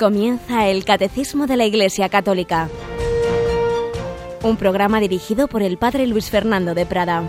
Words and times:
Comienza 0.00 0.66
el 0.66 0.86
Catecismo 0.86 1.46
de 1.46 1.58
la 1.58 1.66
Iglesia 1.66 2.08
Católica, 2.08 2.70
un 4.42 4.56
programa 4.56 4.98
dirigido 4.98 5.46
por 5.46 5.62
el 5.62 5.76
Padre 5.76 6.06
Luis 6.06 6.30
Fernando 6.30 6.74
de 6.74 6.86
Prada. 6.86 7.22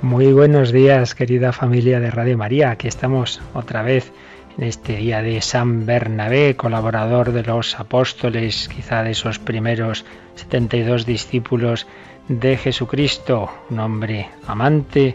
Muy 0.00 0.32
buenos 0.32 0.72
días, 0.72 1.14
querida 1.14 1.52
familia 1.52 2.00
de 2.00 2.10
Radio 2.10 2.38
María. 2.38 2.70
Aquí 2.70 2.88
estamos 2.88 3.42
otra 3.52 3.82
vez 3.82 4.10
en 4.56 4.64
este 4.64 4.96
día 4.96 5.22
de 5.22 5.40
San 5.40 5.86
Bernabé, 5.86 6.56
colaborador 6.56 7.32
de 7.32 7.42
los 7.42 7.78
apóstoles, 7.80 8.68
quizá 8.68 9.02
de 9.02 9.10
esos 9.10 9.38
primeros 9.38 10.04
72 10.36 11.06
discípulos 11.06 11.86
de 12.28 12.56
Jesucristo, 12.56 13.50
un 13.70 13.80
hombre 13.80 14.28
amante 14.46 15.14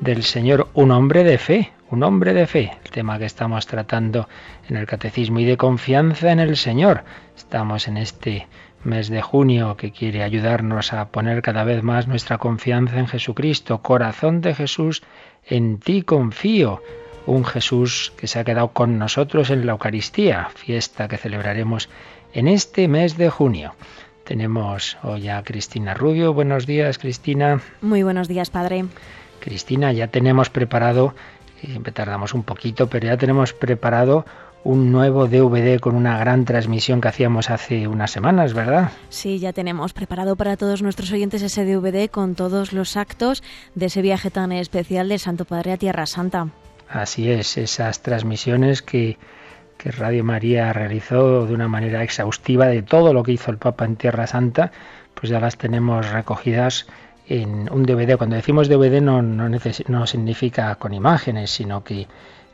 del 0.00 0.24
Señor, 0.24 0.68
un 0.74 0.90
hombre 0.90 1.22
de 1.22 1.38
fe, 1.38 1.72
un 1.90 2.02
hombre 2.02 2.34
de 2.34 2.46
fe, 2.46 2.72
el 2.84 2.90
tema 2.90 3.18
que 3.18 3.26
estamos 3.26 3.66
tratando 3.66 4.28
en 4.68 4.76
el 4.76 4.86
catecismo 4.86 5.38
y 5.38 5.44
de 5.44 5.56
confianza 5.56 6.32
en 6.32 6.40
el 6.40 6.56
Señor. 6.56 7.04
Estamos 7.36 7.86
en 7.86 7.98
este 7.98 8.48
mes 8.82 9.08
de 9.08 9.22
junio 9.22 9.76
que 9.76 9.92
quiere 9.92 10.24
ayudarnos 10.24 10.92
a 10.92 11.08
poner 11.08 11.42
cada 11.42 11.62
vez 11.62 11.84
más 11.84 12.08
nuestra 12.08 12.38
confianza 12.38 12.98
en 12.98 13.06
Jesucristo. 13.06 13.80
Corazón 13.80 14.40
de 14.40 14.54
Jesús, 14.54 15.02
en 15.44 15.78
ti 15.78 16.02
confío 16.02 16.82
un 17.26 17.44
Jesús 17.44 18.12
que 18.16 18.26
se 18.26 18.38
ha 18.38 18.44
quedado 18.44 18.68
con 18.68 18.98
nosotros 18.98 19.50
en 19.50 19.66
la 19.66 19.72
Eucaristía, 19.72 20.48
fiesta 20.54 21.08
que 21.08 21.18
celebraremos 21.18 21.88
en 22.32 22.48
este 22.48 22.88
mes 22.88 23.16
de 23.16 23.30
junio. 23.30 23.74
Tenemos 24.24 24.96
hoy 25.02 25.28
a 25.28 25.42
Cristina 25.42 25.94
Rubio. 25.94 26.32
Buenos 26.32 26.66
días, 26.66 26.98
Cristina. 26.98 27.60
Muy 27.80 28.02
buenos 28.02 28.28
días, 28.28 28.50
padre. 28.50 28.84
Cristina, 29.40 29.92
ya 29.92 30.08
tenemos 30.08 30.48
preparado, 30.50 31.14
siempre 31.60 31.92
tardamos 31.92 32.32
un 32.32 32.44
poquito, 32.44 32.88
pero 32.88 33.08
ya 33.08 33.16
tenemos 33.16 33.52
preparado 33.52 34.24
un 34.64 34.92
nuevo 34.92 35.26
DVD 35.26 35.80
con 35.80 35.96
una 35.96 36.18
gran 36.18 36.44
transmisión 36.44 37.00
que 37.00 37.08
hacíamos 37.08 37.50
hace 37.50 37.88
unas 37.88 38.12
semanas, 38.12 38.54
¿verdad? 38.54 38.92
Sí, 39.08 39.40
ya 39.40 39.52
tenemos 39.52 39.92
preparado 39.92 40.36
para 40.36 40.56
todos 40.56 40.82
nuestros 40.82 41.10
oyentes 41.10 41.42
ese 41.42 41.64
DVD 41.64 42.08
con 42.08 42.36
todos 42.36 42.72
los 42.72 42.96
actos 42.96 43.42
de 43.74 43.86
ese 43.86 44.02
viaje 44.02 44.30
tan 44.30 44.52
especial 44.52 45.08
del 45.08 45.18
Santo 45.18 45.44
Padre 45.44 45.72
a 45.72 45.76
Tierra 45.76 46.06
Santa. 46.06 46.48
Así 46.92 47.30
es, 47.30 47.56
esas 47.56 48.02
transmisiones 48.02 48.82
que, 48.82 49.16
Radio 49.84 50.22
María 50.22 50.72
realizó 50.72 51.44
de 51.44 51.54
una 51.54 51.66
manera 51.66 52.04
exhaustiva 52.04 52.66
de 52.66 52.82
todo 52.82 53.12
lo 53.12 53.24
que 53.24 53.32
hizo 53.32 53.50
el 53.50 53.58
Papa 53.58 53.84
en 53.84 53.96
Tierra 53.96 54.28
Santa, 54.28 54.70
pues 55.14 55.30
ya 55.30 55.40
las 55.40 55.56
tenemos 55.56 56.08
recogidas 56.12 56.86
en 57.26 57.68
un 57.72 57.82
DVD. 57.84 58.16
Cuando 58.16 58.36
decimos 58.36 58.68
DVD 58.68 59.00
no, 59.00 60.06
significa 60.06 60.72
con 60.76 60.94
imágenes, 60.94 61.50
sino 61.50 61.82
que 61.82 62.06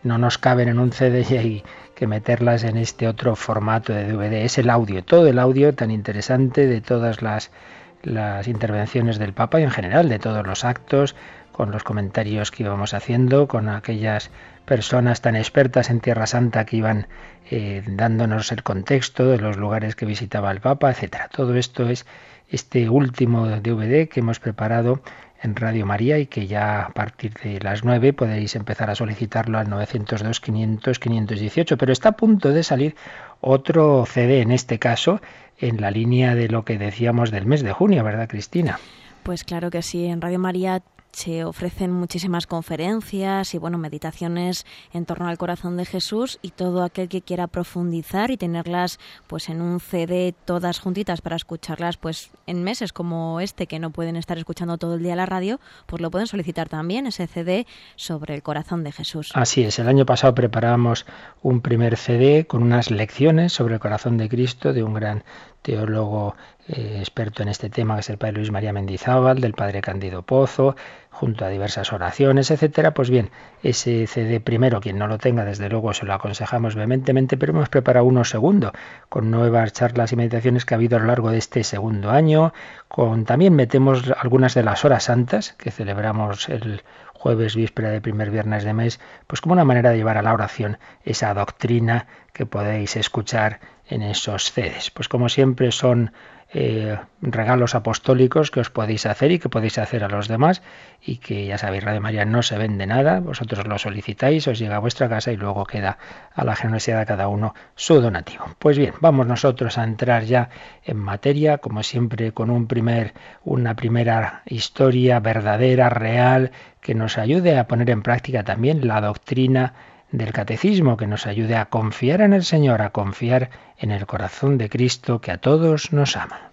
no 0.04 0.16
nos 0.16 0.38
caben 0.38 0.68
en 0.68 0.78
un 0.78 0.92
CD 0.92 1.26
y 1.28 1.36
hay 1.36 1.64
que 1.94 2.06
meterlas 2.06 2.64
en 2.64 2.78
este 2.78 3.08
otro 3.08 3.36
formato 3.36 3.92
de 3.92 4.10
DVD. 4.10 4.44
Es 4.44 4.56
el 4.56 4.70
audio, 4.70 5.04
todo 5.04 5.26
el 5.26 5.38
audio 5.38 5.74
tan 5.74 5.90
interesante 5.90 6.66
de 6.66 6.80
todas 6.80 7.20
las 7.20 8.48
intervenciones 8.48 9.18
del 9.18 9.34
Papa 9.34 9.60
y 9.60 9.64
en 9.64 9.70
general 9.70 10.08
de 10.08 10.18
todos 10.18 10.46
los 10.46 10.64
actos, 10.64 11.14
con 11.58 11.72
los 11.72 11.82
comentarios 11.82 12.52
que 12.52 12.62
íbamos 12.62 12.94
haciendo, 12.94 13.48
con 13.48 13.68
aquellas 13.68 14.30
personas 14.64 15.22
tan 15.22 15.34
expertas 15.34 15.90
en 15.90 15.98
Tierra 15.98 16.28
Santa 16.28 16.64
que 16.64 16.76
iban 16.76 17.08
eh, 17.50 17.82
dándonos 17.84 18.52
el 18.52 18.62
contexto 18.62 19.26
de 19.26 19.38
los 19.38 19.56
lugares 19.56 19.96
que 19.96 20.06
visitaba 20.06 20.52
el 20.52 20.60
Papa, 20.60 20.88
etcétera. 20.88 21.28
Todo 21.34 21.56
esto 21.56 21.88
es 21.88 22.06
este 22.48 22.88
último 22.88 23.48
DVD 23.48 24.08
que 24.08 24.20
hemos 24.20 24.38
preparado 24.38 25.02
en 25.42 25.56
Radio 25.56 25.84
María 25.84 26.20
y 26.20 26.26
que 26.26 26.46
ya 26.46 26.82
a 26.82 26.90
partir 26.90 27.32
de 27.42 27.58
las 27.58 27.82
9 27.82 28.12
podéis 28.12 28.54
empezar 28.54 28.88
a 28.90 28.94
solicitarlo 28.94 29.58
al 29.58 29.68
902 29.68 30.38
500 30.38 30.96
518, 31.00 31.76
pero 31.76 31.92
está 31.92 32.10
a 32.10 32.12
punto 32.12 32.52
de 32.52 32.62
salir 32.62 32.94
otro 33.40 34.06
CD 34.06 34.42
en 34.42 34.52
este 34.52 34.78
caso 34.78 35.20
en 35.58 35.80
la 35.80 35.90
línea 35.90 36.36
de 36.36 36.46
lo 36.46 36.64
que 36.64 36.78
decíamos 36.78 37.32
del 37.32 37.46
mes 37.46 37.64
de 37.64 37.72
junio, 37.72 38.04
¿verdad, 38.04 38.28
Cristina? 38.28 38.78
Pues 39.24 39.42
claro 39.42 39.72
que 39.72 39.82
sí, 39.82 40.06
en 40.06 40.20
Radio 40.20 40.38
María 40.38 40.82
se 41.12 41.44
ofrecen 41.44 41.92
muchísimas 41.92 42.46
conferencias 42.46 43.54
y 43.54 43.58
bueno, 43.58 43.78
meditaciones 43.78 44.66
en 44.92 45.04
torno 45.04 45.28
al 45.28 45.38
corazón 45.38 45.76
de 45.76 45.84
Jesús 45.84 46.38
y 46.42 46.50
todo 46.50 46.82
aquel 46.82 47.08
que 47.08 47.22
quiera 47.22 47.46
profundizar 47.46 48.30
y 48.30 48.36
tenerlas 48.36 48.98
pues 49.26 49.48
en 49.48 49.60
un 49.60 49.80
CD 49.80 50.34
todas 50.44 50.78
juntitas 50.78 51.20
para 51.20 51.36
escucharlas 51.36 51.96
pues 51.96 52.30
en 52.46 52.62
meses 52.62 52.92
como 52.92 53.40
este 53.40 53.66
que 53.66 53.78
no 53.78 53.90
pueden 53.90 54.16
estar 54.16 54.38
escuchando 54.38 54.78
todo 54.78 54.94
el 54.94 55.02
día 55.02 55.16
la 55.16 55.26
radio, 55.26 55.60
pues 55.86 56.00
lo 56.02 56.10
pueden 56.10 56.26
solicitar 56.26 56.68
también 56.68 57.06
ese 57.06 57.26
CD 57.26 57.66
sobre 57.96 58.34
el 58.34 58.42
corazón 58.42 58.84
de 58.84 58.92
Jesús. 58.92 59.30
Así 59.34 59.62
es, 59.62 59.78
el 59.78 59.88
año 59.88 60.06
pasado 60.06 60.34
preparamos 60.34 61.06
un 61.42 61.60
primer 61.60 61.96
CD 61.96 62.46
con 62.46 62.62
unas 62.62 62.90
lecciones 62.90 63.52
sobre 63.52 63.74
el 63.74 63.80
corazón 63.80 64.18
de 64.18 64.28
Cristo 64.28 64.72
de 64.72 64.82
un 64.82 64.94
gran 64.94 65.24
teólogo 65.68 66.34
eh, 66.66 66.96
experto 66.98 67.42
en 67.42 67.48
este 67.48 67.68
tema, 67.68 67.94
que 67.94 68.00
es 68.00 68.10
el 68.10 68.16
padre 68.16 68.36
Luis 68.36 68.50
María 68.50 68.72
Mendizábal, 68.72 69.40
del 69.40 69.52
padre 69.52 69.82
Candido 69.82 70.22
Pozo, 70.22 70.76
junto 71.10 71.44
a 71.44 71.48
diversas 71.48 71.92
oraciones, 71.92 72.50
etcétera. 72.50 72.94
Pues 72.94 73.10
bien, 73.10 73.30
ese 73.62 74.06
CD 74.06 74.40
primero, 74.40 74.80
quien 74.80 74.98
no 74.98 75.06
lo 75.06 75.18
tenga, 75.18 75.44
desde 75.44 75.68
luego 75.68 75.92
se 75.92 76.06
lo 76.06 76.14
aconsejamos 76.14 76.74
vehementemente, 76.74 77.36
pero 77.36 77.52
hemos 77.52 77.68
preparado 77.68 78.06
uno 78.06 78.24
segundo, 78.24 78.72
con 79.10 79.30
nuevas 79.30 79.74
charlas 79.74 80.12
y 80.12 80.16
meditaciones 80.16 80.64
que 80.64 80.72
ha 80.72 80.76
habido 80.76 80.96
a 80.96 81.00
lo 81.00 81.06
largo 81.06 81.30
de 81.30 81.38
este 81.38 81.64
segundo 81.64 82.10
año, 82.10 82.54
con 82.88 83.26
también 83.26 83.54
metemos 83.54 84.04
algunas 84.16 84.54
de 84.54 84.62
las 84.62 84.86
horas 84.86 85.04
santas 85.04 85.52
que 85.58 85.70
celebramos 85.70 86.48
el 86.48 86.82
jueves 87.18 87.56
víspera 87.56 87.90
de 87.90 88.00
primer 88.00 88.30
viernes 88.30 88.64
de 88.64 88.72
mes, 88.72 89.00
pues 89.26 89.40
como 89.40 89.52
una 89.52 89.64
manera 89.64 89.90
de 89.90 89.96
llevar 89.96 90.16
a 90.16 90.22
la 90.22 90.32
oración 90.32 90.78
esa 91.04 91.34
doctrina 91.34 92.06
que 92.32 92.46
podéis 92.46 92.96
escuchar 92.96 93.60
en 93.88 94.02
esos 94.02 94.52
CDs. 94.52 94.90
Pues 94.90 95.08
como 95.08 95.28
siempre 95.28 95.72
son 95.72 96.12
eh, 96.50 96.98
regalos 97.20 97.74
apostólicos 97.74 98.50
que 98.50 98.60
os 98.60 98.70
podéis 98.70 99.04
hacer 99.04 99.32
y 99.32 99.38
que 99.38 99.50
podéis 99.50 99.76
hacer 99.76 100.02
a 100.02 100.08
los 100.08 100.28
demás 100.28 100.62
y 101.02 101.16
que 101.18 101.46
ya 101.46 101.58
sabéis, 101.58 101.84
Radio 101.84 102.00
María 102.00 102.24
no 102.24 102.42
se 102.42 102.56
vende 102.56 102.86
nada, 102.86 103.20
vosotros 103.20 103.66
lo 103.66 103.76
solicitáis, 103.78 104.48
os 104.48 104.58
llega 104.58 104.76
a 104.76 104.80
vuestra 104.80 105.08
casa 105.08 105.30
y 105.30 105.36
luego 105.36 105.66
queda 105.66 105.98
a 106.34 106.44
la 106.44 106.56
generosidad 106.56 107.00
de 107.00 107.06
cada 107.06 107.28
uno 107.28 107.54
su 107.74 108.00
donativo. 108.00 108.46
Pues 108.58 108.78
bien, 108.78 108.94
vamos 109.00 109.26
nosotros 109.26 109.76
a 109.76 109.84
entrar 109.84 110.24
ya 110.24 110.48
en 110.84 110.96
materia, 110.96 111.58
como 111.58 111.82
siempre, 111.82 112.32
con 112.32 112.50
un 112.50 112.66
primer, 112.66 113.12
una 113.44 113.76
primera 113.76 114.42
historia 114.46 115.20
verdadera, 115.20 115.90
real, 115.90 116.52
que 116.80 116.94
nos 116.94 117.18
ayude 117.18 117.58
a 117.58 117.68
poner 117.68 117.90
en 117.90 118.02
práctica 118.02 118.42
también 118.42 118.86
la 118.86 119.00
doctrina 119.00 119.74
del 120.10 120.32
catecismo 120.32 120.96
que 120.96 121.06
nos 121.06 121.26
ayude 121.26 121.56
a 121.56 121.66
confiar 121.66 122.20
en 122.20 122.32
el 122.32 122.44
Señor, 122.44 122.82
a 122.82 122.90
confiar 122.90 123.50
en 123.76 123.90
el 123.90 124.06
corazón 124.06 124.58
de 124.58 124.68
Cristo 124.68 125.20
que 125.20 125.30
a 125.30 125.38
todos 125.38 125.92
nos 125.92 126.16
ama. 126.16 126.47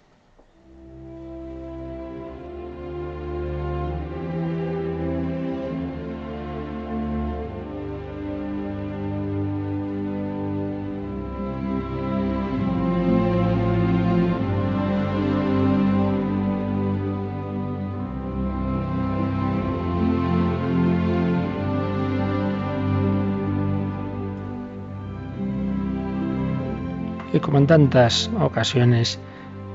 Como 27.46 27.58
en 27.58 27.68
tantas 27.68 28.28
ocasiones 28.40 29.20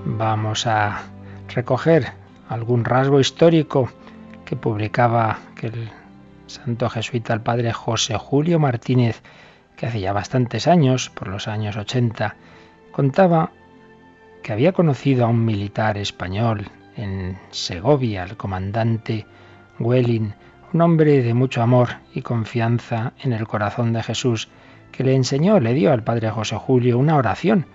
vamos 0.04 0.68
a 0.68 1.04
recoger 1.48 2.12
algún 2.50 2.84
rasgo 2.84 3.22
histórico 3.22 3.90
que 4.44 4.58
publicaba 4.58 5.40
el 5.62 5.90
santo 6.48 6.90
jesuita 6.90 7.34
el 7.34 7.40
padre 7.40 7.72
José 7.72 8.18
Julio 8.18 8.60
Martínez, 8.60 9.22
que 9.78 9.86
hace 9.86 10.02
ya 10.02 10.12
bastantes 10.12 10.68
años, 10.68 11.10
por 11.12 11.30
los 11.30 11.48
años 11.48 11.78
80, 11.78 12.36
contaba 12.92 13.52
que 14.44 14.52
había 14.52 14.74
conocido 14.74 15.24
a 15.24 15.30
un 15.30 15.46
militar 15.46 15.98
español 15.98 16.68
en 16.98 17.40
Segovia, 17.52 18.24
el 18.24 18.36
comandante 18.36 19.26
Welling, 19.80 20.34
un 20.74 20.82
hombre 20.82 21.24
de 21.24 21.34
mucho 21.34 21.62
amor 21.62 21.88
y 22.14 22.22
confianza 22.22 23.14
en 23.22 23.32
el 23.32 23.48
corazón 23.48 23.94
de 23.94 24.04
Jesús, 24.04 24.50
que 24.92 25.04
le 25.04 25.16
enseñó, 25.16 25.60
le 25.60 25.74
dio 25.74 25.92
al 25.92 26.04
padre 26.04 26.30
José 26.30 26.56
Julio 26.56 26.98
una 26.98 27.16
oración 27.16 27.66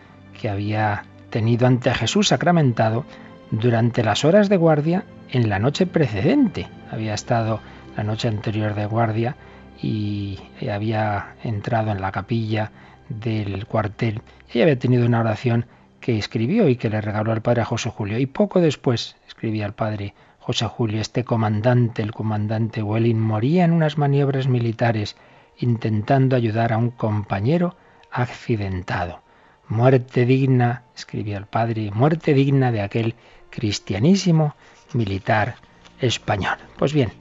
que 0.40 0.48
había 0.48 1.04
tenido 1.30 1.66
ante 1.66 1.92
Jesús 1.94 2.28
sacramentado 2.28 3.04
durante 3.50 4.02
las 4.02 4.24
horas 4.24 4.48
de 4.48 4.56
guardia 4.56 5.04
en 5.30 5.48
la 5.48 5.58
noche 5.58 5.86
precedente. 5.86 6.68
Había 6.90 7.14
estado 7.14 7.60
la 7.96 8.04
noche 8.04 8.28
anterior 8.28 8.74
de 8.74 8.86
guardia 8.86 9.36
y 9.82 10.38
había 10.70 11.34
entrado 11.42 11.90
en 11.90 12.00
la 12.00 12.12
capilla 12.12 12.70
del 13.08 13.66
cuartel 13.66 14.22
y 14.52 14.60
había 14.60 14.78
tenido 14.78 15.06
una 15.06 15.20
oración 15.20 15.66
que 16.00 16.18
escribió 16.18 16.68
y 16.68 16.76
que 16.76 16.90
le 16.90 17.00
regaló 17.00 17.32
al 17.32 17.42
padre 17.42 17.64
José 17.64 17.90
Julio. 17.90 18.18
Y 18.18 18.26
poco 18.26 18.60
después, 18.60 19.16
escribía 19.26 19.66
el 19.66 19.72
padre 19.72 20.14
José 20.38 20.66
Julio, 20.66 21.00
este 21.00 21.24
comandante, 21.24 22.02
el 22.02 22.12
comandante 22.12 22.82
Welling, 22.82 23.18
moría 23.18 23.64
en 23.64 23.72
unas 23.72 23.98
maniobras 23.98 24.46
militares 24.46 25.16
intentando 25.58 26.36
ayudar 26.36 26.72
a 26.72 26.78
un 26.78 26.90
compañero 26.90 27.76
accidentado. 28.10 29.22
Muerte 29.68 30.26
digna, 30.26 30.84
escribía 30.94 31.38
el 31.38 31.46
padre, 31.46 31.90
muerte 31.90 32.34
digna 32.34 32.70
de 32.72 32.82
aquel 32.82 33.14
cristianísimo 33.50 34.54
militar 34.92 35.56
español. 36.00 36.58
Pues 36.78 36.92
bien, 36.92 37.12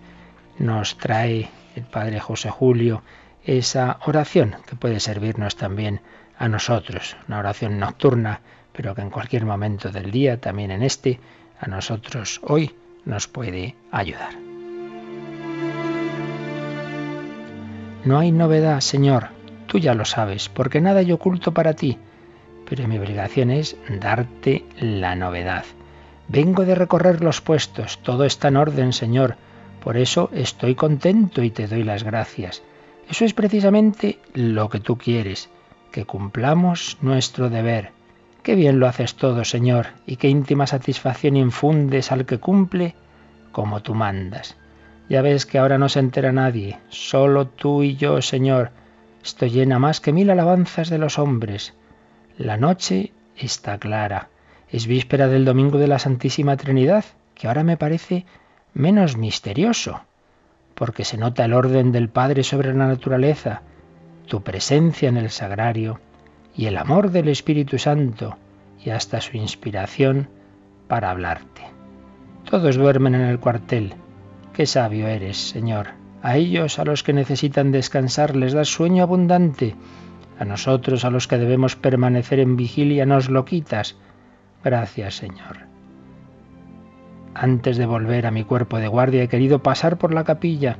nos 0.59 0.97
trae 0.97 1.49
el 1.75 1.83
padre 1.83 2.19
José 2.19 2.49
Julio 2.49 3.03
esa 3.43 3.99
oración 4.05 4.55
que 4.67 4.75
puede 4.75 4.99
servirnos 4.99 5.55
también 5.55 6.01
a 6.37 6.47
nosotros, 6.47 7.15
una 7.27 7.39
oración 7.39 7.79
nocturna, 7.79 8.41
pero 8.73 8.95
que 8.95 9.01
en 9.01 9.09
cualquier 9.09 9.45
momento 9.45 9.89
del 9.91 10.11
día, 10.11 10.39
también 10.41 10.71
en 10.71 10.81
este, 10.81 11.19
a 11.59 11.67
nosotros 11.67 12.41
hoy 12.43 12.75
nos 13.05 13.27
puede 13.27 13.75
ayudar. 13.91 14.44
No 18.06 18.19
hay 18.19 18.31
novedad, 18.31 18.81
Señor, 18.81 19.30
tú 19.66 19.80
ya 19.80 19.96
lo 19.96 20.06
sabes, 20.06 20.48
porque 20.48 20.80
nada 20.80 21.00
hay 21.00 21.12
oculto 21.12 21.56
para 21.56 21.74
ti, 21.74 21.98
pero 22.69 22.88
mi 22.88 23.00
obligación 23.00 23.50
es 23.50 23.78
darte 24.00 24.63
la 24.80 25.16
novedad. 25.16 25.66
Vengo 26.28 26.66
de 26.66 26.75
recorrer 26.75 27.24
los 27.24 27.42
puestos, 27.42 27.98
todo 28.04 28.25
está 28.25 28.50
en 28.50 28.57
orden, 28.57 28.94
Señor, 28.94 29.38
por 29.84 29.98
eso 29.98 30.30
estoy 30.34 30.75
contento 30.75 31.42
y 31.42 31.50
te 31.50 31.66
doy 31.66 31.84
las 31.84 32.04
gracias. 32.04 32.62
Eso 33.10 33.25
es 33.25 33.34
precisamente 33.34 34.19
lo 34.36 34.69
que 34.69 34.80
tú 34.80 35.00
quieres, 35.00 35.50
que 35.92 36.06
cumplamos 36.06 37.00
nuestro 37.02 37.50
deber. 37.50 37.90
Qué 38.44 38.54
bien 38.54 38.80
lo 38.80 38.88
haces 38.88 39.16
todo, 39.16 39.44
Señor, 39.46 39.88
y 40.06 40.18
qué 40.18 40.28
íntima 40.28 40.68
satisfacción 40.68 41.38
infundes 41.38 42.12
al 42.12 42.28
que 42.28 42.38
cumple 42.38 42.94
como 43.52 43.81
tú 43.81 43.96
mandas. 43.96 44.57
Ya 45.10 45.22
ves 45.22 45.46
que 45.46 45.60
ahora 45.60 45.78
no 45.78 45.90
se 45.90 46.00
entera 46.00 46.31
nadie, 46.31 46.80
solo 46.90 47.48
tú 47.48 47.84
y 47.84 47.96
yo, 47.96 48.22
Señor. 48.22 48.72
Esto 49.24 49.46
llena 49.46 49.80
más 49.80 50.02
que 50.02 50.13
mil 50.13 50.30
alabanzas 50.30 50.90
de 50.90 50.98
los 50.98 51.19
hombres. 51.19 51.74
La 52.38 52.57
noche 52.57 53.12
está 53.38 53.78
clara. 53.78 54.30
Es 54.69 54.88
víspera 54.88 55.28
del 55.28 55.46
domingo 55.46 55.78
de 55.78 55.88
la 55.88 56.00
Santísima 56.00 56.57
Trinidad, 56.57 57.06
que 57.36 57.48
ahora 57.48 57.63
me 57.63 57.78
parece 57.78 58.25
menos 58.74 59.16
misterioso, 59.18 60.02
porque 60.74 61.06
se 61.06 61.18
nota 61.18 61.46
el 61.46 61.54
orden 61.54 61.92
del 61.92 62.10
Padre 62.10 62.44
sobre 62.44 62.74
la 62.74 62.88
naturaleza, 62.88 63.62
tu 64.28 64.42
presencia 64.42 65.10
en 65.10 65.18
el 65.18 65.30
sagrario, 65.30 66.00
y 66.56 66.66
el 66.66 66.78
amor 66.78 67.12
del 67.12 67.28
Espíritu 67.28 67.78
Santo 67.78 68.38
y 68.84 68.90
hasta 68.90 69.22
su 69.22 69.38
inspiración 69.38 70.30
para 70.88 71.12
hablarte. 71.12 71.63
Todos 72.50 72.75
duermen 72.75 73.16
en 73.16 73.22
el 73.22 73.40
cuartel. 73.40 73.94
Qué 74.56 74.66
sabio 74.66 75.10
eres, 75.10 75.50
Señor. 75.50 75.88
A 76.22 76.38
ellos, 76.38 76.80
a 76.80 76.86
los 76.86 77.04
que 77.04 77.12
necesitan 77.12 77.74
descansar, 77.74 78.38
les 78.38 78.54
das 78.54 78.69
sueño 78.69 79.04
abundante. 79.04 79.75
A 80.40 80.46
nosotros, 80.46 81.04
a 81.04 81.10
los 81.10 81.28
que 81.28 81.38
debemos 81.38 81.75
permanecer 81.75 82.40
en 82.40 82.56
vigilia, 82.56 83.06
nos 83.06 83.30
lo 83.30 83.44
quitas. 83.44 83.98
Gracias, 84.63 85.18
Señor. 85.18 85.57
Antes 87.34 87.75
de 87.75 87.86
volver 87.86 88.28
a 88.28 88.31
mi 88.31 88.46
cuerpo 88.46 88.78
de 88.78 88.88
guardia 88.88 89.24
he 89.24 89.28
querido 89.28 89.60
pasar 89.60 89.98
por 89.98 90.13
la 90.13 90.24
capilla. 90.24 90.78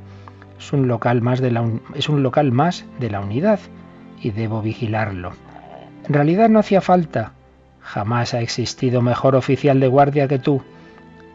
Es 0.58 0.72
un 0.72 0.88
local 0.88 1.20
más 1.20 1.40
de 1.40 1.50
la, 1.50 1.70
es 1.94 2.08
un 2.08 2.22
local 2.22 2.52
más 2.52 2.86
de 2.98 3.10
la 3.10 3.20
unidad 3.20 3.60
y 4.22 4.30
debo 4.30 4.62
vigilarlo. 4.62 5.32
En 6.08 6.14
realidad 6.14 6.48
no 6.48 6.60
hacía 6.60 6.80
falta. 6.80 7.32
Jamás 7.82 8.32
ha 8.32 8.40
existido 8.40 9.02
mejor 9.02 9.36
oficial 9.36 9.80
de 9.80 9.88
guardia 9.88 10.28
que 10.28 10.38
tú. 10.38 10.62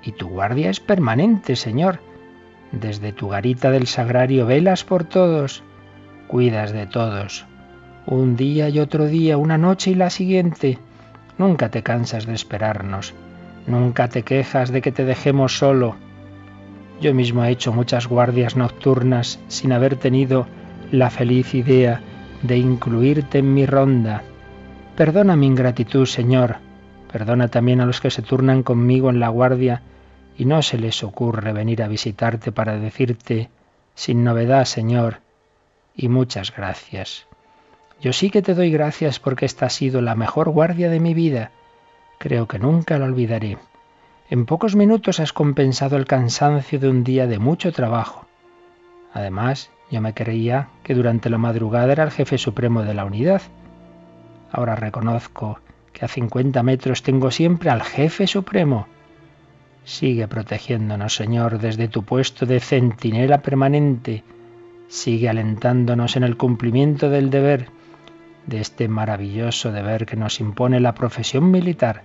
Y 0.04 0.14
tu 0.14 0.28
guardia 0.28 0.72
es 0.72 0.80
permanente, 0.80 1.56
Señor. 1.56 2.00
Desde 2.71 3.12
tu 3.12 3.27
garita 3.27 3.69
del 3.69 3.88
sagrario 3.88 4.45
velas 4.45 4.85
por 4.85 5.03
todos, 5.03 5.63
cuidas 6.27 6.71
de 6.71 6.88
todos. 6.88 7.45
Un 8.06 8.35
día 8.38 8.69
y 8.69 8.79
otro 8.79 9.07
día, 9.07 9.38
una 9.38 9.57
noche 9.57 9.91
y 9.91 9.95
la 9.95 10.09
siguiente. 10.09 10.79
Nunca 11.38 11.69
te 11.69 11.83
cansas 11.83 12.25
de 12.25 12.33
esperarnos. 12.33 13.13
Nunca 13.68 14.07
te 14.07 14.23
quejas 14.23 14.71
de 14.71 14.81
que 14.81 14.91
te 14.91 15.06
dejemos 15.06 15.57
solo. 15.57 15.95
Yo 17.01 17.13
mismo 17.13 17.44
he 17.44 17.50
hecho 17.50 17.73
muchas 17.73 18.07
guardias 18.07 18.56
nocturnas 18.56 19.39
sin 19.47 19.73
haber 19.73 19.97
tenido 19.97 20.47
la 20.91 21.09
feliz 21.09 21.53
idea 21.53 22.01
de 22.41 22.57
incluirte 22.57 23.39
en 23.39 23.53
mi 23.53 23.65
ronda. 23.65 24.23
Perdona 24.95 25.35
mi 25.35 25.47
ingratitud, 25.47 26.06
Señor. 26.06 26.57
Perdona 27.12 27.50
también 27.50 27.81
a 27.81 27.85
los 27.85 28.00
que 28.00 28.12
se 28.12 28.21
turnan 28.21 28.63
conmigo 28.63 29.09
en 29.09 29.19
la 29.19 29.29
guardia 29.29 29.81
y 30.42 30.46
no 30.46 30.64
se 30.64 30.80
les 30.80 31.04
ocurre 31.04 31.54
venir 31.54 31.84
a 31.84 31.88
visitarte 31.88 32.52
para 32.52 32.80
decirte, 32.80 33.52
sin 33.94 34.24
novedad, 34.24 34.66
Señor, 34.66 35.20
y 35.96 36.10
muchas 36.10 36.52
gracias. 36.52 37.28
Yo 38.02 38.12
sí 38.12 38.32
que 38.32 38.42
te 38.42 38.56
doy 38.56 38.72
gracias 38.72 39.20
porque 39.20 39.46
esta 39.46 39.68
ha 39.68 39.70
sido 39.70 40.02
la 40.02 40.16
mejor 40.16 40.50
guardia 40.50 40.90
de 40.90 41.00
mi 41.00 41.14
vida. 41.14 41.52
Creo 42.18 42.48
que 42.48 42.58
nunca 42.58 42.98
la 42.98 43.06
olvidaré. 43.06 43.60
En 44.32 44.48
pocos 44.48 44.76
minutos 44.76 45.20
has 45.20 45.32
compensado 45.32 45.96
el 45.96 46.08
cansancio 46.08 46.80
de 46.80 46.90
un 46.90 47.04
día 47.04 47.28
de 47.28 47.38
mucho 47.38 47.72
trabajo. 47.72 48.26
Además, 49.14 49.70
yo 49.92 50.02
me 50.02 50.16
creía 50.16 50.70
que 50.82 50.96
durante 50.96 51.30
la 51.30 51.38
madrugada 51.38 51.92
era 51.92 52.04
el 52.04 52.10
jefe 52.10 52.40
supremo 52.40 52.82
de 52.82 52.96
la 52.96 53.06
unidad 53.06 53.44
Ahora 54.52 54.76
reconozco 54.76 55.60
que 55.94 56.04
a 56.04 56.08
50 56.08 56.64
metros 56.64 57.04
tengo 57.04 57.30
siempre 57.30 57.70
al 57.70 57.84
jefe 57.84 58.26
supremo. 58.26 58.88
Sigue 59.92 60.30
protegiéndonos, 60.30 61.16
Señor, 61.16 61.60
desde 61.60 61.90
tu 61.90 62.04
puesto 62.04 62.46
de 62.46 62.62
centinela 62.62 63.42
permanente. 63.42 64.24
Sigue 64.88 65.28
alentándonos 65.28 66.16
en 66.16 66.24
el 66.24 66.38
cumplimiento 66.38 67.10
del 67.10 67.30
deber, 67.30 67.68
de 68.48 68.62
este 68.62 68.88
maravilloso 68.88 69.70
deber 69.74 70.06
que 70.06 70.16
nos 70.16 70.40
impone 70.40 70.80
la 70.80 70.96
profesión 70.96 71.52
militar. 71.52 72.04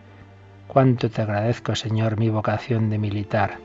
Cuánto 0.66 1.08
te 1.10 1.22
agradezco, 1.22 1.76
Señor, 1.76 2.18
mi 2.18 2.28
vocación 2.28 2.90
de 2.90 2.98
militar. 2.98 3.58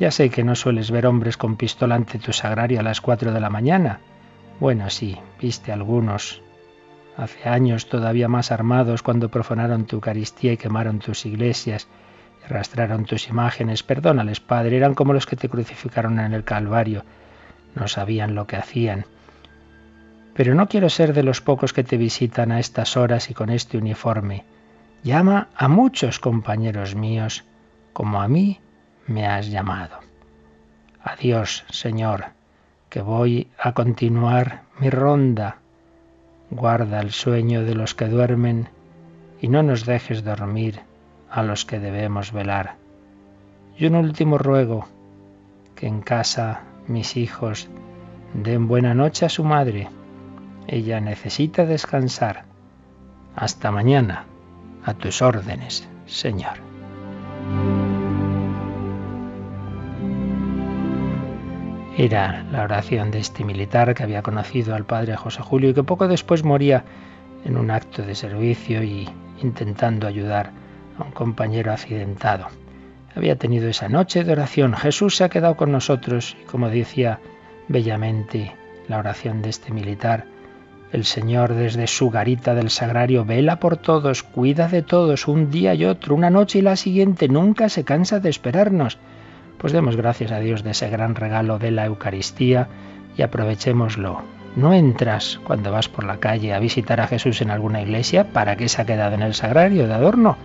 Ya 0.00 0.10
sé 0.10 0.30
que 0.30 0.42
no 0.42 0.54
sueles 0.54 0.90
ver 0.90 1.06
hombres 1.06 1.36
con 1.36 1.56
pistola 1.56 1.94
ante 1.94 2.18
tu 2.18 2.32
sagrario 2.32 2.80
a 2.80 2.82
las 2.82 3.02
cuatro 3.02 3.32
de 3.32 3.40
la 3.40 3.50
mañana. 3.50 4.00
Bueno, 4.60 4.88
sí, 4.88 5.18
viste 5.38 5.72
algunos, 5.72 6.40
hace 7.18 7.50
años 7.50 7.90
todavía 7.90 8.28
más 8.28 8.50
armados 8.50 9.02
cuando 9.02 9.30
profanaron 9.30 9.84
tu 9.84 9.96
Eucaristía 9.96 10.54
y 10.54 10.56
quemaron 10.56 11.00
tus 11.00 11.26
iglesias 11.26 11.86
arrastraron 12.46 13.04
tus 13.04 13.28
imágenes. 13.28 13.82
Perdónales, 13.82 14.40
Padre, 14.40 14.76
eran 14.76 14.94
como 14.94 15.12
los 15.12 15.26
que 15.26 15.36
te 15.36 15.48
crucificaron 15.48 16.18
en 16.18 16.32
el 16.32 16.44
Calvario. 16.44 17.04
No 17.74 17.88
sabían 17.88 18.34
lo 18.34 18.46
que 18.46 18.56
hacían. 18.56 19.04
Pero 20.34 20.54
no 20.54 20.68
quiero 20.68 20.88
ser 20.88 21.12
de 21.12 21.22
los 21.22 21.40
pocos 21.40 21.72
que 21.72 21.84
te 21.84 21.96
visitan 21.96 22.52
a 22.52 22.60
estas 22.60 22.96
horas 22.96 23.30
y 23.30 23.34
con 23.34 23.50
este 23.50 23.78
uniforme. 23.78 24.44
Llama 25.02 25.48
a 25.56 25.68
muchos 25.68 26.18
compañeros 26.18 26.94
míos, 26.94 27.44
como 27.92 28.20
a 28.20 28.28
mí 28.28 28.60
me 29.06 29.26
has 29.26 29.50
llamado. 29.50 29.98
Adiós, 31.02 31.64
Señor, 31.70 32.26
que 32.88 33.00
voy 33.00 33.48
a 33.58 33.72
continuar 33.72 34.62
mi 34.78 34.90
ronda 34.90 35.58
Guarda 36.50 37.00
el 37.00 37.10
sueño 37.10 37.64
de 37.64 37.74
los 37.74 37.94
que 37.94 38.06
duermen 38.06 38.68
y 39.40 39.48
no 39.48 39.64
nos 39.64 39.84
dejes 39.84 40.22
dormir 40.22 40.80
a 41.30 41.42
los 41.42 41.64
que 41.64 41.78
debemos 41.78 42.32
velar. 42.32 42.76
Y 43.78 43.86
un 43.86 43.94
último 43.94 44.38
ruego, 44.38 44.86
que 45.74 45.86
en 45.86 46.00
casa 46.00 46.62
mis 46.88 47.16
hijos 47.16 47.68
den 48.34 48.68
buena 48.68 48.94
noche 48.94 49.26
a 49.26 49.28
su 49.28 49.44
madre. 49.44 49.88
Ella 50.66 51.00
necesita 51.00 51.64
descansar. 51.64 52.44
Hasta 53.34 53.70
mañana, 53.70 54.24
a 54.84 54.94
tus 54.94 55.22
órdenes, 55.22 55.88
Señor. 56.06 56.58
Era 61.98 62.44
la 62.52 62.62
oración 62.62 63.10
de 63.10 63.20
este 63.20 63.42
militar 63.44 63.94
que 63.94 64.02
había 64.02 64.22
conocido 64.22 64.74
al 64.74 64.84
padre 64.84 65.16
José 65.16 65.42
Julio 65.42 65.70
y 65.70 65.74
que 65.74 65.82
poco 65.82 66.08
después 66.08 66.44
moría 66.44 66.84
en 67.44 67.56
un 67.56 67.70
acto 67.70 68.02
de 68.02 68.14
servicio 68.14 68.82
y 68.82 69.08
intentando 69.40 70.06
ayudar 70.06 70.50
a 70.98 71.04
un 71.04 71.12
compañero 71.12 71.72
accidentado. 71.72 72.46
Había 73.14 73.36
tenido 73.36 73.68
esa 73.68 73.88
noche 73.88 74.24
de 74.24 74.32
oración. 74.32 74.74
Jesús 74.74 75.16
se 75.16 75.24
ha 75.24 75.28
quedado 75.28 75.56
con 75.56 75.72
nosotros 75.72 76.36
y 76.42 76.44
como 76.44 76.68
decía 76.68 77.20
bellamente 77.68 78.54
la 78.88 78.98
oración 78.98 79.42
de 79.42 79.48
este 79.48 79.72
militar, 79.72 80.26
el 80.92 81.04
Señor 81.04 81.54
desde 81.54 81.86
su 81.88 82.10
garita 82.10 82.54
del 82.54 82.70
sagrario 82.70 83.24
vela 83.24 83.58
por 83.58 83.76
todos, 83.76 84.22
cuida 84.22 84.68
de 84.68 84.82
todos, 84.82 85.26
un 85.26 85.50
día 85.50 85.74
y 85.74 85.84
otro, 85.84 86.14
una 86.14 86.30
noche 86.30 86.60
y 86.60 86.62
la 86.62 86.76
siguiente, 86.76 87.28
nunca 87.28 87.68
se 87.68 87.84
cansa 87.84 88.20
de 88.20 88.30
esperarnos. 88.30 88.98
Pues 89.58 89.72
demos 89.72 89.96
gracias 89.96 90.30
a 90.30 90.38
Dios 90.38 90.62
de 90.62 90.70
ese 90.70 90.88
gran 90.88 91.14
regalo 91.14 91.58
de 91.58 91.70
la 91.72 91.86
Eucaristía 91.86 92.68
y 93.16 93.22
aprovechémoslo 93.22 94.22
No 94.54 94.74
entras 94.74 95.40
cuando 95.44 95.72
vas 95.72 95.88
por 95.88 96.04
la 96.04 96.18
calle 96.18 96.54
a 96.54 96.60
visitar 96.60 97.00
a 97.00 97.08
Jesús 97.08 97.40
en 97.40 97.50
alguna 97.50 97.82
iglesia 97.82 98.32
para 98.32 98.56
que 98.56 98.68
se 98.68 98.80
ha 98.80 98.86
quedado 98.86 99.14
en 99.14 99.22
el 99.22 99.34
sagrario 99.34 99.88
de 99.88 99.94
adorno, 99.94 100.36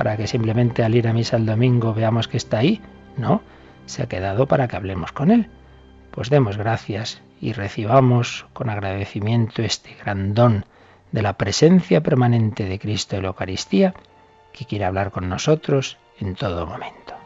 para 0.00 0.16
que 0.16 0.26
simplemente 0.26 0.82
al 0.82 0.94
ir 0.94 1.06
a 1.08 1.12
misa 1.12 1.36
el 1.36 1.44
domingo 1.44 1.92
veamos 1.92 2.26
que 2.26 2.38
está 2.38 2.60
ahí. 2.60 2.80
No, 3.18 3.42
se 3.84 4.02
ha 4.02 4.06
quedado 4.06 4.46
para 4.46 4.66
que 4.66 4.74
hablemos 4.74 5.12
con 5.12 5.30
Él. 5.30 5.50
Pues 6.10 6.30
demos 6.30 6.56
gracias 6.56 7.20
y 7.38 7.52
recibamos 7.52 8.46
con 8.54 8.70
agradecimiento 8.70 9.60
este 9.60 9.94
gran 10.02 10.32
don 10.32 10.64
de 11.12 11.20
la 11.20 11.34
presencia 11.34 12.02
permanente 12.02 12.64
de 12.64 12.78
Cristo 12.78 13.16
en 13.16 13.24
la 13.24 13.28
Eucaristía, 13.28 13.92
que 14.54 14.64
quiere 14.64 14.86
hablar 14.86 15.10
con 15.10 15.28
nosotros 15.28 15.98
en 16.18 16.34
todo 16.34 16.66
momento. 16.66 17.19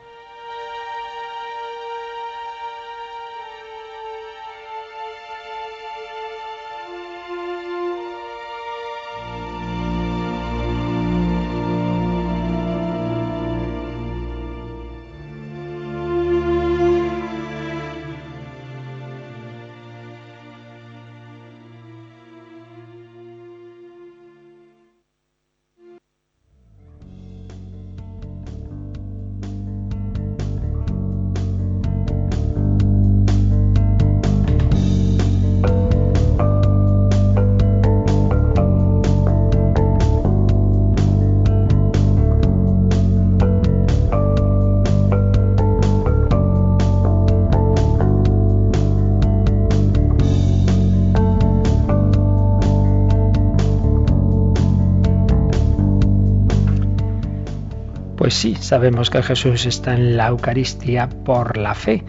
Pues 58.25 58.33
sí, 58.33 58.57
sabemos 58.59 59.11
que 59.11 59.23
Jesús 59.23 59.67
está 59.67 59.93
en 59.93 60.17
la 60.17 60.29
Eucaristía 60.29 61.11
por 61.11 61.59
la 61.59 61.75
fe, 61.75 62.03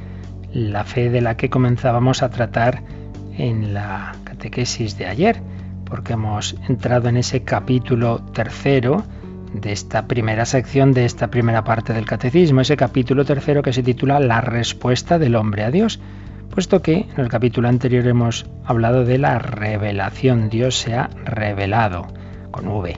la 0.54 0.86
fe 0.86 1.10
de 1.10 1.20
la 1.20 1.36
que 1.36 1.50
comenzábamos 1.50 2.24
a 2.24 2.30
tratar 2.30 2.84
en 3.38 3.74
la 3.74 4.16
catequesis 4.24 4.98
de 4.98 5.08
ayer, 5.08 5.42
porque 5.84 6.14
hemos 6.14 6.56
entrado 6.70 7.10
en 7.10 7.18
ese 7.18 7.44
capítulo 7.44 8.20
tercero 8.32 9.04
de 9.52 9.74
esta 9.74 10.08
primera 10.08 10.46
sección, 10.46 10.94
de 10.94 11.04
esta 11.04 11.30
primera 11.30 11.66
parte 11.66 11.92
del 11.92 12.06
catecismo, 12.06 12.62
ese 12.62 12.78
capítulo 12.78 13.26
tercero 13.26 13.62
que 13.62 13.74
se 13.74 13.84
titula 13.84 14.22
La 14.22 14.40
respuesta 14.40 15.20
del 15.20 15.36
hombre 15.36 15.66
a 15.66 15.72
Dios, 15.72 16.00
puesto 16.50 16.82
que 16.82 17.08
en 17.14 17.20
el 17.20 17.28
capítulo 17.28 17.68
anterior 17.68 18.08
hemos 18.08 18.46
hablado 18.64 19.04
de 19.04 19.18
la 19.18 19.38
revelación, 19.38 20.48
Dios 20.50 20.78
se 20.78 20.94
ha 20.94 21.10
revelado, 21.26 22.08
con 22.52 22.70
V, 22.70 22.98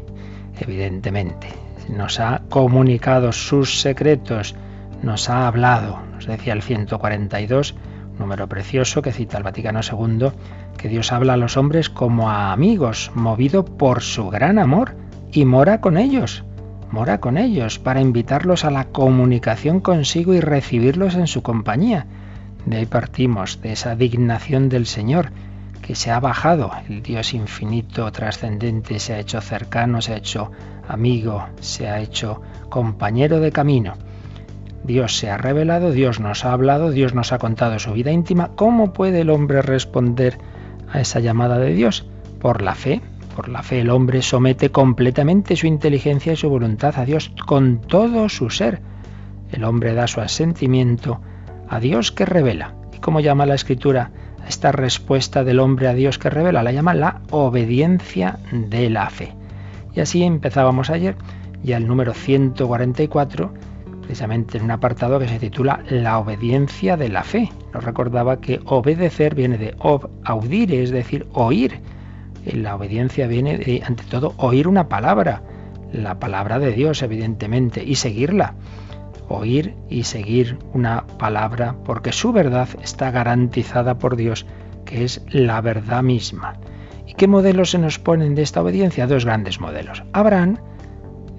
evidentemente 0.60 1.67
nos 1.90 2.20
ha 2.20 2.42
comunicado 2.50 3.32
sus 3.32 3.82
secretos, 3.82 4.56
nos 5.02 5.30
ha 5.30 5.48
hablado, 5.48 6.00
nos 6.14 6.26
decía 6.26 6.54
el 6.54 6.62
142, 6.62 7.76
número 8.20 8.48
precioso 8.48 9.02
que 9.02 9.12
cita 9.12 9.38
el 9.38 9.44
Vaticano 9.44 9.80
II, 9.82 10.30
que 10.78 10.90
Dios 10.90 11.12
habla 11.12 11.34
a 11.34 11.38
los 11.38 11.58
hombres 11.58 11.90
como 11.90 12.30
a 12.30 12.52
amigos, 12.52 13.12
movido 13.16 13.66
por 13.66 14.02
su 14.02 14.30
gran 14.30 14.60
amor, 14.60 14.96
y 15.32 15.46
mora 15.46 15.82
con 15.82 15.98
ellos, 15.98 16.44
mora 16.92 17.20
con 17.20 17.38
ellos, 17.38 17.80
para 17.80 18.02
invitarlos 18.02 18.66
a 18.66 18.72
la 18.72 18.86
comunicación 18.86 19.80
consigo 19.80 20.34
y 20.34 20.40
recibirlos 20.40 21.16
en 21.16 21.28
su 21.28 21.44
compañía. 21.44 22.06
De 22.66 22.78
ahí 22.78 22.86
partimos, 22.86 23.62
de 23.62 23.74
esa 23.74 23.96
dignación 23.96 24.70
del 24.70 24.86
Señor, 24.86 25.32
que 25.82 25.96
se 25.96 26.12
ha 26.12 26.20
bajado, 26.20 26.72
el 26.90 27.02
Dios 27.02 27.34
infinito, 27.34 28.12
trascendente, 28.12 29.00
se 29.00 29.14
ha 29.14 29.20
hecho 29.20 29.40
cercano, 29.40 30.02
se 30.02 30.14
ha 30.14 30.18
hecho 30.18 30.52
amigo, 30.88 31.46
se 31.60 31.88
ha 31.88 32.00
hecho 32.00 32.42
compañero 32.70 33.40
de 33.40 33.52
camino. 33.52 33.94
Dios 34.84 35.18
se 35.18 35.30
ha 35.30 35.38
revelado, 35.38 35.92
Dios 35.92 36.20
nos 36.20 36.46
ha 36.46 36.54
hablado, 36.54 36.92
Dios 36.92 37.14
nos 37.14 37.34
ha 37.34 37.40
contado 37.40 37.78
su 37.78 37.92
vida 37.94 38.12
íntima. 38.12 38.52
¿Cómo 38.56 38.94
puede 38.94 39.22
el 39.22 39.30
hombre 39.30 39.62
responder 39.62 40.38
a 40.92 41.02
esa 41.02 41.20
llamada 41.20 41.60
de 41.60 41.74
Dios? 41.74 42.08
Por 42.40 42.62
la 42.62 42.74
fe. 42.74 43.02
Por 43.36 43.50
la 43.50 43.64
fe 43.64 43.82
el 43.82 43.90
hombre 43.90 44.22
somete 44.22 44.72
completamente 44.72 45.56
su 45.56 45.68
inteligencia 45.68 46.34
y 46.34 46.38
su 46.38 46.50
voluntad 46.50 46.98
a 46.98 47.06
Dios 47.06 47.32
con 47.46 47.82
todo 47.82 48.30
su 48.30 48.50
ser. 48.50 48.82
El 49.52 49.64
hombre 49.64 49.94
da 49.94 50.08
su 50.08 50.22
asentimiento 50.22 51.22
a 51.70 51.80
Dios 51.80 52.12
que 52.12 52.26
revela. 52.26 52.74
¿Y 52.94 53.00
cómo 53.00 53.20
llama 53.20 53.46
la 53.46 53.56
Escritura 53.56 54.12
esta 54.48 54.72
respuesta 54.72 55.44
del 55.44 55.60
hombre 55.60 55.88
a 55.88 55.94
Dios 55.94 56.18
que 56.18 56.30
revela? 56.30 56.64
La 56.64 56.72
llama 56.72 56.94
la 56.94 57.22
obediencia 57.30 58.40
de 58.52 58.90
la 58.90 59.10
fe. 59.10 59.37
Y 59.98 60.00
así 60.00 60.22
empezábamos 60.22 60.92
ayer, 60.92 61.16
ya 61.64 61.78
el 61.78 61.88
número 61.88 62.14
144, 62.14 63.52
precisamente 64.02 64.60
en 64.60 64.66
un 64.66 64.70
apartado 64.70 65.18
que 65.18 65.28
se 65.28 65.40
titula 65.40 65.80
La 65.90 66.20
obediencia 66.20 66.98
de 66.98 67.10
la 67.10 67.24
fe. 67.24 67.52
Nos 67.74 67.84
recordaba 67.84 68.40
que 68.40 68.60
obedecer 68.66 69.34
viene 69.34 69.58
de 69.58 69.74
ob, 69.80 70.08
audire, 70.24 70.84
es 70.84 70.92
decir, 70.92 71.26
oír. 71.34 71.80
La 72.46 72.76
obediencia 72.76 73.26
viene 73.26 73.58
de, 73.58 73.82
ante 73.84 74.04
todo, 74.04 74.36
oír 74.38 74.68
una 74.68 74.88
palabra, 74.88 75.42
la 75.92 76.20
palabra 76.20 76.60
de 76.60 76.74
Dios, 76.74 77.02
evidentemente, 77.02 77.84
y 77.84 77.96
seguirla. 77.96 78.54
Oír 79.30 79.74
y 79.90 80.04
seguir 80.04 80.60
una 80.74 81.08
palabra, 81.18 81.76
porque 81.86 82.12
su 82.12 82.32
verdad 82.32 82.70
está 82.84 83.10
garantizada 83.10 83.98
por 83.98 84.16
Dios, 84.16 84.46
que 84.86 85.04
es 85.04 85.26
la 85.32 85.60
verdad 85.62 86.04
misma. 86.04 86.54
¿Y 87.08 87.14
qué 87.14 87.28
modelos 87.28 87.72
se 87.72 87.80
nos 87.80 88.00
ponen 88.00 88.36
de 88.36 88.42
esta 88.42 88.62
obediencia? 88.62 89.08
Dos 89.08 89.26
grandes 89.26 89.62
modelos. 89.62 90.04
Abraham, 90.12 90.58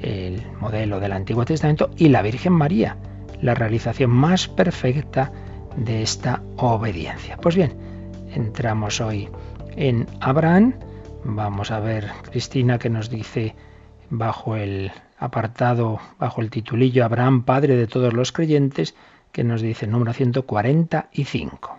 el 0.01 0.43
modelo 0.61 0.99
del 0.99 1.13
Antiguo 1.13 1.45
Testamento, 1.45 1.91
y 1.97 2.09
la 2.09 2.23
Virgen 2.23 2.55
María, 2.55 2.97
la 3.43 3.55
realización 3.55 4.11
más 4.11 4.49
perfecta 4.49 5.31
de 5.77 6.03
esta 6.03 6.43
obediencia. 6.57 7.37
Pues 7.37 7.55
bien, 7.55 7.77
entramos 8.35 9.01
hoy 9.01 9.29
en 9.77 10.07
Abraham. 10.21 10.75
Vamos 11.25 11.71
a 11.71 11.81
ver, 11.81 12.09
Cristina, 12.23 12.79
que 12.79 12.89
nos 12.89 13.11
dice 13.11 13.55
bajo 14.09 14.57
el 14.57 14.91
apartado, 15.19 16.01
bajo 16.19 16.41
el 16.41 16.51
titulillo 16.51 17.05
Abraham, 17.05 17.43
Padre 17.45 17.77
de 17.77 17.87
todos 17.87 18.15
los 18.15 18.33
creyentes, 18.33 18.95
que 19.33 19.45
nos 19.45 19.61
dice 19.61 19.87
número 19.87 20.15
145. 20.15 21.79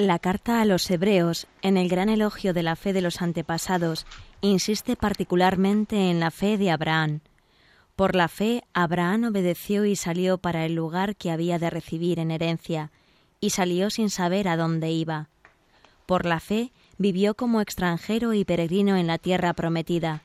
La 0.00 0.18
carta 0.18 0.62
a 0.62 0.64
los 0.64 0.90
hebreos, 0.90 1.46
en 1.60 1.76
el 1.76 1.90
gran 1.90 2.08
elogio 2.08 2.54
de 2.54 2.62
la 2.62 2.74
fe 2.74 2.94
de 2.94 3.02
los 3.02 3.20
antepasados, 3.20 4.06
insiste 4.40 4.96
particularmente 4.96 6.08
en 6.08 6.20
la 6.20 6.30
fe 6.30 6.56
de 6.56 6.70
Abraham. 6.70 7.20
Por 7.96 8.16
la 8.16 8.28
fe, 8.28 8.64
Abraham 8.72 9.24
obedeció 9.24 9.84
y 9.84 9.96
salió 9.96 10.38
para 10.38 10.64
el 10.64 10.74
lugar 10.74 11.16
que 11.16 11.30
había 11.30 11.58
de 11.58 11.68
recibir 11.68 12.18
en 12.18 12.30
herencia, 12.30 12.90
y 13.40 13.50
salió 13.50 13.90
sin 13.90 14.08
saber 14.08 14.48
a 14.48 14.56
dónde 14.56 14.90
iba. 14.90 15.28
Por 16.06 16.24
la 16.24 16.40
fe, 16.40 16.72
vivió 16.96 17.34
como 17.34 17.60
extranjero 17.60 18.32
y 18.32 18.46
peregrino 18.46 18.96
en 18.96 19.06
la 19.06 19.18
tierra 19.18 19.52
prometida. 19.52 20.22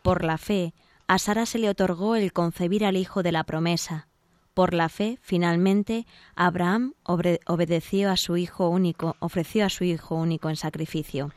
Por 0.00 0.24
la 0.24 0.38
fe, 0.38 0.72
a 1.06 1.18
Sara 1.18 1.44
se 1.44 1.58
le 1.58 1.68
otorgó 1.68 2.16
el 2.16 2.32
concebir 2.32 2.86
al 2.86 2.96
hijo 2.96 3.22
de 3.22 3.32
la 3.32 3.44
promesa. 3.44 4.08
Por 4.54 4.74
la 4.74 4.88
fe, 4.88 5.18
finalmente, 5.22 6.06
Abraham 6.36 6.92
obedeció 7.04 8.10
a 8.10 8.16
su 8.16 8.36
hijo 8.36 8.68
único, 8.68 9.16
ofreció 9.18 9.64
a 9.64 9.70
su 9.70 9.84
hijo 9.84 10.14
único 10.14 10.50
en 10.50 10.56
sacrificio. 10.56 11.32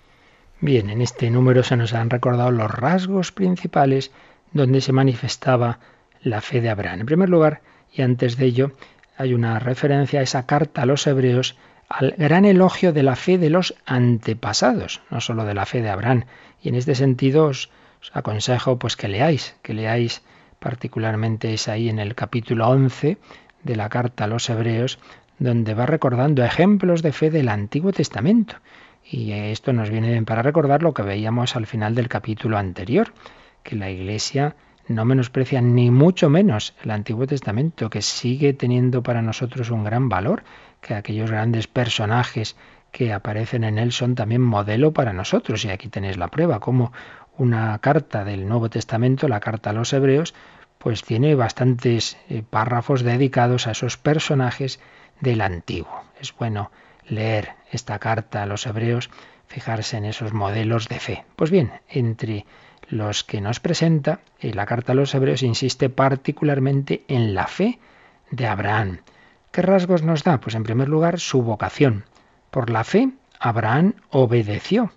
Bien, 0.59 0.89
en 0.89 1.01
este 1.01 1.29
número 1.29 1.63
se 1.63 1.77
nos 1.77 1.93
han 1.93 2.09
recordado 2.09 2.51
los 2.51 2.69
rasgos 2.71 3.31
principales 3.31 4.11
donde 4.51 4.81
se 4.81 4.91
manifestaba 4.91 5.79
la 6.21 6.41
fe 6.41 6.59
de 6.59 6.69
Abraham. 6.69 7.01
En 7.01 7.05
primer 7.05 7.29
lugar, 7.29 7.61
y 7.93 8.01
antes 8.01 8.37
de 8.37 8.45
ello, 8.45 8.71
hay 9.17 9.33
una 9.33 9.59
referencia 9.59 10.19
a 10.19 10.23
esa 10.23 10.45
carta 10.45 10.81
a 10.81 10.85
los 10.85 11.07
hebreos 11.07 11.55
al 11.87 12.15
gran 12.17 12.45
elogio 12.45 12.93
de 12.93 13.03
la 13.03 13.15
fe 13.15 13.37
de 13.37 13.49
los 13.49 13.75
antepasados, 13.85 15.01
no 15.09 15.21
solo 15.21 15.45
de 15.45 15.53
la 15.53 15.65
fe 15.65 15.81
de 15.81 15.89
Abraham. 15.89 16.25
Y 16.61 16.69
en 16.69 16.75
este 16.75 16.95
sentido 16.95 17.45
os, 17.45 17.71
aconsejo 18.11 18.77
pues 18.77 18.95
que 18.95 19.07
leáis, 19.07 19.55
que 19.61 19.73
leáis 19.73 20.21
particularmente 20.65 21.53
es 21.53 21.67
ahí 21.67 21.89
en 21.89 21.99
el 21.99 22.15
capítulo 22.15 22.67
11 22.69 23.19
de 23.61 23.75
la 23.75 23.87
carta 23.87 24.23
a 24.23 24.27
los 24.27 24.49
hebreos, 24.49 24.97
donde 25.37 25.75
va 25.75 25.85
recordando 25.85 26.43
ejemplos 26.43 27.03
de 27.03 27.11
fe 27.11 27.29
del 27.29 27.49
Antiguo 27.49 27.93
Testamento. 27.93 28.55
Y 29.03 29.31
esto 29.31 29.73
nos 29.73 29.91
viene 29.91 30.19
para 30.23 30.41
recordar 30.41 30.81
lo 30.81 30.91
que 30.91 31.03
veíamos 31.03 31.55
al 31.55 31.67
final 31.67 31.93
del 31.93 32.07
capítulo 32.07 32.57
anterior, 32.57 33.13
que 33.61 33.75
la 33.75 33.91
Iglesia 33.91 34.55
no 34.87 35.05
menosprecia 35.05 35.61
ni 35.61 35.91
mucho 35.91 36.31
menos 36.31 36.73
el 36.83 36.89
Antiguo 36.89 37.27
Testamento, 37.27 37.91
que 37.91 38.01
sigue 38.01 38.53
teniendo 38.53 39.03
para 39.03 39.21
nosotros 39.21 39.69
un 39.69 39.83
gran 39.83 40.09
valor, 40.09 40.41
que 40.81 40.95
aquellos 40.95 41.29
grandes 41.29 41.67
personajes 41.67 42.55
que 42.91 43.13
aparecen 43.13 43.65
en 43.65 43.77
él 43.77 43.91
son 43.91 44.15
también 44.15 44.41
modelo 44.41 44.93
para 44.93 45.13
nosotros. 45.13 45.63
Y 45.63 45.69
aquí 45.69 45.89
tenéis 45.89 46.17
la 46.17 46.29
prueba, 46.29 46.59
como 46.59 46.91
una 47.37 47.77
carta 47.79 48.23
del 48.23 48.47
Nuevo 48.47 48.69
Testamento, 48.69 49.27
la 49.27 49.39
carta 49.39 49.69
a 49.69 49.73
los 49.73 49.93
Hebreos, 49.93 50.33
pues 50.85 51.01
tiene 51.01 51.33
bastantes 51.33 52.15
eh, 52.29 52.43
párrafos 52.47 53.01
dedicados 53.01 53.65
a 53.65 53.71
esos 53.71 53.97
personajes 53.97 54.79
del 55.19 55.41
Antiguo. 55.41 56.03
Es 56.21 56.31
bueno 56.37 56.69
leer 57.07 57.53
esta 57.71 57.97
carta 57.97 58.43
a 58.43 58.45
los 58.45 58.67
Hebreos, 58.67 59.09
fijarse 59.47 59.97
en 59.97 60.05
esos 60.05 60.31
modelos 60.31 60.87
de 60.87 60.99
fe. 60.99 61.25
Pues 61.35 61.49
bien, 61.49 61.71
entre 61.89 62.45
los 62.87 63.23
que 63.23 63.41
nos 63.41 63.59
presenta, 63.59 64.19
eh, 64.39 64.53
la 64.53 64.67
carta 64.67 64.91
a 64.91 64.95
los 64.95 65.15
Hebreos 65.15 65.41
insiste 65.41 65.89
particularmente 65.89 67.03
en 67.07 67.33
la 67.33 67.47
fe 67.47 67.79
de 68.29 68.45
Abraham. 68.45 68.99
¿Qué 69.51 69.63
rasgos 69.63 70.03
nos 70.03 70.23
da? 70.23 70.39
Pues 70.39 70.53
en 70.53 70.61
primer 70.61 70.87
lugar 70.87 71.19
su 71.19 71.41
vocación. 71.41 72.05
Por 72.51 72.69
la 72.69 72.83
fe, 72.83 73.09
Abraham 73.39 73.95
obedeció 74.11 74.91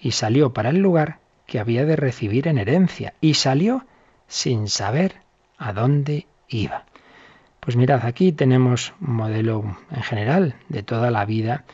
y 0.00 0.12
salió 0.12 0.54
para 0.54 0.70
el 0.70 0.78
lugar 0.78 1.18
que 1.44 1.58
había 1.58 1.84
de 1.84 1.96
recibir 1.96 2.48
en 2.48 2.56
herencia 2.56 3.12
y 3.20 3.34
salió 3.34 3.84
sin 4.28 4.68
saber 4.68 5.25
a 5.58 5.72
dónde 5.72 6.26
iba. 6.48 6.84
Pues 7.60 7.76
mirad, 7.76 8.04
aquí 8.04 8.32
tenemos 8.32 8.94
un 9.00 9.14
modelo 9.14 9.76
en 9.90 10.02
general 10.02 10.54
de 10.68 10.82
toda 10.82 11.10
la 11.10 11.24
vida 11.24 11.64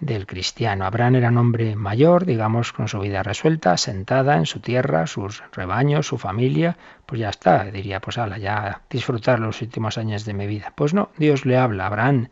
del 0.00 0.26
cristiano. 0.26 0.84
Abraham 0.84 1.16
era 1.16 1.28
un 1.30 1.38
hombre 1.38 1.74
mayor, 1.74 2.24
digamos, 2.24 2.72
con 2.72 2.88
su 2.88 3.00
vida 3.00 3.22
resuelta, 3.22 3.76
sentada 3.76 4.36
en 4.36 4.46
su 4.46 4.60
tierra, 4.60 5.06
sus 5.06 5.42
rebaños, 5.52 6.06
su 6.06 6.18
familia, 6.18 6.76
pues 7.06 7.20
ya 7.20 7.30
está, 7.30 7.64
diría, 7.64 8.00
pues 8.00 8.18
ala, 8.18 8.38
ya 8.38 8.82
disfrutar 8.90 9.40
los 9.40 9.60
últimos 9.62 9.98
años 9.98 10.24
de 10.24 10.34
mi 10.34 10.46
vida. 10.46 10.72
Pues 10.74 10.94
no, 10.94 11.10
Dios 11.16 11.46
le 11.46 11.56
habla, 11.56 11.86
Abraham, 11.86 12.28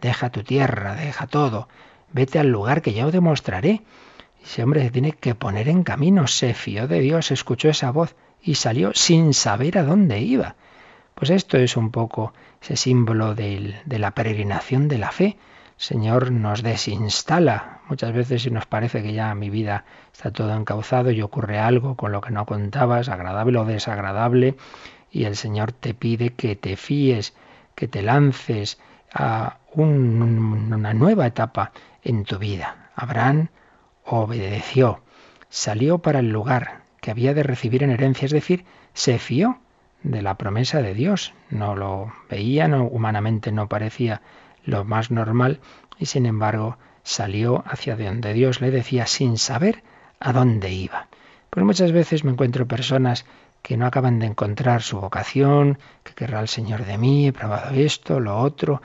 deja 0.00 0.30
tu 0.30 0.42
tierra, 0.42 0.94
deja 0.94 1.26
todo, 1.26 1.68
vete 2.12 2.38
al 2.38 2.48
lugar 2.48 2.80
que 2.80 2.92
ya 2.92 3.06
os 3.06 3.12
demostraré. 3.12 3.82
Ese 4.42 4.62
hombre 4.62 4.82
se 4.82 4.90
tiene 4.90 5.12
que 5.12 5.34
poner 5.34 5.68
en 5.68 5.84
camino, 5.84 6.26
se 6.26 6.54
fió 6.54 6.88
de 6.88 7.00
Dios, 7.00 7.30
escuchó 7.30 7.68
esa 7.68 7.90
voz 7.90 8.16
y 8.42 8.56
salió 8.56 8.92
sin 8.94 9.34
saber 9.34 9.78
a 9.78 9.84
dónde 9.84 10.20
iba. 10.20 10.56
Pues 11.14 11.30
esto 11.30 11.56
es 11.56 11.76
un 11.76 11.90
poco 11.90 12.32
ese 12.60 12.76
símbolo 12.76 13.34
de 13.34 13.82
la 13.86 14.10
peregrinación 14.12 14.88
de 14.88 14.98
la 14.98 15.12
fe. 15.12 15.36
Señor 15.76 16.30
nos 16.30 16.62
desinstala. 16.62 17.80
Muchas 17.88 18.12
veces 18.12 18.42
si 18.42 18.50
nos 18.50 18.66
parece 18.66 19.02
que 19.02 19.12
ya 19.12 19.34
mi 19.34 19.50
vida 19.50 19.84
está 20.12 20.30
todo 20.30 20.54
encauzado 20.54 21.10
y 21.10 21.22
ocurre 21.22 21.58
algo 21.58 21.96
con 21.96 22.12
lo 22.12 22.20
que 22.20 22.30
no 22.30 22.46
contabas, 22.46 23.08
agradable 23.08 23.58
o 23.58 23.64
desagradable, 23.64 24.56
y 25.10 25.24
el 25.24 25.36
Señor 25.36 25.72
te 25.72 25.94
pide 25.94 26.30
que 26.30 26.56
te 26.56 26.76
fíes, 26.76 27.34
que 27.74 27.88
te 27.88 28.02
lances 28.02 28.78
a 29.12 29.58
una 29.74 30.94
nueva 30.94 31.26
etapa 31.26 31.72
en 32.02 32.24
tu 32.24 32.38
vida. 32.38 32.90
Abraham 32.94 33.48
obedeció, 34.04 35.02
salió 35.48 35.98
para 35.98 36.20
el 36.20 36.30
lugar 36.30 36.81
que 37.02 37.10
había 37.10 37.34
de 37.34 37.42
recibir 37.42 37.82
en 37.82 37.90
herencia, 37.90 38.26
es 38.26 38.32
decir, 38.32 38.64
se 38.94 39.18
fió 39.18 39.58
de 40.04 40.22
la 40.22 40.38
promesa 40.38 40.80
de 40.82 40.94
Dios. 40.94 41.34
No 41.50 41.74
lo 41.74 42.12
veía, 42.30 42.68
no, 42.68 42.84
humanamente 42.84 43.50
no 43.50 43.68
parecía 43.68 44.22
lo 44.64 44.84
más 44.84 45.10
normal 45.10 45.60
y 45.98 46.06
sin 46.06 46.26
embargo 46.26 46.78
salió 47.02 47.64
hacia 47.66 47.96
donde 47.96 48.32
Dios 48.32 48.60
le 48.60 48.70
decía 48.70 49.06
sin 49.06 49.36
saber 49.36 49.82
a 50.20 50.32
dónde 50.32 50.70
iba. 50.70 51.08
Pues 51.50 51.66
muchas 51.66 51.90
veces 51.90 52.22
me 52.22 52.30
encuentro 52.30 52.68
personas 52.68 53.26
que 53.62 53.76
no 53.76 53.86
acaban 53.86 54.20
de 54.20 54.26
encontrar 54.26 54.80
su 54.80 55.00
vocación, 55.00 55.78
que 56.04 56.14
querrá 56.14 56.38
el 56.38 56.48
Señor 56.48 56.86
de 56.86 56.98
mí, 56.98 57.26
he 57.26 57.32
probado 57.32 57.74
esto, 57.74 58.20
lo 58.20 58.38
otro, 58.38 58.80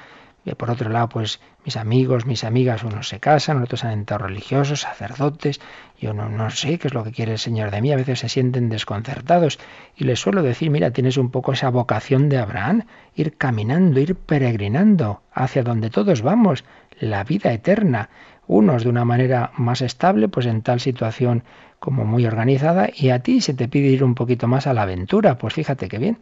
por 0.56 0.72
otro 0.72 0.90
lado, 0.90 1.10
pues 1.10 1.40
mis 1.66 1.76
amigos, 1.76 2.26
mis 2.26 2.44
amigas, 2.44 2.84
unos 2.84 3.10
se 3.10 3.20
casan, 3.20 3.62
otros 3.62 3.84
han 3.84 3.92
entrado 3.92 4.26
religiosos, 4.26 4.82
sacerdotes, 4.82 5.60
yo 6.00 6.14
no, 6.14 6.30
no 6.30 6.50
sé 6.50 6.80
qué 6.80 6.88
es 6.88 6.94
lo 6.94 7.04
que 7.04 7.12
quiere 7.12 7.34
el 7.34 7.40
Señor 7.40 7.72
de 7.72 7.82
mí, 7.82 7.92
a 7.92 7.98
veces 7.98 8.20
se 8.20 8.30
sienten 8.30 8.70
desconcertados 8.70 9.60
y 9.96 10.06
les 10.06 10.20
suelo 10.20 10.44
decir, 10.44 10.70
mira, 10.70 10.92
tienes 10.92 11.18
un 11.18 11.32
poco 11.32 11.54
esa 11.54 11.70
vocación 11.70 12.30
de 12.30 12.38
Abraham, 12.38 12.84
ir 13.16 13.36
caminando, 13.38 14.00
ir 14.00 14.16
peregrinando 14.16 15.22
hacia 15.34 15.64
donde 15.64 15.90
todos 15.90 16.22
vamos, 16.22 16.64
la 17.00 17.24
vida 17.24 17.52
eterna, 17.52 18.10
unos 18.48 18.84
de 18.84 18.90
una 18.90 19.06
manera 19.06 19.52
más 19.58 19.82
estable, 19.82 20.30
pues 20.30 20.46
en 20.46 20.62
tal 20.62 20.80
situación 20.80 21.44
como 21.80 22.06
muy 22.06 22.26
organizada, 22.26 22.90
y 22.94 23.10
a 23.10 23.20
ti 23.20 23.42
se 23.42 23.54
te 23.54 23.68
pide 23.68 23.90
ir 23.90 24.04
un 24.04 24.16
poquito 24.16 24.48
más 24.48 24.66
a 24.66 24.74
la 24.74 24.84
aventura, 24.84 25.38
pues 25.38 25.54
fíjate 25.54 25.88
qué 25.90 26.00
bien, 26.00 26.18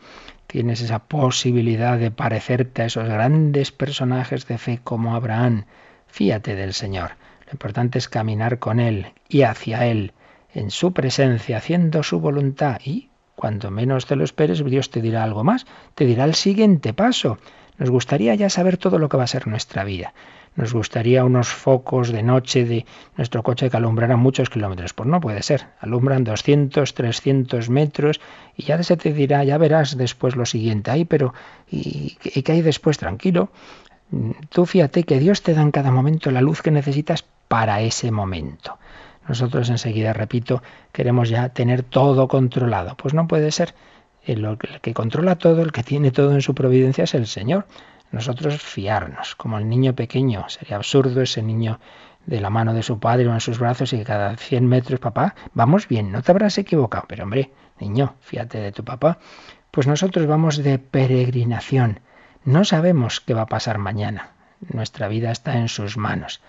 tienes 0.48 0.82
esa 0.82 1.00
posibilidad 1.00 1.98
de 1.98 2.12
parecerte 2.12 2.82
a 2.82 2.86
esos 2.86 3.08
grandes 3.08 3.72
personajes 3.72 4.48
de 4.48 4.58
fe 4.58 4.80
como 4.84 5.16
Abraham. 5.16 5.66
Fíate 6.08 6.56
del 6.56 6.74
Señor. 6.74 7.12
Lo 7.46 7.52
importante 7.54 7.98
es 7.98 8.10
caminar 8.10 8.60
con 8.60 8.80
Él 8.80 9.08
y 9.30 9.44
hacia 9.44 9.86
Él, 9.86 10.14
en 10.54 10.72
su 10.72 10.94
presencia, 10.94 11.58
haciendo 11.58 12.04
su 12.04 12.20
voluntad. 12.20 12.80
Y 12.84 13.10
cuando 13.36 13.70
menos 13.72 14.06
te 14.06 14.16
lo 14.16 14.24
esperes, 14.24 14.64
Dios 14.64 14.90
te 14.90 15.02
dirá 15.02 15.24
algo 15.24 15.44
más, 15.44 15.66
te 15.94 16.06
dirá 16.06 16.24
el 16.24 16.36
siguiente 16.36 16.94
paso. 16.94 17.38
Nos 17.78 17.90
gustaría 17.90 18.34
ya 18.36 18.50
saber 18.50 18.78
todo 18.78 19.00
lo 19.00 19.10
que 19.10 19.18
va 19.18 19.24
a 19.24 19.28
ser 19.28 19.48
nuestra 19.48 19.84
vida. 19.84 20.14
Nos 20.56 20.74
gustaría 20.74 21.26
unos 21.26 21.50
focos 21.50 22.12
de 22.12 22.24
noche 22.24 22.64
de 22.64 22.86
nuestro 23.18 23.44
coche 23.44 23.70
que 23.70 23.76
alumbraran 23.76 24.20
muchos 24.20 24.50
kilómetros. 24.50 24.94
Pues 24.94 25.08
no 25.08 25.20
puede 25.20 25.44
ser. 25.44 25.68
Alumbran 25.80 26.24
200, 26.24 26.94
300 26.94 27.70
metros 27.70 28.22
y 28.56 28.64
ya 28.64 28.82
se 28.82 28.96
te 28.96 29.12
dirá, 29.12 29.44
ya 29.44 29.58
verás 29.58 29.98
después 29.98 30.38
lo 30.38 30.46
siguiente. 30.46 30.92
Ay, 30.92 31.04
pero 31.04 31.34
¿y, 31.70 32.18
y 32.24 32.42
qué 32.42 32.54
hay 32.54 32.62
después? 32.62 32.98
Tranquilo. 32.98 33.50
Tú 34.50 34.66
fíjate 34.66 35.04
que 35.04 35.20
Dios 35.20 35.42
te 35.42 35.54
da 35.54 35.62
en 35.62 35.72
cada 35.72 35.92
momento 35.92 36.32
la 36.32 36.42
luz 36.42 36.62
que 36.62 36.72
necesitas 36.72 37.26
para 37.50 37.82
ese 37.82 38.12
momento. 38.12 38.78
Nosotros 39.28 39.70
enseguida, 39.70 40.14
repito, 40.14 40.64
queremos 40.94 41.30
ya 41.30 41.50
tener 41.50 41.84
todo 41.84 42.30
controlado. 42.30 42.96
Pues 42.96 43.14
no 43.14 43.28
puede 43.28 43.52
ser. 43.52 43.74
El 44.24 44.58
que 44.82 44.94
controla 44.94 45.36
todo, 45.36 45.62
el 45.62 45.72
que 45.72 45.84
tiene 45.84 46.12
todo 46.12 46.34
en 46.34 46.42
su 46.42 46.56
providencia 46.56 47.04
es 47.04 47.14
el 47.14 47.28
Señor 47.28 47.66
nosotros 48.12 48.62
fiarnos, 48.62 49.36
como 49.36 49.58
el 49.58 49.68
niño 49.68 49.94
pequeño. 49.94 50.48
Sería 50.50 50.78
absurdo 50.78 51.22
ese 51.22 51.42
niño 51.42 51.80
de 52.26 52.42
la 52.42 52.50
mano 52.50 52.74
de 52.74 52.84
su 52.84 53.00
padre 53.00 53.28
o 53.28 53.34
en 53.34 53.40
sus 53.40 53.60
brazos 53.60 53.94
y 53.94 54.04
cada 54.04 54.36
100 54.36 54.68
metros, 54.68 55.00
papá, 55.00 55.36
vamos 55.54 55.88
bien, 55.88 56.12
no 56.12 56.22
te 56.22 56.32
habrás 56.32 56.58
equivocado. 56.58 57.06
Pero 57.08 57.24
hombre, 57.24 57.52
niño, 57.80 58.16
fíjate 58.22 58.60
de 58.60 58.72
tu 58.72 58.84
papá. 58.84 59.20
Pues 59.72 59.88
nosotros 59.88 60.26
vamos 60.26 60.58
de 60.58 60.80
peregrinación. 60.80 62.00
No 62.44 62.64
sabemos 62.64 63.20
qué 63.20 63.34
va 63.34 63.42
a 63.42 63.48
pasar 63.48 63.78
mañana. 63.78 64.32
Nuestra 64.62 65.08
vida 65.08 65.32
está 65.32 65.58
en 65.58 65.68
sus 65.68 65.98
manos. 65.98 66.42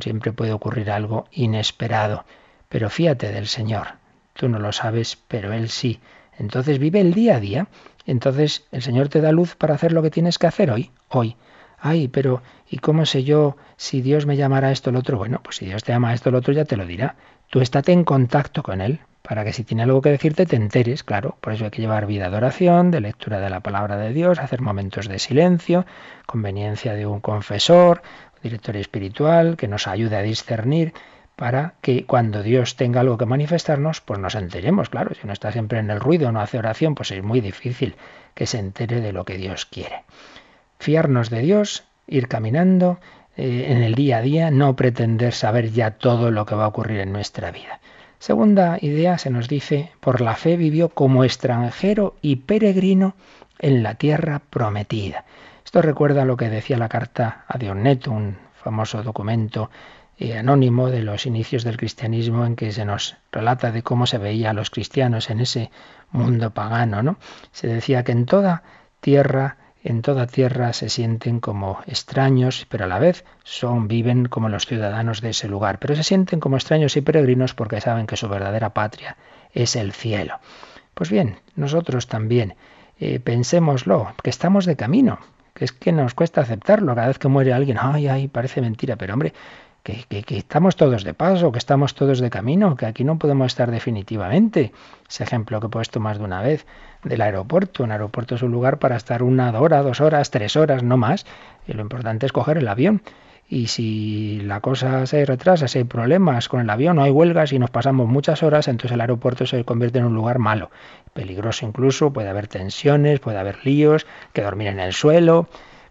Siempre 0.00 0.32
puede 0.32 0.52
ocurrir 0.52 0.90
algo 0.90 1.26
inesperado. 1.32 2.24
Pero 2.68 2.90
fíjate 2.90 3.32
del 3.32 3.46
Señor. 3.46 3.94
Tú 4.34 4.48
no 4.48 4.58
lo 4.58 4.72
sabes, 4.72 5.16
pero 5.28 5.52
Él 5.52 5.68
sí. 5.68 6.00
Entonces 6.38 6.78
vive 6.78 7.00
el 7.00 7.14
día 7.14 7.36
a 7.36 7.40
día 7.40 7.68
entonces 8.06 8.64
el 8.72 8.82
Señor 8.82 9.08
te 9.08 9.20
da 9.20 9.32
luz 9.32 9.56
para 9.56 9.74
hacer 9.74 9.92
lo 9.92 10.02
que 10.02 10.10
tienes 10.10 10.38
que 10.38 10.46
hacer 10.46 10.70
hoy, 10.70 10.90
hoy. 11.08 11.36
Ay, 11.78 12.08
pero 12.08 12.42
¿y 12.68 12.78
cómo 12.78 13.04
sé 13.04 13.24
yo 13.24 13.56
si 13.76 14.00
Dios 14.00 14.24
me 14.24 14.36
llamará 14.36 14.70
esto 14.70 14.90
o 14.90 14.92
lo 14.92 15.00
otro? 15.00 15.18
Bueno, 15.18 15.40
pues 15.42 15.56
si 15.56 15.66
Dios 15.66 15.84
te 15.84 15.92
llama 15.92 16.10
a 16.10 16.14
esto 16.14 16.30
o 16.30 16.32
lo 16.32 16.38
otro 16.38 16.52
ya 16.52 16.64
te 16.64 16.76
lo 16.76 16.86
dirá. 16.86 17.16
Tú 17.50 17.60
estate 17.60 17.92
en 17.92 18.04
contacto 18.04 18.62
con 18.62 18.80
Él, 18.80 19.00
para 19.20 19.44
que 19.44 19.52
si 19.52 19.64
tiene 19.64 19.82
algo 19.82 20.02
que 20.02 20.10
decirte 20.10 20.46
te 20.46 20.56
enteres, 20.56 21.02
claro. 21.02 21.36
Por 21.40 21.52
eso 21.52 21.64
hay 21.64 21.70
que 21.70 21.82
llevar 21.82 22.06
vida 22.06 22.30
de 22.30 22.36
oración, 22.36 22.90
de 22.90 23.00
lectura 23.00 23.40
de 23.40 23.50
la 23.50 23.60
palabra 23.60 23.96
de 23.96 24.12
Dios, 24.12 24.38
hacer 24.38 24.60
momentos 24.60 25.08
de 25.08 25.18
silencio, 25.18 25.86
conveniencia 26.26 26.94
de 26.94 27.06
un 27.06 27.20
confesor, 27.20 28.02
director 28.42 28.76
espiritual, 28.76 29.56
que 29.56 29.68
nos 29.68 29.86
ayude 29.86 30.16
a 30.16 30.22
discernir 30.22 30.92
para 31.36 31.74
que 31.80 32.04
cuando 32.06 32.42
Dios 32.42 32.76
tenga 32.76 33.00
algo 33.00 33.18
que 33.18 33.26
manifestarnos, 33.26 34.00
pues 34.00 34.20
nos 34.20 34.34
enteremos, 34.34 34.88
claro, 34.88 35.14
si 35.14 35.20
uno 35.24 35.32
está 35.32 35.50
siempre 35.50 35.78
en 35.78 35.90
el 35.90 36.00
ruido, 36.00 36.30
no 36.30 36.40
hace 36.40 36.58
oración, 36.58 36.94
pues 36.94 37.10
es 37.10 37.22
muy 37.22 37.40
difícil 37.40 37.96
que 38.34 38.46
se 38.46 38.58
entere 38.58 39.00
de 39.00 39.12
lo 39.12 39.24
que 39.24 39.36
Dios 39.36 39.66
quiere. 39.66 40.04
Fiarnos 40.78 41.30
de 41.30 41.40
Dios, 41.40 41.84
ir 42.06 42.28
caminando 42.28 42.98
eh, 43.36 43.66
en 43.68 43.82
el 43.82 43.94
día 43.94 44.18
a 44.18 44.22
día, 44.22 44.50
no 44.50 44.76
pretender 44.76 45.32
saber 45.32 45.70
ya 45.72 45.92
todo 45.92 46.30
lo 46.30 46.46
que 46.46 46.54
va 46.54 46.64
a 46.64 46.68
ocurrir 46.68 47.00
en 47.00 47.12
nuestra 47.12 47.50
vida. 47.50 47.80
Segunda 48.18 48.78
idea 48.80 49.18
se 49.18 49.30
nos 49.30 49.48
dice, 49.48 49.90
por 50.00 50.20
la 50.20 50.36
fe 50.36 50.56
vivió 50.56 50.88
como 50.88 51.24
extranjero 51.24 52.14
y 52.22 52.36
peregrino 52.36 53.16
en 53.58 53.82
la 53.82 53.96
tierra 53.96 54.40
prometida. 54.50 55.24
Esto 55.64 55.82
recuerda 55.82 56.24
lo 56.24 56.36
que 56.36 56.48
decía 56.48 56.78
la 56.78 56.88
carta 56.88 57.44
a 57.48 57.58
Dionneto, 57.58 58.12
un 58.12 58.36
famoso 58.54 59.02
documento 59.02 59.70
anónimo 60.36 60.90
de 60.90 61.02
los 61.02 61.26
inicios 61.26 61.64
del 61.64 61.76
cristianismo 61.76 62.46
en 62.46 62.56
que 62.56 62.72
se 62.72 62.84
nos 62.84 63.16
relata 63.32 63.72
de 63.72 63.82
cómo 63.82 64.06
se 64.06 64.18
veía 64.18 64.50
a 64.50 64.54
los 64.54 64.70
cristianos 64.70 65.30
en 65.30 65.40
ese 65.40 65.70
mundo 66.10 66.50
pagano, 66.50 67.02
¿no? 67.02 67.16
Se 67.52 67.66
decía 67.66 68.04
que 68.04 68.12
en 68.12 68.26
toda 68.26 68.62
tierra, 69.00 69.56
en 69.82 70.02
toda 70.02 70.26
tierra 70.26 70.72
se 70.72 70.88
sienten 70.88 71.40
como 71.40 71.80
extraños, 71.86 72.66
pero 72.68 72.84
a 72.84 72.88
la 72.88 72.98
vez 72.98 73.24
son 73.42 73.88
viven 73.88 74.26
como 74.26 74.48
los 74.48 74.66
ciudadanos 74.66 75.20
de 75.20 75.30
ese 75.30 75.48
lugar, 75.48 75.78
pero 75.78 75.96
se 75.96 76.04
sienten 76.04 76.40
como 76.40 76.56
extraños 76.56 76.96
y 76.96 77.00
peregrinos 77.00 77.54
porque 77.54 77.80
saben 77.80 78.06
que 78.06 78.16
su 78.16 78.28
verdadera 78.28 78.72
patria 78.72 79.16
es 79.52 79.76
el 79.76 79.92
cielo. 79.92 80.38
Pues 80.94 81.10
bien, 81.10 81.38
nosotros 81.56 82.06
también 82.06 82.54
eh, 83.00 83.18
pensémoslo, 83.18 84.14
que 84.22 84.30
estamos 84.30 84.64
de 84.64 84.76
camino, 84.76 85.18
que 85.52 85.64
es 85.64 85.72
que 85.72 85.92
nos 85.92 86.14
cuesta 86.14 86.40
aceptarlo. 86.40 86.94
Cada 86.94 87.08
vez 87.08 87.18
que 87.18 87.28
muere 87.28 87.52
alguien, 87.52 87.76
ay, 87.80 88.06
ay, 88.08 88.28
parece 88.28 88.60
mentira, 88.60 88.96
pero 88.96 89.14
hombre, 89.14 89.32
que, 89.84 90.22
que, 90.22 90.38
estamos 90.38 90.76
todos 90.76 91.04
de 91.04 91.12
paso, 91.12 91.52
que 91.52 91.58
estamos 91.58 91.94
todos 91.94 92.18
de 92.18 92.30
camino, 92.30 92.74
que 92.74 92.86
aquí 92.86 93.04
no 93.04 93.18
podemos 93.18 93.48
estar 93.48 93.70
definitivamente. 93.70 94.72
Ese 95.06 95.24
ejemplo 95.24 95.60
que 95.60 95.66
he 95.66 95.70
puesto 95.70 96.00
más 96.00 96.18
de 96.18 96.24
una 96.24 96.40
vez 96.40 96.66
del 97.04 97.20
aeropuerto. 97.20 97.84
Un 97.84 97.92
aeropuerto 97.92 98.34
es 98.34 98.42
un 98.42 98.50
lugar 98.50 98.78
para 98.78 98.96
estar 98.96 99.22
una 99.22 99.52
hora, 99.60 99.82
dos 99.82 100.00
horas, 100.00 100.30
tres 100.30 100.56
horas, 100.56 100.82
no 100.82 100.96
más. 100.96 101.26
Y 101.68 101.74
lo 101.74 101.82
importante 101.82 102.24
es 102.24 102.32
coger 102.32 102.56
el 102.56 102.66
avión. 102.66 103.02
Y 103.46 103.66
si 103.66 104.40
la 104.40 104.60
cosa 104.60 105.04
se 105.06 105.26
retrasa, 105.26 105.68
si 105.68 105.78
hay 105.78 105.84
problemas 105.84 106.48
con 106.48 106.62
el 106.62 106.70
avión, 106.70 106.96
no 106.96 107.02
hay 107.02 107.10
huelgas 107.10 107.52
y 107.52 107.58
nos 107.58 107.68
pasamos 107.68 108.08
muchas 108.08 108.42
horas, 108.42 108.68
entonces 108.68 108.92
el 108.92 109.02
aeropuerto 109.02 109.44
se 109.44 109.64
convierte 109.66 109.98
en 109.98 110.06
un 110.06 110.14
lugar 110.14 110.38
malo, 110.38 110.70
peligroso 111.12 111.66
incluso, 111.66 112.10
puede 112.10 112.30
haber 112.30 112.48
tensiones, 112.48 113.20
puede 113.20 113.36
haber 113.36 113.58
líos, 113.66 114.06
que 114.32 114.40
dormir 114.40 114.68
en 114.68 114.80
el 114.80 114.94
suelo. 114.94 115.46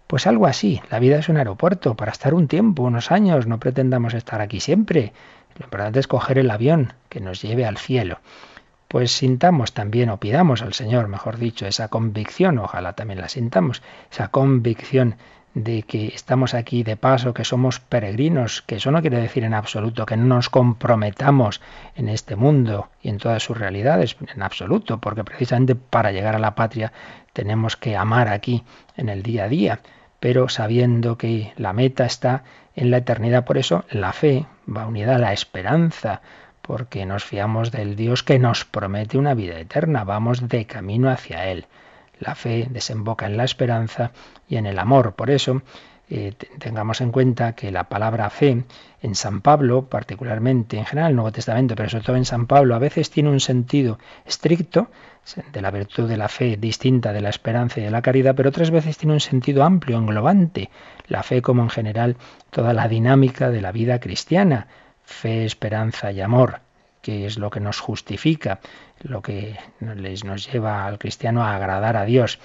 Pues 0.08 0.28
algo 0.28 0.48
así, 0.48 0.82
la 0.92 1.00
vida 1.00 1.18
es 1.18 1.30
un 1.30 1.38
aeropuerto 1.38 1.96
para 1.96 2.12
estar 2.12 2.34
un 2.34 2.48
tiempo, 2.48 2.84
unos 2.84 3.12
años, 3.12 3.48
no 3.48 3.60
pretendamos 3.60 4.14
estar 4.14 4.42
aquí 4.42 4.60
siempre. 4.60 5.14
Lo 5.58 5.66
importante 5.66 6.00
es 6.00 6.08
coger 6.08 6.38
el 6.38 6.52
avión 6.52 6.94
que 7.10 7.20
nos 7.20 7.42
lleve 7.42 7.66
al 7.66 7.78
cielo. 7.78 8.20
Pues 8.88 9.12
sintamos 9.12 9.74
también, 9.74 10.10
o 10.10 10.20
pidamos 10.20 10.62
al 10.62 10.74
Señor, 10.74 11.08
mejor 11.08 11.38
dicho, 11.38 11.66
esa 11.66 11.88
convicción, 11.88 12.60
ojalá 12.60 12.94
también 12.94 13.22
la 13.22 13.30
sintamos, 13.30 13.82
esa 14.12 14.28
convicción 14.28 15.16
de 15.54 15.84
que 15.84 16.08
estamos 16.08 16.54
aquí 16.54 16.84
de 16.84 16.98
paso, 16.98 17.34
que 17.34 17.46
somos 17.46 17.80
peregrinos, 17.80 18.64
que 18.64 18.76
eso 18.76 18.92
no 18.92 19.02
quiere 19.02 19.20
decir 19.20 19.44
en 19.44 19.54
absoluto 19.54 20.06
que 20.06 20.18
no 20.18 20.26
nos 20.26 20.50
comprometamos 20.50 21.62
en 21.96 22.10
este 22.10 22.36
mundo 22.36 22.90
y 23.02 23.10
en 23.10 23.20
todas 23.20 23.44
sus 23.44 23.58
realidades, 23.58 24.18
en 24.34 24.42
absoluto, 24.42 25.00
porque 25.00 25.24
precisamente 25.24 25.76
para 25.76 26.12
llegar 26.12 26.36
a 26.36 26.40
la 26.40 26.56
patria 26.56 26.92
tenemos 27.34 27.78
que 27.78 27.96
amar 27.96 28.30
aquí 28.30 28.64
en 28.98 29.10
el 29.10 29.22
día 29.22 29.46
a 29.46 29.50
día, 29.50 29.80
pero 30.20 30.50
sabiendo 30.50 31.18
que 31.18 31.54
la 31.58 31.74
meta 31.74 32.06
está 32.06 32.44
en 32.76 32.90
la 32.90 32.98
eternidad. 32.98 33.46
Por 33.46 33.58
eso 33.58 33.86
la 33.90 34.14
fe 34.14 34.46
va 34.68 34.88
unida 34.88 35.16
a 35.16 35.20
la 35.20 35.34
esperanza, 35.34 36.22
porque 36.62 37.06
nos 37.06 37.26
fiamos 37.26 37.72
del 37.72 37.96
Dios 37.96 38.24
que 38.24 38.40
nos 38.40 38.66
promete 38.66 39.18
una 39.18 39.34
vida 39.34 39.60
eterna, 39.60 40.04
vamos 40.04 40.48
de 40.48 40.66
camino 40.66 41.10
hacia 41.10 41.48
Él. 41.48 41.68
La 42.20 42.36
fe 42.36 42.68
desemboca 42.70 43.26
en 43.26 43.36
la 43.36 43.44
esperanza 43.44 44.12
y 44.54 44.58
en 44.58 44.68
el 44.68 44.78
amor. 44.78 45.14
Por 45.16 45.32
eso, 45.32 45.64
eh, 46.10 46.34
tengamos 46.60 47.02
en 47.02 47.12
cuenta 47.12 47.54
que 47.54 47.72
la 47.72 47.86
palabra 47.86 48.30
fe 48.30 48.64
en 49.02 49.16
San 49.16 49.42
Pablo, 49.42 49.90
particularmente 49.90 50.78
en 50.78 50.86
general 50.86 51.10
el 51.10 51.16
Nuevo 51.16 51.32
Testamento, 51.32 51.76
pero 51.76 51.90
sobre 51.90 52.06
todo 52.06 52.16
en 52.18 52.26
San 52.26 52.46
Pablo, 52.46 52.76
a 52.76 52.80
veces 52.80 53.10
tiene 53.10 53.30
un 53.30 53.40
sentido 53.40 53.98
estricto 54.26 54.90
de 55.52 55.62
la 55.62 55.72
virtud 55.72 56.08
de 56.08 56.18
la 56.18 56.28
fe 56.28 56.58
distinta 56.58 57.14
de 57.14 57.22
la 57.22 57.30
esperanza 57.30 57.80
y 57.80 57.84
de 57.84 57.92
la 57.92 58.02
caridad, 58.02 58.36
pero 58.36 58.50
otras 58.50 58.70
veces 58.70 58.98
tiene 58.98 59.14
un 59.14 59.20
sentido 59.20 59.64
amplio, 59.64 59.98
englobante. 59.98 60.70
La 61.08 61.24
fe 61.24 61.42
como 61.42 61.64
en 61.64 61.70
general 61.70 62.18
toda 62.52 62.74
la 62.74 62.88
dinámica 62.88 63.50
de 63.50 63.62
la 63.62 63.72
vida 63.72 64.00
cristiana, 64.00 64.68
fe, 65.04 65.46
esperanza 65.46 66.12
y 66.12 66.22
amor 66.22 66.62
que 67.02 67.26
es 67.26 67.38
lo 67.38 67.50
que 67.50 67.60
nos 67.60 67.82
justifica, 67.82 68.62
lo 69.02 69.22
que 69.22 69.58
nos 69.82 70.50
lleva 70.50 70.86
al 70.86 70.98
cristiano 70.98 71.44
a 71.44 71.54
agradar 71.54 71.98
a 71.98 72.06
Dios. 72.06 72.40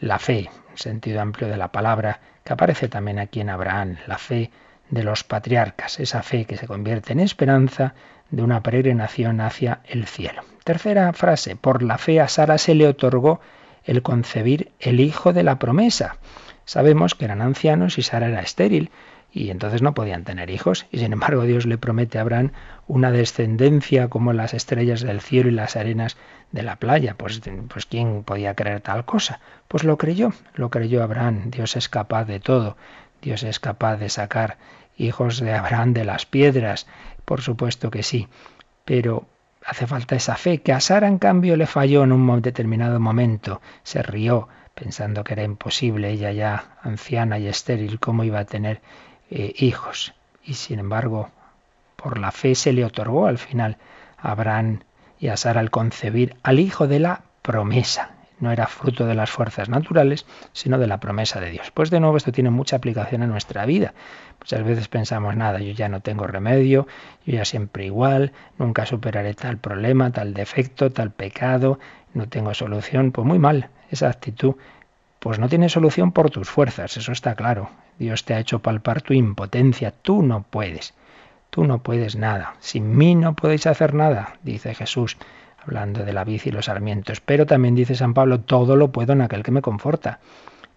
La 0.00 0.18
fe, 0.18 0.50
sentido 0.74 1.20
amplio 1.20 1.48
de 1.48 1.56
la 1.56 1.72
palabra, 1.72 2.20
que 2.44 2.52
aparece 2.52 2.88
también 2.88 3.18
aquí 3.18 3.40
en 3.40 3.50
Abraham, 3.50 3.96
la 4.06 4.18
fe 4.18 4.50
de 4.90 5.02
los 5.02 5.24
patriarcas, 5.24 6.00
esa 6.00 6.22
fe 6.22 6.44
que 6.44 6.56
se 6.56 6.66
convierte 6.66 7.12
en 7.12 7.20
esperanza 7.20 7.94
de 8.30 8.42
una 8.42 8.62
peregrinación 8.62 9.40
hacia 9.40 9.80
el 9.84 10.06
cielo. 10.06 10.42
Tercera 10.64 11.12
frase, 11.12 11.56
por 11.56 11.82
la 11.82 11.98
fe 11.98 12.20
a 12.20 12.28
Sara 12.28 12.58
se 12.58 12.74
le 12.74 12.86
otorgó 12.86 13.40
el 13.84 14.02
concebir 14.02 14.70
el 14.80 15.00
hijo 15.00 15.32
de 15.32 15.42
la 15.42 15.58
promesa. 15.58 16.16
Sabemos 16.64 17.14
que 17.14 17.24
eran 17.24 17.42
ancianos 17.42 17.98
y 17.98 18.02
Sara 18.02 18.28
era 18.28 18.40
estéril, 18.40 18.90
y 19.32 19.50
entonces 19.50 19.80
no 19.80 19.94
podían 19.94 20.24
tener 20.24 20.50
hijos. 20.50 20.86
Y 20.90 20.98
sin 20.98 21.12
embargo 21.12 21.42
Dios 21.42 21.64
le 21.66 21.78
promete 21.78 22.18
a 22.18 22.20
Abraham 22.20 22.52
una 22.86 23.10
descendencia 23.10 24.08
como 24.08 24.32
las 24.32 24.52
estrellas 24.52 25.00
del 25.00 25.20
cielo 25.20 25.48
y 25.48 25.52
las 25.52 25.76
arenas 25.76 26.18
de 26.52 26.62
la 26.62 26.76
playa. 26.76 27.14
Pues, 27.16 27.40
pues 27.68 27.86
¿quién 27.86 28.24
podía 28.24 28.54
creer 28.54 28.82
tal 28.82 29.04
cosa? 29.06 29.40
Pues 29.68 29.84
lo 29.84 29.96
creyó, 29.96 30.32
lo 30.54 30.70
creyó 30.70 31.02
Abraham. 31.02 31.50
Dios 31.50 31.76
es 31.76 31.88
capaz 31.88 32.26
de 32.26 32.40
todo. 32.40 32.76
Dios 33.22 33.42
es 33.42 33.58
capaz 33.58 33.96
de 33.96 34.10
sacar 34.10 34.58
hijos 34.98 35.40
de 35.40 35.54
Abraham 35.54 35.94
de 35.94 36.04
las 36.04 36.26
piedras. 36.26 36.86
Por 37.24 37.40
supuesto 37.40 37.90
que 37.90 38.02
sí. 38.02 38.28
Pero 38.84 39.26
hace 39.64 39.86
falta 39.86 40.14
esa 40.14 40.36
fe, 40.36 40.58
que 40.58 40.72
a 40.72 40.80
Sara 40.80 41.08
en 41.08 41.18
cambio 41.18 41.56
le 41.56 41.66
falló 41.66 42.04
en 42.04 42.12
un 42.12 42.42
determinado 42.42 43.00
momento. 43.00 43.62
Se 43.82 44.02
rió 44.02 44.48
pensando 44.74 45.24
que 45.24 45.34
era 45.34 45.42
imposible, 45.42 46.10
ella 46.10 46.32
ya 46.32 46.76
anciana 46.82 47.38
y 47.38 47.46
estéril, 47.46 48.00
cómo 48.00 48.24
iba 48.24 48.40
a 48.40 48.44
tener 48.44 48.80
eh, 49.32 49.54
hijos. 49.58 50.12
Y 50.44 50.54
sin 50.54 50.78
embargo, 50.78 51.30
por 51.96 52.18
la 52.18 52.32
fe 52.32 52.54
se 52.54 52.72
le 52.72 52.84
otorgó 52.84 53.26
al 53.26 53.38
final 53.38 53.78
a 54.18 54.32
Abraham 54.32 54.80
y 55.18 55.28
a 55.28 55.36
Sara 55.36 55.60
el 55.60 55.70
concebir 55.70 56.36
al 56.42 56.58
hijo 56.58 56.86
de 56.86 57.00
la 57.00 57.22
promesa. 57.40 58.10
No 58.40 58.50
era 58.50 58.66
fruto 58.66 59.06
de 59.06 59.14
las 59.14 59.30
fuerzas 59.30 59.68
naturales, 59.68 60.26
sino 60.52 60.76
de 60.76 60.88
la 60.88 60.98
promesa 60.98 61.40
de 61.40 61.50
Dios. 61.50 61.70
Pues 61.70 61.90
de 61.90 62.00
nuevo 62.00 62.16
esto 62.16 62.32
tiene 62.32 62.50
mucha 62.50 62.76
aplicación 62.76 63.22
en 63.22 63.30
nuestra 63.30 63.64
vida. 63.64 63.94
Muchas 64.40 64.64
veces 64.64 64.88
pensamos, 64.88 65.36
nada, 65.36 65.60
yo 65.60 65.72
ya 65.72 65.88
no 65.88 66.00
tengo 66.00 66.26
remedio, 66.26 66.86
yo 67.24 67.34
ya 67.34 67.44
siempre 67.44 67.86
igual, 67.86 68.32
nunca 68.58 68.84
superaré 68.84 69.32
tal 69.34 69.58
problema, 69.58 70.10
tal 70.10 70.34
defecto, 70.34 70.90
tal 70.90 71.12
pecado, 71.12 71.78
no 72.12 72.28
tengo 72.28 72.52
solución. 72.52 73.12
Pues 73.12 73.26
muy 73.26 73.38
mal, 73.38 73.70
esa 73.90 74.08
actitud 74.08 74.56
pues 75.20 75.38
no 75.38 75.48
tiene 75.48 75.68
solución 75.68 76.10
por 76.10 76.30
tus 76.30 76.50
fuerzas, 76.50 76.96
eso 76.96 77.12
está 77.12 77.36
claro. 77.36 77.70
Dios 78.02 78.24
te 78.24 78.34
ha 78.34 78.40
hecho 78.40 78.58
palpar 78.58 79.00
tu 79.00 79.14
impotencia, 79.14 79.92
tú 79.92 80.24
no 80.24 80.42
puedes, 80.42 80.92
tú 81.50 81.64
no 81.64 81.84
puedes 81.84 82.16
nada. 82.16 82.56
Sin 82.58 82.96
mí 82.96 83.14
no 83.14 83.36
podéis 83.36 83.68
hacer 83.68 83.94
nada, 83.94 84.38
dice 84.42 84.74
Jesús, 84.74 85.16
hablando 85.64 86.04
de 86.04 86.12
la 86.12 86.24
vid 86.24 86.40
y 86.44 86.50
los 86.50 86.64
sarmientos. 86.64 87.20
Pero 87.20 87.46
también 87.46 87.76
dice 87.76 87.94
San 87.94 88.12
Pablo, 88.12 88.40
todo 88.40 88.74
lo 88.74 88.90
puedo 88.90 89.12
en 89.12 89.20
aquel 89.20 89.44
que 89.44 89.52
me 89.52 89.62
conforta. 89.62 90.18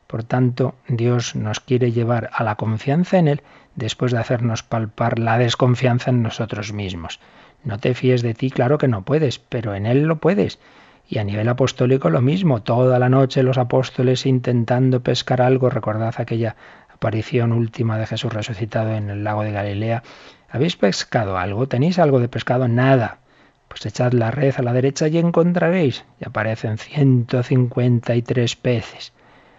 Por 0.06 0.24
tanto, 0.24 0.76
Dios 0.88 1.36
nos 1.36 1.60
quiere 1.60 1.92
llevar 1.92 2.30
a 2.32 2.44
la 2.44 2.58
confianza 2.58 3.18
en 3.18 3.28
Él 3.28 3.42
después 3.74 4.12
de 4.12 4.20
hacernos 4.20 4.62
palpar 4.62 5.18
la 5.18 5.40
desconfianza 5.40 6.12
en 6.12 6.22
nosotros 6.22 6.74
mismos. 6.74 7.20
No 7.64 7.80
te 7.80 7.96
fíes 7.96 8.22
de 8.22 8.36
ti, 8.36 8.52
claro 8.52 8.78
que 8.78 8.88
no 8.88 9.02
puedes, 9.02 9.40
pero 9.40 9.74
en 9.74 9.88
Él 9.88 10.04
lo 10.04 10.18
puedes. 10.18 10.60
Y 11.08 11.18
a 11.18 11.24
nivel 11.24 11.50
apostólico 11.50 12.12
lo 12.12 12.22
mismo, 12.22 12.62
toda 12.62 13.00
la 13.00 13.10
noche 13.10 13.42
los 13.42 13.58
apóstoles 13.58 14.28
intentando 14.28 15.02
pescar 15.02 15.42
algo, 15.42 15.72
recordad 15.72 16.14
aquella 16.18 16.56
aparición 16.96 17.52
última 17.52 17.98
de 17.98 18.08
Jesús 18.08 18.34
resucitado 18.34 18.94
en 18.96 19.10
el 19.10 19.24
lago 19.24 19.44
de 19.44 19.52
Galilea. 19.52 20.02
¿Habéis 20.50 20.78
pescado 20.78 21.38
algo? 21.38 21.68
¿Tenéis 21.68 22.00
algo 22.00 22.20
de 22.20 22.30
pescado? 22.30 22.68
Nada. 22.68 23.20
Pues 23.68 23.86
echad 23.86 24.14
la 24.14 24.32
red 24.32 24.56
a 24.58 24.62
la 24.62 24.74
derecha 24.74 25.08
y 25.10 25.18
encontraréis. 25.18 26.06
Y 26.20 26.26
aparecen 26.26 26.78
153 26.78 28.56
peces. 28.56 29.14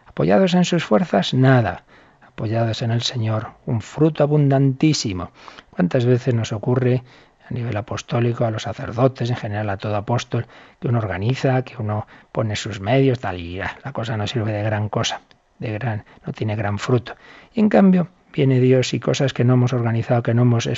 ¿Apoyados 0.07 0.55
en 0.55 0.65
sus 0.65 0.85
fuerzas? 0.85 1.35
Nada. 1.35 1.85
Apoyados 2.27 2.81
en 2.83 2.91
el 2.91 3.03
Señor, 3.03 3.49
un 3.67 3.83
fruto 3.83 4.23
abundantísimo. 4.23 5.31
¿Cuántas 5.71 6.07
veces 6.07 6.35
nos 6.35 6.53
ocurre 6.53 7.03
a 7.49 7.53
nivel 7.53 7.77
apostólico, 7.77 8.45
a 8.45 8.51
los 8.51 8.63
sacerdotes, 8.63 9.31
en 9.31 9.37
general 9.37 9.71
a 9.71 9.77
todo 9.77 9.97
apóstol, 9.97 10.47
que 10.81 10.89
uno 10.89 10.99
organiza, 10.99 11.63
que 11.63 11.77
uno 11.79 12.07
pone 12.33 12.57
sus 12.57 12.81
medios, 12.81 13.21
tal, 13.21 13.39
y 13.39 13.59
la 13.59 13.93
cosa 13.93 14.17
no 14.17 14.27
sirve 14.27 14.53
de 14.53 14.63
gran 14.63 14.89
cosa, 14.89 15.21
de 15.59 15.73
gran, 15.73 16.05
no 16.27 16.33
tiene 16.33 16.57
gran 16.57 16.79
fruto. 16.79 17.15
Y 17.53 17.61
en 17.61 17.69
cambio, 17.69 18.09
viene 18.33 18.61
Dios 18.61 18.93
y 18.95 19.01
cosas 19.01 19.33
que 19.33 19.45
no 19.45 19.55
hemos 19.55 19.73
organizado, 19.73 20.23
que 20.23 20.35
no 20.35 20.43
hemos 20.43 20.69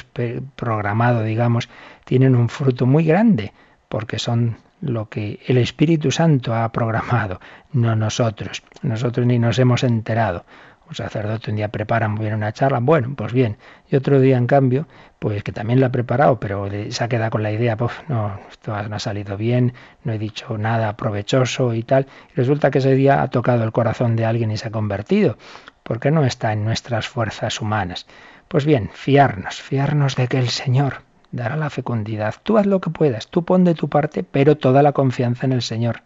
programado, 0.57 1.23
digamos, 1.23 1.69
tienen 2.05 2.37
un 2.37 2.49
fruto 2.49 2.87
muy 2.87 3.05
grande, 3.05 3.53
porque 3.89 4.19
son 4.19 4.57
lo 4.81 5.09
que 5.09 5.41
el 5.47 5.59
Espíritu 5.59 6.11
Santo 6.11 6.55
ha 6.55 6.71
programado, 6.71 7.41
no 7.73 7.97
nosotros. 7.97 8.63
Nosotros 8.83 9.27
ni 9.27 9.39
nos 9.39 9.59
hemos 9.59 9.83
enterado 9.83 10.45
un 10.89 10.95
sacerdote 10.95 11.51
un 11.51 11.57
día 11.57 11.69
prepara 11.69 12.09
muy 12.09 12.23
bien 12.23 12.35
una 12.35 12.53
charla, 12.53 12.79
bueno, 12.81 13.15
pues 13.17 13.33
bien, 13.33 13.59
y 13.91 13.97
otro 13.97 14.21
día 14.21 14.39
en 14.39 14.47
cambio, 14.47 14.87
pues 15.19 15.43
que 15.43 15.53
también 15.53 15.81
la 15.81 15.89
ha 15.89 15.93
preparado, 15.93 16.41
pero 16.41 16.69
se 16.91 17.05
ha 17.05 17.09
quedado 17.09 17.31
con 17.31 17.43
la 17.43 17.53
idea, 17.53 17.77
pues 17.77 17.93
no, 18.09 18.39
esto 18.51 18.83
no 18.89 18.97
ha 18.97 18.99
salido 18.99 19.37
bien, 19.37 19.75
no 20.05 20.13
he 20.13 20.19
dicho 20.19 20.57
nada 20.57 20.97
provechoso 20.97 21.75
y 21.75 21.83
tal, 21.83 22.07
y 22.33 22.37
resulta 22.37 22.71
que 22.71 22.79
ese 22.79 22.95
día 22.95 23.23
ha 23.23 23.29
tocado 23.29 23.65
el 23.65 23.73
corazón 23.73 24.17
de 24.17 24.25
alguien 24.25 24.51
y 24.51 24.57
se 24.57 24.69
ha 24.69 24.71
convertido, 24.71 25.37
porque 25.83 26.11
no 26.11 26.25
está 26.25 26.53
en 26.53 26.65
nuestras 26.65 27.09
fuerzas 27.09 27.61
humanas. 27.61 28.07
Pues 28.49 28.65
bien, 28.65 28.91
fiarnos, 28.93 29.61
fiarnos 29.61 30.17
de 30.17 30.27
que 30.29 30.39
el 30.39 30.49
Señor 30.49 31.03
dará 31.33 31.57
la 31.57 31.69
fecundidad. 31.69 32.37
Tú 32.43 32.57
haz 32.57 32.67
lo 32.67 32.81
que 32.81 32.91
puedas, 32.91 33.29
tú 33.29 33.45
pon 33.45 33.65
de 33.65 33.75
tu 33.75 33.89
parte, 33.89 34.23
pero 34.23 34.57
toda 34.57 34.83
la 34.83 34.93
confianza 34.93 35.45
en 35.45 35.53
el 35.53 35.63
Señor 35.63 36.03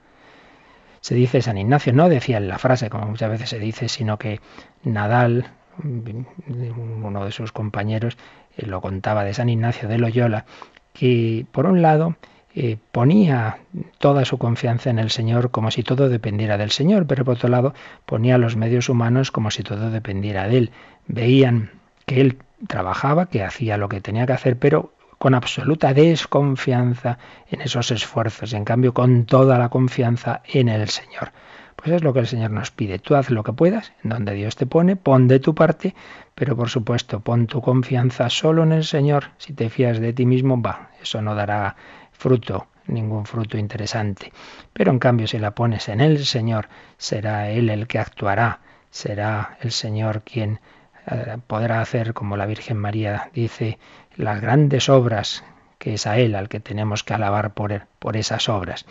se 1.02 1.16
dice 1.16 1.42
San 1.42 1.58
Ignacio, 1.58 1.92
no 1.92 2.08
decía 2.08 2.36
en 2.36 2.46
la 2.46 2.58
frase 2.58 2.88
como 2.88 3.06
muchas 3.06 3.28
veces 3.28 3.50
se 3.50 3.58
dice, 3.58 3.88
sino 3.88 4.18
que 4.18 4.40
Nadal, 4.84 5.50
uno 5.82 7.24
de 7.24 7.32
sus 7.32 7.50
compañeros, 7.50 8.16
eh, 8.56 8.66
lo 8.66 8.80
contaba 8.80 9.24
de 9.24 9.34
San 9.34 9.48
Ignacio 9.48 9.88
de 9.88 9.98
Loyola, 9.98 10.46
que 10.92 11.44
por 11.50 11.66
un 11.66 11.82
lado 11.82 12.14
eh, 12.54 12.76
ponía 12.92 13.58
toda 13.98 14.24
su 14.24 14.38
confianza 14.38 14.90
en 14.90 15.00
el 15.00 15.10
Señor 15.10 15.50
como 15.50 15.72
si 15.72 15.82
todo 15.82 16.08
dependiera 16.08 16.56
del 16.56 16.70
Señor, 16.70 17.08
pero 17.08 17.24
por 17.24 17.34
otro 17.34 17.48
lado 17.48 17.74
ponía 18.06 18.38
los 18.38 18.54
medios 18.54 18.88
humanos 18.88 19.32
como 19.32 19.50
si 19.50 19.64
todo 19.64 19.90
dependiera 19.90 20.46
de 20.46 20.58
él. 20.58 20.70
Veían 21.08 21.72
que 22.06 22.20
él 22.20 22.38
trabajaba, 22.68 23.26
que 23.26 23.42
hacía 23.42 23.76
lo 23.76 23.88
que 23.88 24.00
tenía 24.00 24.24
que 24.24 24.34
hacer, 24.34 24.56
pero 24.56 24.92
con 25.22 25.34
absoluta 25.34 25.94
desconfianza 25.94 27.16
en 27.48 27.60
esos 27.60 27.92
esfuerzos, 27.92 28.54
en 28.54 28.64
cambio 28.64 28.92
con 28.92 29.24
toda 29.24 29.56
la 29.56 29.68
confianza 29.68 30.42
en 30.44 30.68
el 30.68 30.88
Señor. 30.88 31.30
Pues 31.76 31.92
es 31.92 32.02
lo 32.02 32.12
que 32.12 32.18
el 32.18 32.26
Señor 32.26 32.50
nos 32.50 32.72
pide. 32.72 32.98
Tú 32.98 33.14
haz 33.14 33.30
lo 33.30 33.44
que 33.44 33.52
puedas, 33.52 33.92
en 34.02 34.10
donde 34.10 34.34
Dios 34.34 34.56
te 34.56 34.66
pone, 34.66 34.96
pon 34.96 35.28
de 35.28 35.38
tu 35.38 35.54
parte, 35.54 35.94
pero 36.34 36.56
por 36.56 36.70
supuesto, 36.70 37.20
pon 37.20 37.46
tu 37.46 37.60
confianza 37.60 38.28
solo 38.30 38.64
en 38.64 38.72
el 38.72 38.82
Señor. 38.82 39.26
Si 39.38 39.52
te 39.52 39.70
fías 39.70 40.00
de 40.00 40.12
ti 40.12 40.26
mismo, 40.26 40.60
va, 40.60 40.90
eso 41.00 41.22
no 41.22 41.36
dará 41.36 41.76
fruto, 42.10 42.66
ningún 42.88 43.24
fruto 43.24 43.56
interesante. 43.56 44.32
Pero 44.72 44.90
en 44.90 44.98
cambio, 44.98 45.28
si 45.28 45.38
la 45.38 45.52
pones 45.52 45.88
en 45.88 46.00
el 46.00 46.26
Señor, 46.26 46.68
será 46.98 47.48
Él 47.48 47.70
el 47.70 47.86
que 47.86 48.00
actuará, 48.00 48.58
será 48.90 49.56
el 49.60 49.70
Señor 49.70 50.22
quien 50.22 50.58
eh, 51.06 51.38
podrá 51.46 51.80
hacer, 51.80 52.14
como 52.14 52.36
la 52.36 52.46
Virgen 52.46 52.76
María 52.76 53.30
dice, 53.34 53.78
las 54.16 54.40
grandes 54.40 54.88
obras, 54.88 55.44
que 55.78 55.94
es 55.94 56.06
a 56.06 56.18
Él 56.18 56.34
al 56.34 56.48
que 56.48 56.60
tenemos 56.60 57.02
que 57.02 57.14
alabar 57.14 57.54
por, 57.54 57.86
por 57.98 58.16
esas 58.16 58.48
obras. 58.48 58.86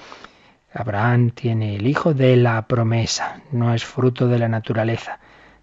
Abraham 0.73 1.31
tiene 1.31 1.75
el 1.75 1.87
hijo 1.87 2.13
de 2.13 2.37
la 2.37 2.61
promesa, 2.67 3.41
no 3.51 3.73
es 3.73 3.83
fruto 3.83 4.27
de 4.27 4.39
la 4.39 4.47
naturaleza. 4.47 5.19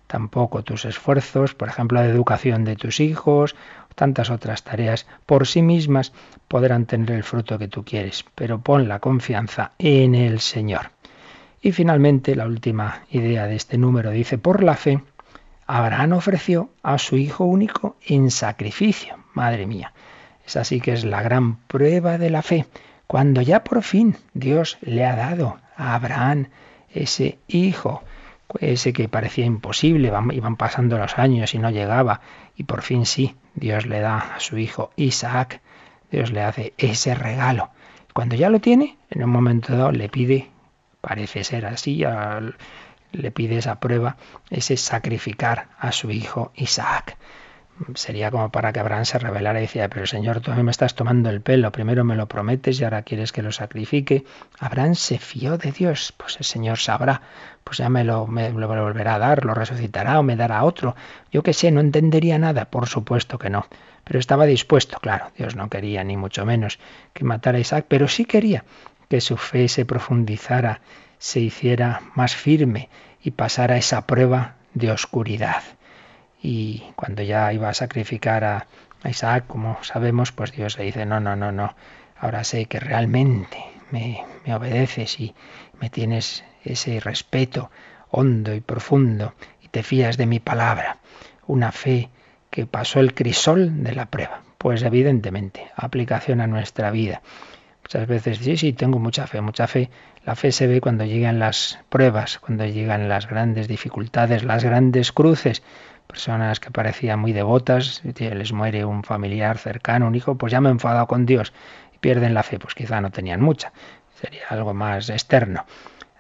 Tampoco 0.07 0.63
tus 0.65 0.85
esfuerzos, 0.85 1.55
por 1.55 1.69
ejemplo, 1.69 2.01
la 2.01 2.07
educación 2.07 2.65
de 2.65 2.77
tus 2.77 3.01
hijos, 3.01 3.55
tantas 3.95 4.31
otras 4.31 4.63
tareas 4.63 5.07
por 5.27 5.47
sí 5.47 5.61
mismas 5.61 6.13
podrán 6.47 6.87
tener 6.87 7.11
el 7.11 7.25
fruto 7.25 7.59
que 7.59 7.69
tú 7.69 7.85
quieres, 7.85 8.25
pero 8.35 8.61
pon 8.61 8.89
la 8.89 9.01
confianza 9.01 9.73
en 9.79 10.15
el 10.15 10.41
Señor. 10.41 10.93
Y 11.61 11.73
finalmente, 11.73 12.37
la 12.37 12.47
última 12.47 13.03
idea 13.11 13.47
de 13.47 13.57
este 13.57 13.77
número 13.77 14.11
dice, 14.11 14.39
por 14.39 14.63
la 14.63 14.77
fe, 14.77 15.03
Abraham 15.69 16.15
ofreció 16.15 16.71
a 16.83 16.99
su 16.99 17.17
hijo 17.17 17.45
único 17.45 17.97
en 18.05 18.33
sacrificio. 18.33 19.17
Madre 19.35 19.67
mía, 19.67 19.93
esa 20.45 20.65
sí 20.65 20.81
que 20.81 20.93
es 20.93 21.05
la 21.05 21.23
gran 21.23 21.57
prueba 21.67 22.19
de 22.19 22.31
la 22.31 22.43
fe 22.43 22.67
cuando 23.09 23.41
ya 23.41 23.65
por 23.65 23.83
fin 23.83 24.17
Dios 24.35 24.77
le 24.83 25.07
ha 25.07 25.17
dado 25.17 25.59
a 25.77 25.95
Abraham 25.95 26.49
ese 26.91 27.39
hijo, 27.49 28.03
ese 28.61 28.93
que 28.93 29.09
parecía 29.09 29.47
imposible, 29.47 30.13
iban 30.33 30.57
pasando 30.57 30.99
los 30.99 31.19
años 31.19 31.55
y 31.55 31.59
no 31.59 31.71
llegaba, 31.71 32.21
y 32.55 32.65
por 32.65 32.83
fin 32.83 33.07
sí, 33.07 33.35
Dios 33.55 33.87
le 33.87 34.01
da 34.01 34.19
a 34.19 34.41
su 34.41 34.59
hijo 34.59 34.91
Isaac, 34.97 35.63
Dios 36.11 36.33
le 36.33 36.43
hace 36.43 36.75
ese 36.77 37.15
regalo. 37.15 37.71
Cuando 38.13 38.37
ya 38.37 38.51
lo 38.51 38.61
tiene, 38.61 38.99
en 39.09 39.25
un 39.25 39.31
momento 39.31 39.75
dado 39.75 39.91
le 39.91 40.11
pide, 40.11 40.51
parece 41.01 41.45
ser 41.45 41.65
así, 41.65 42.05
le 43.13 43.31
pide 43.31 43.59
esa 43.59 43.81
prueba, 43.81 44.17
ese 44.51 44.77
sacrificar 44.77 45.69
a 45.79 45.93
su 45.93 46.11
hijo 46.11 46.53
Isaac. 46.55 47.17
Sería 47.95 48.33
como 48.33 48.51
para 48.51 48.73
que 48.73 48.81
Abraham 48.81 49.05
se 49.05 49.19
rebelara 49.19 49.61
y 49.61 49.63
decía, 49.63 49.89
pero 49.89 50.05
Señor, 50.05 50.41
tú 50.41 50.51
a 50.51 50.57
mí 50.57 50.65
me 50.65 50.73
estás 50.73 50.97
tomando 50.97 51.31
el 51.31 51.41
pelo, 51.41 51.71
primero 51.71 52.03
me 52.03 52.17
lo 52.17 52.27
prometes 52.27 52.81
y 52.81 52.85
ahora 52.85 53.03
quieres 53.03 53.31
que 53.31 53.43
lo 53.43 53.53
sacrifique. 53.53 54.25
Abraham 54.59 54.97
se 54.97 55.19
fió 55.19 55.59
de 55.59 55.71
Dios, 55.71 56.13
pues 56.17 56.37
el 56.39 56.45
Señor 56.45 56.79
sabrá, 56.79 57.23
pues 57.63 57.79
ya 57.79 57.89
me 57.89 58.03
lo, 58.03 58.27
me 58.27 58.51
lo 58.51 58.67
volverá 58.67 59.15
a 59.15 59.19
dar, 59.21 59.45
lo 59.45 59.55
resucitará 59.55 60.19
o 60.19 60.25
me 60.25 60.35
dará 60.35 60.65
otro. 60.65 60.97
Yo 61.31 61.45
qué 61.45 61.53
sé, 61.53 61.71
no 61.71 61.81
entendería 61.81 62.37
nada, 62.39 62.65
por 62.65 62.89
supuesto 62.89 63.39
que 63.39 63.49
no, 63.49 63.67
pero 64.03 64.19
estaba 64.19 64.45
dispuesto, 64.45 64.99
claro, 65.01 65.31
Dios 65.37 65.55
no 65.55 65.69
quería 65.69 66.03
ni 66.03 66.17
mucho 66.17 66.45
menos 66.45 66.81
que 67.13 67.25
matara 67.25 67.59
a 67.59 67.61
Isaac, 67.61 67.85
pero 67.87 68.09
sí 68.09 68.25
quería 68.25 68.65
que 69.09 69.21
su 69.21 69.37
fe 69.37 69.69
se 69.69 69.85
profundizara, 69.85 70.81
se 71.19 71.41
hiciera 71.41 72.03
más 72.15 72.35
firme 72.35 72.89
y 73.23 73.33
pasara 73.33 73.77
esa 73.77 74.07
prueba 74.07 74.57
de 74.75 74.91
oscuridad 74.91 75.63
y 76.43 76.85
cuando 76.95 77.23
ya 77.23 77.53
iba 77.53 77.69
a 77.69 77.75
sacrificar 77.75 78.45
a, 78.45 78.67
Isaac, 79.05 79.45
como 79.47 79.79
sabemos, 79.85 80.33
pues 80.33 80.51
Dios 80.51 80.77
le 80.77 80.85
dice, 80.85 81.07
no, 81.07 81.21
no, 81.21 81.37
no, 81.37 81.53
no, 81.53 81.77
ahora 82.19 82.43
sé 82.43 82.67
que 82.67 82.81
realmente 82.81 83.59
me, 83.93 84.25
me 84.45 84.55
obedeces 84.57 85.21
y 85.21 85.37
me 85.81 85.89
tienes 85.89 86.43
ese 86.65 86.99
respeto 86.99 87.71
hondo 88.11 88.53
y 88.55 88.61
profundo 88.61 89.35
y 89.63 89.69
te 89.69 89.85
fías 89.85 90.17
de 90.17 90.27
mi 90.27 90.41
palabra, 90.41 90.99
una 91.47 91.71
fe 91.71 92.11
que 92.51 92.67
pasó 92.67 92.99
el 92.99 93.15
crisol 93.15 93.85
de 93.85 93.95
la 93.95 94.07
prueba. 94.07 94.43
Pues 94.59 94.83
evidentemente, 94.83 95.71
aplicación 95.77 96.41
a 96.41 96.49
nuestra 96.49 96.91
vida. 96.91 97.23
Muchas 97.89 98.07
veces 98.07 98.37
sí, 98.37 98.59
sí, 98.59 98.75
tengo 98.75 98.99
mucha 98.99 99.27
fe, 99.27 99.41
mucha 99.41 99.67
fe. 99.67 99.89
La 100.27 100.35
fe 100.35 100.53
se 100.53 100.67
ve 100.67 100.83
cuando 100.83 101.07
llegan 101.07 101.39
las 101.39 101.79
pruebas, 101.89 102.39
cuando 102.39 102.67
llegan 102.67 103.09
las 103.09 103.27
grandes 103.27 103.67
dificultades, 103.67 104.45
las 104.45 104.63
grandes 104.63 105.11
cruces 105.11 105.63
personas 106.07 106.61
que 106.61 106.71
parecían 106.71 107.19
muy 107.19 107.33
devotas, 107.33 108.03
les 108.05 108.53
muere 108.53 108.85
un 108.85 109.05
familiar 109.05 109.57
cercano, 109.57 110.07
un 110.07 110.15
hijo, 110.15 110.37
pues 110.37 110.53
ya 110.53 110.61
me 110.61 110.69
he 110.69 110.73
enfadado 110.73 111.07
con 111.07 111.25
Dios 111.25 111.55
y 111.95 111.97
pierden 111.97 112.35
la 112.35 112.43
fe, 112.43 112.59
pues 112.59 112.75
quizá 112.75 113.01
no 113.01 113.11
tenían 113.11 113.41
mucha, 113.41 113.73
sería 114.21 114.43
algo 114.51 114.75
más 114.75 115.09
externo. 115.09 115.65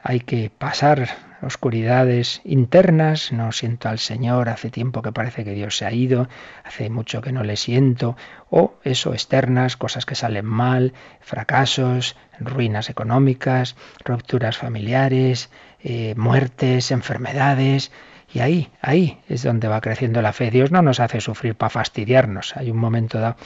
Hay 0.02 0.20
que 0.20 0.50
pasar 0.56 1.06
oscuridades 1.42 2.40
internas, 2.44 3.32
no 3.32 3.52
siento 3.52 3.88
al 3.88 3.98
Señor, 3.98 4.48
hace 4.48 4.70
tiempo 4.70 5.02
que 5.02 5.12
parece 5.12 5.44
que 5.44 5.52
Dios 5.52 5.76
se 5.76 5.86
ha 5.86 5.92
ido, 5.92 6.28
hace 6.64 6.90
mucho 6.90 7.20
que 7.20 7.32
no 7.32 7.44
le 7.44 7.56
siento, 7.56 8.16
o 8.50 8.74
eso, 8.84 9.12
externas, 9.12 9.76
cosas 9.76 10.06
que 10.06 10.14
salen 10.14 10.46
mal, 10.46 10.94
fracasos, 11.20 12.16
ruinas 12.40 12.90
económicas, 12.90 13.76
rupturas 14.04 14.56
familiares, 14.56 15.50
eh, 15.80 16.14
muertes, 16.16 16.90
enfermedades, 16.90 17.92
y 18.32 18.40
ahí, 18.40 18.70
ahí 18.82 19.20
es 19.28 19.42
donde 19.42 19.68
va 19.68 19.80
creciendo 19.80 20.20
la 20.20 20.32
fe. 20.32 20.50
Dios 20.50 20.70
no 20.70 20.82
nos 20.82 21.00
hace 21.00 21.20
sufrir 21.20 21.54
para 21.54 21.70
fastidiarnos. 21.70 22.56
Hay 22.56 22.70
un 22.70 22.76
momento 22.76 23.18
dado 23.18 23.36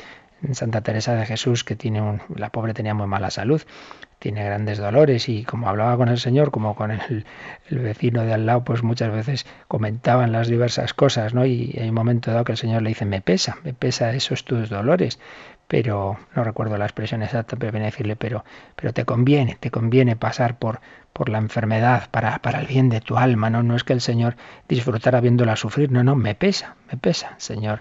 en 0.42 0.54
Santa 0.54 0.80
Teresa 0.80 1.14
de 1.14 1.24
Jesús 1.24 1.62
que 1.62 1.76
tiene 1.76 2.02
un, 2.02 2.20
la 2.34 2.50
pobre 2.50 2.74
tenía 2.74 2.94
muy 2.94 3.06
mala 3.06 3.30
salud, 3.30 3.62
tiene 4.22 4.44
grandes 4.44 4.78
dolores 4.78 5.28
y 5.28 5.42
como 5.42 5.68
hablaba 5.68 5.96
con 5.96 6.08
el 6.08 6.16
Señor, 6.16 6.52
como 6.52 6.76
con 6.76 6.92
el, 6.92 7.26
el, 7.68 7.78
vecino 7.80 8.22
de 8.22 8.32
al 8.32 8.46
lado, 8.46 8.62
pues 8.62 8.84
muchas 8.84 9.12
veces 9.12 9.46
comentaban 9.66 10.30
las 10.30 10.46
diversas 10.46 10.94
cosas, 10.94 11.34
¿no? 11.34 11.44
Y 11.44 11.76
hay 11.80 11.88
un 11.88 11.94
momento 11.96 12.30
dado 12.30 12.44
que 12.44 12.52
el 12.52 12.58
Señor 12.58 12.82
le 12.82 12.90
dice, 12.90 13.04
me 13.04 13.20
pesa, 13.20 13.58
me 13.64 13.74
pesa 13.74 14.14
esos 14.14 14.44
tus 14.44 14.70
dolores, 14.70 15.18
pero 15.66 16.18
no 16.36 16.44
recuerdo 16.44 16.78
la 16.78 16.84
expresión 16.84 17.24
exacta, 17.24 17.56
pero 17.56 17.72
viene 17.72 17.88
a 17.88 17.90
decirle, 17.90 18.14
pero, 18.14 18.44
pero 18.76 18.92
te 18.92 19.04
conviene, 19.04 19.56
te 19.58 19.72
conviene 19.72 20.14
pasar 20.14 20.56
por, 20.56 20.80
por 21.12 21.28
la 21.28 21.38
enfermedad 21.38 22.08
para, 22.12 22.38
para 22.38 22.60
el 22.60 22.68
bien 22.68 22.90
de 22.90 23.00
tu 23.00 23.16
alma, 23.16 23.50
¿no? 23.50 23.64
No 23.64 23.74
es 23.74 23.82
que 23.82 23.92
el 23.92 24.00
Señor 24.00 24.36
disfrutara 24.68 25.20
viéndola 25.20 25.56
sufrir, 25.56 25.90
no, 25.90 26.04
no, 26.04 26.14
me 26.14 26.36
pesa, 26.36 26.76
me 26.92 26.96
pesa, 26.96 27.34
Señor 27.38 27.80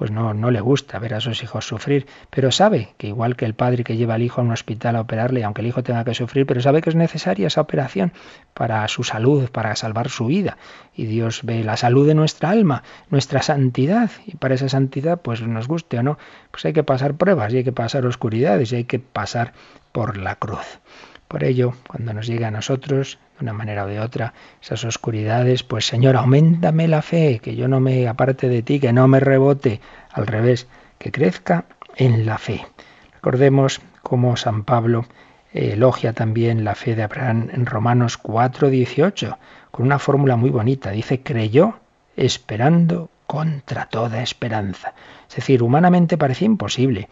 pues 0.00 0.10
no, 0.10 0.32
no 0.32 0.50
le 0.50 0.62
gusta 0.62 0.98
ver 0.98 1.12
a 1.12 1.20
sus 1.20 1.42
hijos 1.42 1.66
sufrir, 1.66 2.06
pero 2.30 2.50
sabe 2.50 2.94
que 2.96 3.08
igual 3.08 3.36
que 3.36 3.44
el 3.44 3.52
padre 3.52 3.84
que 3.84 3.98
lleva 3.98 4.14
al 4.14 4.22
hijo 4.22 4.40
a 4.40 4.44
un 4.44 4.50
hospital 4.50 4.96
a 4.96 5.02
operarle, 5.02 5.44
aunque 5.44 5.60
el 5.60 5.66
hijo 5.66 5.82
tenga 5.82 6.04
que 6.04 6.14
sufrir, 6.14 6.46
pero 6.46 6.62
sabe 6.62 6.80
que 6.80 6.88
es 6.88 6.96
necesaria 6.96 7.48
esa 7.48 7.60
operación 7.60 8.14
para 8.54 8.88
su 8.88 9.04
salud, 9.04 9.50
para 9.50 9.76
salvar 9.76 10.08
su 10.08 10.24
vida. 10.24 10.56
Y 10.96 11.04
Dios 11.04 11.42
ve 11.44 11.62
la 11.64 11.76
salud 11.76 12.06
de 12.06 12.14
nuestra 12.14 12.48
alma, 12.48 12.82
nuestra 13.10 13.42
santidad, 13.42 14.10
y 14.26 14.36
para 14.36 14.54
esa 14.54 14.70
santidad, 14.70 15.20
pues 15.20 15.42
nos 15.42 15.68
guste 15.68 15.98
o 15.98 16.02
no, 16.02 16.16
pues 16.50 16.64
hay 16.64 16.72
que 16.72 16.82
pasar 16.82 17.16
pruebas 17.16 17.52
y 17.52 17.58
hay 17.58 17.64
que 17.64 17.72
pasar 17.72 18.06
oscuridades 18.06 18.72
y 18.72 18.76
hay 18.76 18.84
que 18.84 19.00
pasar 19.00 19.52
por 19.92 20.16
la 20.16 20.36
cruz. 20.36 20.80
Por 21.30 21.44
ello, 21.44 21.74
cuando 21.86 22.12
nos 22.12 22.26
llegue 22.26 22.44
a 22.44 22.50
nosotros, 22.50 23.20
de 23.38 23.44
una 23.44 23.52
manera 23.52 23.84
o 23.84 23.86
de 23.86 24.00
otra, 24.00 24.34
esas 24.60 24.82
oscuridades, 24.82 25.62
pues 25.62 25.86
Señor, 25.86 26.16
aumentame 26.16 26.88
la 26.88 27.02
fe, 27.02 27.38
que 27.40 27.54
yo 27.54 27.68
no 27.68 27.78
me 27.78 28.08
aparte 28.08 28.48
de 28.48 28.64
ti, 28.64 28.80
que 28.80 28.92
no 28.92 29.06
me 29.06 29.20
rebote, 29.20 29.80
al 30.10 30.26
revés, 30.26 30.66
que 30.98 31.12
crezca 31.12 31.66
en 31.94 32.26
la 32.26 32.36
fe. 32.36 32.66
Recordemos 33.14 33.80
cómo 34.02 34.36
San 34.36 34.64
Pablo 34.64 35.06
elogia 35.52 36.14
también 36.14 36.64
la 36.64 36.74
fe 36.74 36.96
de 36.96 37.04
Abraham 37.04 37.48
en 37.52 37.64
Romanos 37.64 38.18
4:18, 38.20 39.38
con 39.70 39.86
una 39.86 40.00
fórmula 40.00 40.34
muy 40.34 40.50
bonita. 40.50 40.90
Dice, 40.90 41.22
creyó 41.22 41.78
esperando 42.16 43.08
contra 43.28 43.86
toda 43.86 44.20
esperanza. 44.20 44.94
Es 45.28 45.36
decir, 45.36 45.62
humanamente 45.62 46.18
parecía 46.18 46.46
imposible, 46.46 47.08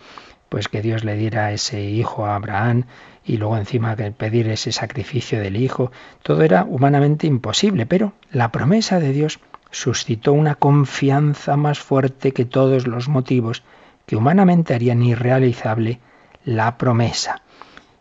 pues 0.49 0.69
que 0.69 0.83
Dios 0.83 1.05
le 1.05 1.17
diera 1.17 1.53
ese 1.53 1.83
hijo 1.83 2.27
a 2.27 2.35
Abraham, 2.35 2.85
y 3.25 3.37
luego 3.37 3.59
encima 3.59 3.95
pedir 3.95 4.49
ese 4.49 4.73
sacrificio 4.73 5.39
del 5.39 5.57
Hijo, 5.57 5.93
todo 6.23 6.43
era 6.43 6.65
humanamente 6.65 7.27
imposible, 7.27 7.85
pero 7.85 8.15
la 8.33 8.51
promesa 8.51 9.01
de 9.01 9.13
Dios 9.13 9.39
suscitó 9.71 10.33
una 10.33 10.55
confianza 10.55 11.57
más 11.59 11.79
fuerte 11.79 12.33
que 12.33 12.47
todos 12.47 12.87
los 12.87 13.09
motivos 13.09 13.63
que 14.07 14.17
humanamente 14.17 14.75
harían 14.75 15.03
irrealizable 15.03 16.01
la 16.45 16.79
promesa. 16.79 17.43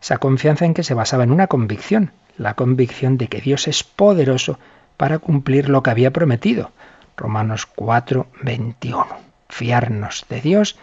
Esa 0.00 0.16
confianza 0.16 0.64
en 0.64 0.72
que 0.72 0.82
se 0.82 0.94
basaba 0.94 1.24
en 1.24 1.32
una 1.32 1.48
convicción, 1.48 2.12
la 2.38 2.54
convicción 2.54 3.18
de 3.18 3.28
que 3.28 3.42
Dios 3.42 3.68
es 3.68 3.84
poderoso 3.84 4.58
para 4.96 5.18
cumplir 5.18 5.68
lo 5.68 5.82
que 5.82 5.90
había 5.90 6.12
prometido. 6.12 6.70
Romanos 7.16 7.66
4, 7.66 8.26
21. 8.42 9.06
Fiarnos 9.50 10.24
de 10.30 10.40
Dios, 10.40 10.78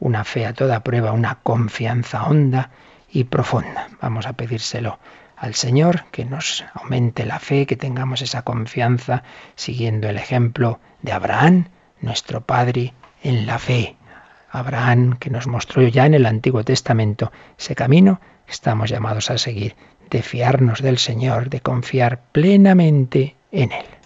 una 0.00 0.24
fe 0.24 0.46
a 0.46 0.54
toda 0.54 0.80
prueba, 0.82 1.12
una 1.12 1.36
confianza 1.36 2.24
honda 2.24 2.70
y 3.08 3.24
profunda. 3.24 3.88
Vamos 4.00 4.26
a 4.26 4.32
pedírselo 4.32 4.98
al 5.36 5.54
Señor, 5.54 6.04
que 6.10 6.24
nos 6.24 6.64
aumente 6.74 7.24
la 7.24 7.38
fe, 7.38 7.66
que 7.66 7.76
tengamos 7.76 8.20
esa 8.22 8.42
confianza, 8.42 9.22
siguiendo 9.54 10.08
el 10.08 10.16
ejemplo 10.16 10.80
de 11.02 11.12
Abraham, 11.12 11.68
nuestro 12.00 12.42
Padre 12.42 12.94
en 13.22 13.46
la 13.46 13.58
fe. 13.58 13.96
Abraham, 14.50 15.16
que 15.18 15.30
nos 15.30 15.46
mostró 15.46 15.82
ya 15.82 16.06
en 16.06 16.14
el 16.14 16.26
Antiguo 16.26 16.64
Testamento 16.64 17.30
ese 17.58 17.74
camino, 17.74 18.20
estamos 18.48 18.90
llamados 18.90 19.30
a 19.30 19.38
seguir, 19.38 19.76
de 20.10 20.22
fiarnos 20.22 20.82
del 20.82 20.98
Señor, 20.98 21.50
de 21.50 21.60
confiar 21.60 22.20
plenamente 22.32 23.36
en 23.52 23.72
Él. 23.72 23.99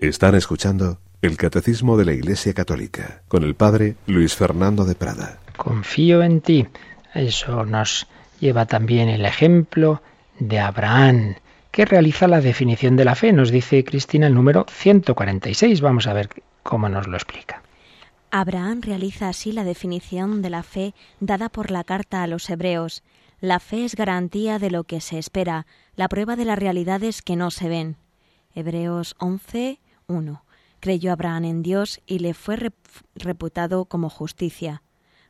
Están 0.00 0.34
escuchando 0.34 0.98
el 1.20 1.36
Catecismo 1.36 1.98
de 1.98 2.06
la 2.06 2.14
Iglesia 2.14 2.54
Católica 2.54 3.20
con 3.28 3.44
el 3.44 3.54
Padre 3.54 3.96
Luis 4.06 4.34
Fernando 4.34 4.86
de 4.86 4.94
Prada. 4.94 5.40
Confío 5.58 6.22
en 6.22 6.40
ti. 6.40 6.66
Eso 7.12 7.66
nos 7.66 8.06
lleva 8.40 8.64
también 8.64 9.10
el 9.10 9.26
ejemplo 9.26 10.00
de 10.38 10.58
Abraham, 10.58 11.34
que 11.70 11.84
realiza 11.84 12.28
la 12.28 12.40
definición 12.40 12.96
de 12.96 13.04
la 13.04 13.14
fe. 13.14 13.34
Nos 13.34 13.50
dice 13.50 13.84
Cristina 13.84 14.28
el 14.28 14.32
número 14.32 14.64
146. 14.70 15.82
Vamos 15.82 16.06
a 16.06 16.14
ver 16.14 16.30
cómo 16.62 16.88
nos 16.88 17.06
lo 17.06 17.18
explica. 17.18 17.62
Abraham 18.30 18.80
realiza 18.80 19.28
así 19.28 19.52
la 19.52 19.64
definición 19.64 20.40
de 20.40 20.48
la 20.48 20.62
fe 20.62 20.94
dada 21.20 21.50
por 21.50 21.70
la 21.70 21.84
carta 21.84 22.22
a 22.22 22.26
los 22.26 22.48
hebreos. 22.48 23.02
La 23.42 23.60
fe 23.60 23.84
es 23.84 23.96
garantía 23.96 24.58
de 24.58 24.70
lo 24.70 24.84
que 24.84 25.02
se 25.02 25.18
espera, 25.18 25.66
la 25.94 26.08
prueba 26.08 26.36
de 26.36 26.46
las 26.46 26.58
realidades 26.58 27.20
que 27.20 27.36
no 27.36 27.50
se 27.50 27.68
ven. 27.68 27.96
Hebreos 28.54 29.14
11, 29.18 29.78
1. 30.10 30.44
Creyó 30.80 31.12
Abraham 31.12 31.44
en 31.44 31.62
Dios 31.62 32.00
y 32.06 32.18
le 32.18 32.34
fue 32.34 32.58
reputado 33.14 33.84
como 33.84 34.10
justicia. 34.10 34.82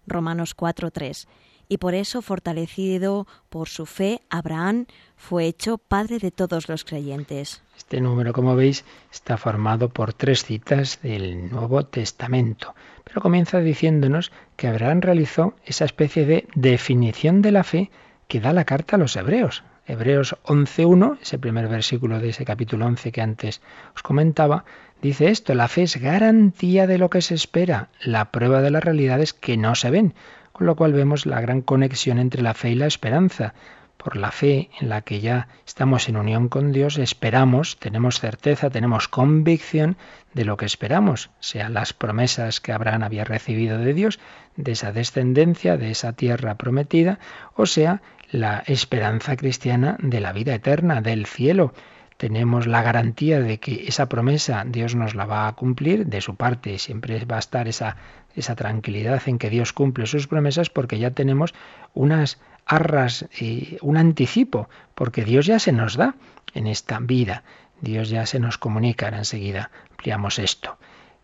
Romanos 0.06 0.56
4:3. 0.56 1.28
Y 1.68 1.78
por 1.78 1.94
eso, 1.94 2.20
fortalecido 2.20 3.28
por 3.48 3.68
su 3.68 3.86
fe, 3.86 4.22
Abraham 4.28 4.86
fue 5.14 5.46
hecho 5.46 5.78
padre 5.78 6.18
de 6.18 6.32
todos 6.32 6.68
los 6.68 6.84
creyentes. 6.84 7.62
Este 7.76 8.00
número, 8.00 8.32
como 8.32 8.56
veis, 8.56 8.84
está 9.12 9.36
formado 9.36 9.88
por 9.88 10.12
tres 10.12 10.44
citas 10.44 10.98
del 11.00 11.48
Nuevo 11.48 11.86
Testamento, 11.86 12.74
pero 13.04 13.20
comienza 13.20 13.60
diciéndonos 13.60 14.32
que 14.56 14.66
Abraham 14.66 15.00
realizó 15.00 15.54
esa 15.64 15.84
especie 15.84 16.26
de 16.26 16.48
definición 16.56 17.40
de 17.40 17.52
la 17.52 17.62
fe 17.62 17.90
que 18.26 18.40
da 18.40 18.52
la 18.52 18.64
carta 18.64 18.96
a 18.96 18.98
los 18.98 19.14
hebreos. 19.14 19.62
Hebreos 19.90 20.36
11.1, 20.44 21.18
ese 21.20 21.40
primer 21.40 21.66
versículo 21.66 22.20
de 22.20 22.28
ese 22.28 22.44
capítulo 22.44 22.86
11 22.86 23.10
que 23.10 23.22
antes 23.22 23.60
os 23.92 24.04
comentaba, 24.04 24.64
dice 25.02 25.30
esto, 25.30 25.52
la 25.54 25.66
fe 25.66 25.82
es 25.82 25.96
garantía 25.96 26.86
de 26.86 26.96
lo 26.96 27.10
que 27.10 27.22
se 27.22 27.34
espera, 27.34 27.88
la 28.00 28.30
prueba 28.30 28.62
de 28.62 28.70
las 28.70 28.84
realidades 28.84 29.32
que 29.32 29.56
no 29.56 29.74
se 29.74 29.90
ven, 29.90 30.14
con 30.52 30.68
lo 30.68 30.76
cual 30.76 30.92
vemos 30.92 31.26
la 31.26 31.40
gran 31.40 31.60
conexión 31.60 32.20
entre 32.20 32.40
la 32.40 32.54
fe 32.54 32.70
y 32.70 32.74
la 32.76 32.86
esperanza. 32.86 33.52
Por 33.96 34.16
la 34.16 34.30
fe 34.30 34.70
en 34.80 34.88
la 34.88 35.02
que 35.02 35.20
ya 35.20 35.48
estamos 35.66 36.08
en 36.08 36.16
unión 36.16 36.48
con 36.48 36.70
Dios, 36.70 36.96
esperamos, 36.96 37.76
tenemos 37.78 38.20
certeza, 38.20 38.70
tenemos 38.70 39.08
convicción 39.08 39.96
de 40.34 40.44
lo 40.44 40.56
que 40.56 40.66
esperamos, 40.66 41.30
sean 41.40 41.74
las 41.74 41.92
promesas 41.92 42.60
que 42.60 42.72
Abraham 42.72 43.02
había 43.02 43.24
recibido 43.24 43.76
de 43.76 43.92
Dios, 43.92 44.20
de 44.56 44.72
esa 44.72 44.92
descendencia, 44.92 45.76
de 45.76 45.90
esa 45.90 46.12
tierra 46.12 46.54
prometida, 46.54 47.18
o 47.56 47.66
sea, 47.66 48.00
la 48.30 48.62
esperanza 48.66 49.36
cristiana 49.36 49.96
de 50.00 50.20
la 50.20 50.32
vida 50.32 50.54
eterna, 50.54 51.00
del 51.00 51.26
cielo. 51.26 51.72
Tenemos 52.16 52.66
la 52.66 52.82
garantía 52.82 53.40
de 53.40 53.58
que 53.58 53.86
esa 53.88 54.08
promesa 54.08 54.64
Dios 54.66 54.94
nos 54.94 55.14
la 55.14 55.24
va 55.24 55.48
a 55.48 55.52
cumplir, 55.54 56.06
de 56.06 56.20
su 56.20 56.36
parte 56.36 56.78
siempre 56.78 57.24
va 57.24 57.36
a 57.36 57.40
estar 57.40 57.66
esa, 57.66 57.96
esa 58.36 58.54
tranquilidad 58.54 59.22
en 59.26 59.38
que 59.38 59.50
Dios 59.50 59.72
cumple 59.72 60.06
sus 60.06 60.26
promesas 60.26 60.70
porque 60.70 60.98
ya 60.98 61.10
tenemos 61.12 61.54
unas 61.94 62.38
arras, 62.66 63.26
y 63.38 63.78
un 63.80 63.96
anticipo, 63.96 64.68
porque 64.94 65.24
Dios 65.24 65.46
ya 65.46 65.58
se 65.58 65.72
nos 65.72 65.96
da 65.96 66.14
en 66.54 66.66
esta 66.66 66.98
vida, 67.00 67.42
Dios 67.80 68.10
ya 68.10 68.26
se 68.26 68.38
nos 68.38 68.58
comunica, 68.58 69.08
enseguida 69.08 69.70
ampliamos 69.90 70.38
esto. 70.38 70.78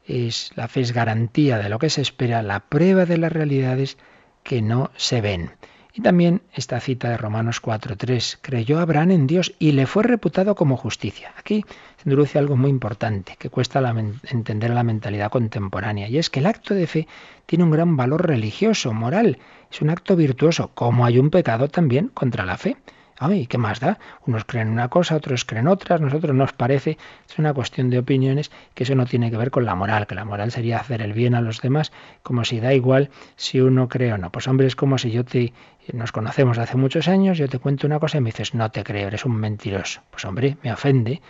Es, 0.07 0.53
la 0.55 0.69
fe 0.69 0.81
es 0.81 0.93
garantía 0.93 1.59
de 1.59 1.69
lo 1.69 1.79
que 1.79 1.91
se 1.91 2.01
espera, 2.01 2.43
la 2.43 2.61
prueba 2.61 3.07
de 3.07 3.19
las 3.19 3.33
realidades 3.33 3.99
que 4.43 4.63
no 4.63 4.91
se 4.97 5.21
ven. 5.21 5.51
Y 5.97 6.03
también 6.03 6.43
esta 6.53 6.79
cita 6.79 7.09
de 7.09 7.17
Romanos 7.17 7.63
4.3, 7.63 8.41
creyó 8.43 8.81
Abraham 8.81 9.13
en 9.13 9.27
Dios 9.27 9.55
y 9.59 9.73
le 9.73 9.87
fue 9.87 10.03
reputado 10.03 10.55
como 10.55 10.77
justicia. 10.77 11.33
Aquí 11.39 11.65
se 11.97 12.11
introduce 12.11 12.39
algo 12.39 12.55
muy 12.55 12.69
importante 12.69 13.37
que 13.39 13.49
cuesta 13.49 13.83
entender 14.31 14.73
la 14.73 14.83
mentalidad 14.83 15.31
contemporánea, 15.31 16.07
y 16.07 16.19
es 16.19 16.29
que 16.29 16.41
el 16.41 16.47
acto 16.47 16.75
de 16.75 16.87
fe 16.87 17.09
tiene 17.47 17.65
un 17.65 17.71
gran 17.71 17.97
valor 17.97 18.27
religioso, 18.27 18.93
moral, 18.93 19.39
es 19.73 19.81
un 19.81 19.89
acto 19.89 20.17
virtuoso, 20.17 20.71
como 20.75 21.07
hay 21.07 21.19
un 21.19 21.31
pecado 21.31 21.69
también 21.69 22.09
contra 22.09 22.45
la 22.45 22.59
fe. 22.59 22.77
Ay, 23.19 23.47
¿qué 23.47 23.57
más 23.57 23.81
da? 23.81 23.99
Unos 24.27 24.45
creen 24.45 24.69
una 24.69 24.89
cosa, 24.89 25.17
otros 25.17 25.47
creen 25.47 25.69
otras, 25.69 26.03
nosotros 26.03 26.35
nos 26.35 26.53
parece, 26.53 26.99
es 27.29 27.39
una 27.39 27.55
cuestión 27.55 27.89
de 27.89 27.99
opiniones 27.99 28.51
que 28.75 28.85
eso 28.85 28.95
no 28.95 29.07
tiene 29.07 29.31
que 29.31 29.39
ver 29.39 29.51
con 29.51 29.65
la 29.65 29.75
moral, 29.75 30.07
que 30.07 30.15
la 30.15 30.27
moral 30.27 30.53
sería 30.53 30.79
hacer 30.79 31.01
el 31.01 31.15
bien 31.15 31.35
a 31.35 31.41
los 31.41 31.63
demás, 31.63 31.93
como 32.23 32.45
si 32.45 32.61
da 32.61 32.75
igual 32.75 33.09
si 33.37 33.61
uno 33.61 33.89
cree 33.89 34.13
o 34.13 34.19
no. 34.19 34.31
Pues 34.31 34.47
hombre, 34.49 34.67
es 34.67 34.77
como 34.77 34.99
si 34.99 35.11
yo 35.11 35.25
te 35.25 35.55
nos 35.93 36.13
conocemos 36.13 36.59
hace 36.59 36.77
muchos 36.77 37.09
años, 37.09 37.39
yo 37.39 37.49
te 37.49 37.59
cuento 37.59 37.87
una 37.87 38.01
cosa 38.01 38.19
y 38.19 38.21
me 38.21 38.31
dices, 38.31 38.55
no 38.55 38.71
te 38.71 38.85
creo, 38.85 39.09
eres 39.09 39.25
un 39.25 39.37
mentiroso. 39.37 40.03
Pues 40.11 40.25
hombre, 40.25 40.59
me 40.63 40.73
ofende, 40.73 41.23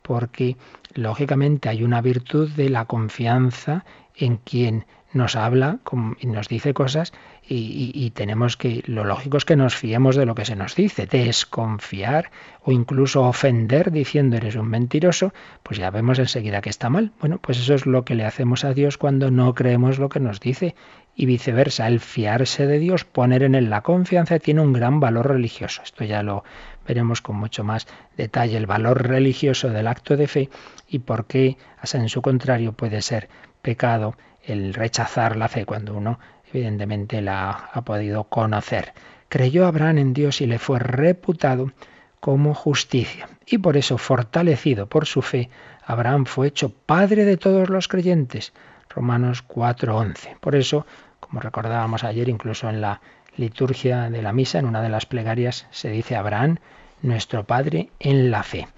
porque 0.00 0.56
lógicamente 0.94 1.68
hay 1.68 1.82
una 1.82 2.00
virtud 2.00 2.50
de 2.52 2.70
la 2.70 2.86
confianza 2.86 3.84
en 4.14 4.36
quien 4.36 4.86
nos 5.12 5.36
habla 5.36 5.78
y 6.20 6.26
nos 6.26 6.48
dice 6.48 6.74
cosas 6.74 7.12
y, 7.46 8.10
tenemos 8.10 8.56
que, 8.56 8.82
lo 8.86 9.04
lógico 9.04 9.36
es 9.36 9.44
que 9.44 9.56
nos 9.56 9.74
fiemos 9.74 10.16
de 10.16 10.24
lo 10.24 10.34
que 10.34 10.46
se 10.46 10.56
nos 10.56 10.74
dice, 10.74 11.06
desconfiar 11.06 12.30
o 12.62 12.72
incluso 12.72 13.22
ofender 13.22 13.90
diciendo 13.90 14.36
eres 14.36 14.56
un 14.56 14.68
mentiroso, 14.68 15.34
pues 15.62 15.78
ya 15.78 15.90
vemos 15.90 16.18
enseguida 16.18 16.62
que 16.62 16.70
está 16.70 16.88
mal. 16.88 17.12
Bueno, 17.20 17.38
pues 17.38 17.58
eso 17.58 17.74
es 17.74 17.84
lo 17.84 18.04
que 18.04 18.14
le 18.14 18.24
hacemos 18.24 18.64
a 18.64 18.72
Dios 18.72 18.96
cuando 18.96 19.30
no 19.30 19.54
creemos 19.54 19.98
lo 19.98 20.08
que 20.08 20.20
nos 20.20 20.40
dice 20.40 20.74
y 21.14 21.26
viceversa. 21.26 21.86
El 21.86 22.00
fiarse 22.00 22.66
de 22.66 22.78
Dios, 22.78 23.04
poner 23.04 23.42
en 23.42 23.54
él 23.54 23.68
la 23.68 23.82
confianza, 23.82 24.38
tiene 24.38 24.62
un 24.62 24.72
gran 24.72 24.98
valor 25.00 25.28
religioso. 25.28 25.82
Esto 25.82 26.04
ya 26.04 26.22
lo 26.22 26.44
veremos 26.86 27.20
con 27.20 27.36
mucho 27.36 27.62
más 27.62 27.86
detalle, 28.16 28.56
el 28.56 28.66
valor 28.66 29.06
religioso 29.06 29.68
del 29.68 29.86
acto 29.86 30.16
de 30.16 30.28
fe 30.28 30.48
y 30.88 31.00
por 31.00 31.26
qué, 31.26 31.58
en 31.92 32.08
su 32.08 32.22
contrario, 32.22 32.72
puede 32.72 33.02
ser 33.02 33.28
pecado 33.60 34.16
el 34.42 34.74
rechazar 34.74 35.36
la 35.36 35.48
fe 35.48 35.64
cuando 35.64 35.94
uno 35.94 36.18
evidentemente 36.54 37.20
la 37.20 37.50
ha 37.50 37.84
podido 37.84 38.24
conocer. 38.24 38.92
Creyó 39.28 39.66
Abraham 39.66 39.98
en 39.98 40.14
Dios 40.14 40.40
y 40.40 40.46
le 40.46 40.58
fue 40.58 40.78
reputado 40.78 41.72
como 42.20 42.54
justicia. 42.54 43.28
Y 43.44 43.58
por 43.58 43.76
eso, 43.76 43.98
fortalecido 43.98 44.86
por 44.86 45.06
su 45.06 45.20
fe, 45.20 45.50
Abraham 45.84 46.24
fue 46.24 46.46
hecho 46.46 46.70
padre 46.70 47.24
de 47.24 47.36
todos 47.36 47.68
los 47.68 47.88
creyentes. 47.88 48.52
Romanos 48.88 49.42
4:11. 49.46 50.36
Por 50.40 50.54
eso, 50.54 50.86
como 51.20 51.40
recordábamos 51.40 52.04
ayer, 52.04 52.28
incluso 52.28 52.70
en 52.70 52.80
la 52.80 53.00
liturgia 53.36 54.08
de 54.08 54.22
la 54.22 54.32
misa, 54.32 54.60
en 54.60 54.66
una 54.66 54.80
de 54.80 54.88
las 54.88 55.06
plegarias, 55.06 55.66
se 55.70 55.90
dice 55.90 56.16
Abraham, 56.16 56.58
nuestro 57.02 57.44
Padre 57.44 57.90
en 57.98 58.30
la 58.30 58.44
fe. 58.44 58.68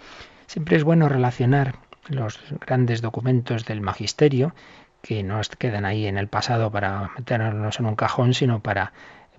Siempre 0.46 0.76
es 0.76 0.84
bueno 0.84 1.08
relacionar 1.08 1.74
los 2.08 2.40
grandes 2.66 3.02
documentos 3.02 3.64
del 3.66 3.80
magisterio 3.80 4.54
que 5.06 5.22
no 5.22 5.40
quedan 5.58 5.84
ahí 5.84 6.06
en 6.06 6.18
el 6.18 6.26
pasado 6.26 6.70
para 6.72 7.12
meternos 7.16 7.78
en 7.78 7.86
un 7.86 7.94
cajón, 7.94 8.34
sino 8.34 8.60
para 8.60 8.92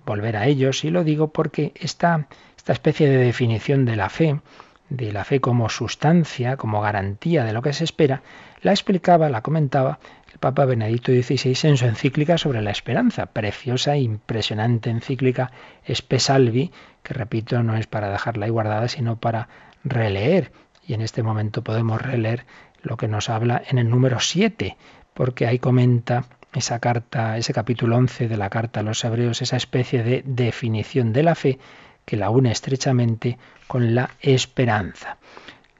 volver 0.06 0.36
a 0.36 0.46
ellos. 0.46 0.82
Y 0.84 0.90
lo 0.90 1.04
digo 1.04 1.28
porque 1.28 1.72
esta, 1.74 2.26
esta 2.56 2.72
especie 2.72 3.08
de 3.08 3.18
definición 3.18 3.84
de 3.84 3.96
la 3.96 4.08
fe, 4.08 4.40
de 4.88 5.12
la 5.12 5.24
fe 5.24 5.40
como 5.40 5.68
sustancia, 5.68 6.56
como 6.56 6.80
garantía 6.80 7.44
de 7.44 7.52
lo 7.52 7.60
que 7.60 7.74
se 7.74 7.84
espera, 7.84 8.22
la 8.62 8.70
explicaba, 8.70 9.28
la 9.28 9.42
comentaba 9.42 9.98
el 10.32 10.38
Papa 10.38 10.64
Benedicto 10.64 11.12
XVI 11.12 11.68
en 11.68 11.76
su 11.76 11.84
encíclica 11.84 12.38
sobre 12.38 12.62
la 12.62 12.70
esperanza, 12.70 13.26
preciosa 13.26 13.94
e 13.94 14.00
impresionante 14.00 14.88
encíclica 14.88 15.52
Espesalvi, 15.84 16.72
que 17.02 17.12
repito, 17.12 17.62
no 17.62 17.76
es 17.76 17.86
para 17.86 18.10
dejarla 18.10 18.46
ahí 18.46 18.50
guardada, 18.50 18.88
sino 18.88 19.16
para 19.16 19.48
releer. 19.84 20.50
Y 20.86 20.94
en 20.94 21.02
este 21.02 21.22
momento 21.22 21.62
podemos 21.62 22.00
releer 22.00 22.46
lo 22.82 22.96
que 22.96 23.08
nos 23.08 23.28
habla 23.28 23.62
en 23.68 23.78
el 23.78 23.90
número 23.90 24.20
7, 24.20 24.76
porque 25.18 25.48
ahí 25.48 25.58
comenta 25.58 26.26
esa 26.52 26.78
carta, 26.78 27.38
ese 27.38 27.52
capítulo 27.52 27.96
11 27.96 28.28
de 28.28 28.36
la 28.36 28.50
carta 28.50 28.78
a 28.78 28.82
los 28.84 29.02
hebreos, 29.02 29.42
esa 29.42 29.56
especie 29.56 30.04
de 30.04 30.22
definición 30.24 31.12
de 31.12 31.24
la 31.24 31.34
fe 31.34 31.58
que 32.04 32.16
la 32.16 32.30
une 32.30 32.52
estrechamente 32.52 33.36
con 33.66 33.96
la 33.96 34.10
esperanza. 34.20 35.16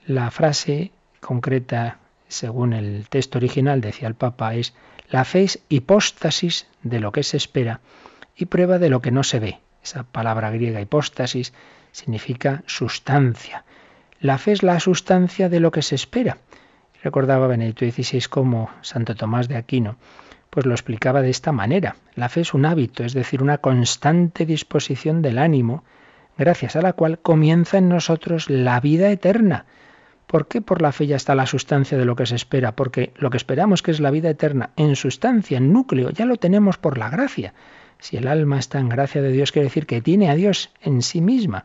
La 0.09 0.33
frase 0.33 0.91
concreta, 1.21 1.99
según 2.27 2.73
el 2.73 3.09
texto 3.09 3.39
original, 3.39 3.81
decía 3.81 4.09
el 4.09 4.17
Papa, 4.17 4.57
es 4.57 4.75
la 5.09 5.25
fe 5.25 5.45
es 5.45 5.61
hipóstasis 5.69 6.67
de 6.83 6.99
lo 6.99 7.13
que 7.13 7.23
se 7.23 7.37
espera 7.37 7.79
y 8.35 8.47
prueba 8.47 8.81
de 8.81 8.91
lo 8.91 9.01
que 9.01 9.13
no 9.13 9.23
se 9.23 9.39
ve. 9.39 9.61
Esa 9.85 10.03
palabra 10.03 10.51
griega 10.51 10.81
hipóstasis 10.81 11.53
significa 11.93 12.65
sustancia. 12.67 13.65
La 14.19 14.37
fe 14.37 14.51
es 14.51 14.65
la 14.65 14.81
sustancia 14.81 15.49
de 15.49 15.61
lo 15.61 15.71
que 15.71 15.83
se 15.83 15.95
espera. 15.95 16.39
Recordaba 17.03 17.47
Benedicto 17.47 17.85
XVI 17.85 18.23
como 18.29 18.71
Santo 18.81 19.15
Tomás 19.15 19.49
de 19.49 19.57
Aquino, 19.57 19.97
pues 20.51 20.67
lo 20.67 20.73
explicaba 20.73 21.23
de 21.23 21.31
esta 21.31 21.53
manera. 21.53 21.97
La 22.15 22.29
fe 22.29 22.41
es 22.41 22.55
un 22.55 22.67
hábito, 22.67 23.05
es 23.05 23.15
decir, 23.15 23.43
una 23.43 23.59
constante 23.59 24.47
disposición 24.47 25.23
del 25.23 25.39
ánimo, 25.39 25.85
gracias 26.37 26.75
a 26.75 26.83
la 26.83 26.95
cual 26.95 27.21
comienza 27.21 27.79
en 27.79 27.89
nosotros 27.89 28.51
la 28.51 28.81
vida 28.81 29.11
eterna. 29.11 29.67
¿Por 30.27 30.47
qué 30.47 30.61
por 30.61 30.83
la 30.83 30.93
fe 30.93 31.07
ya 31.07 31.17
está 31.17 31.35
la 31.35 31.47
sustancia 31.47 31.97
de 31.97 32.05
lo 32.05 32.17
que 32.17 32.27
se 32.27 32.35
espera? 32.35 32.73
Porque 32.73 33.13
lo 33.17 33.31
que 33.31 33.37
esperamos 33.39 33.83
que 33.83 33.93
es 33.93 34.01
la 34.01 34.11
vida 34.11 34.29
eterna, 34.29 34.71
en 34.77 34.97
sustancia, 34.97 35.57
en 35.57 35.73
núcleo, 35.73 36.11
ya 36.11 36.27
lo 36.27 36.37
tenemos 36.37 36.77
por 36.79 36.99
la 36.99 37.09
gracia. 37.09 37.55
Si 37.99 38.17
el 38.17 38.29
alma 38.29 38.59
está 38.59 38.79
en 38.79 38.89
gracia 38.89 39.23
de 39.23 39.33
Dios, 39.33 39.53
quiere 39.53 39.69
decir 39.69 39.87
que 39.87 40.03
tiene 40.03 40.31
a 40.31 40.35
Dios 40.35 40.71
en 40.83 41.03
sí 41.03 41.21
misma. 41.21 41.65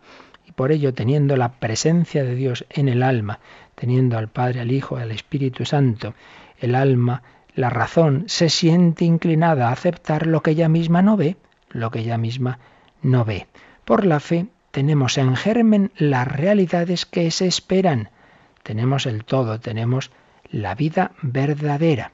Por 0.55 0.71
ello, 0.71 0.93
teniendo 0.93 1.35
la 1.35 1.53
presencia 1.53 2.23
de 2.23 2.35
Dios 2.35 2.65
en 2.69 2.87
el 2.87 3.03
alma, 3.03 3.39
teniendo 3.75 4.17
al 4.17 4.27
Padre, 4.27 4.61
al 4.61 4.71
Hijo, 4.71 4.97
al 4.97 5.11
Espíritu 5.11 5.65
Santo, 5.65 6.13
el 6.59 6.75
alma, 6.75 7.23
la 7.55 7.69
razón, 7.69 8.25
se 8.27 8.49
siente 8.49 9.05
inclinada 9.05 9.69
a 9.69 9.71
aceptar 9.71 10.27
lo 10.27 10.41
que 10.41 10.51
ella 10.51 10.69
misma 10.69 11.01
no 11.01 11.17
ve, 11.17 11.37
lo 11.69 11.91
que 11.91 11.99
ella 11.99 12.17
misma 12.17 12.59
no 13.01 13.25
ve. 13.25 13.47
Por 13.85 14.05
la 14.05 14.19
fe 14.19 14.47
tenemos 14.71 15.17
en 15.17 15.35
germen 15.35 15.91
las 15.97 16.27
realidades 16.27 17.05
que 17.05 17.29
se 17.31 17.47
esperan. 17.47 18.09
Tenemos 18.63 19.05
el 19.05 19.25
todo, 19.25 19.59
tenemos 19.59 20.11
la 20.49 20.73
vida 20.75 21.11
verdadera. 21.21 22.11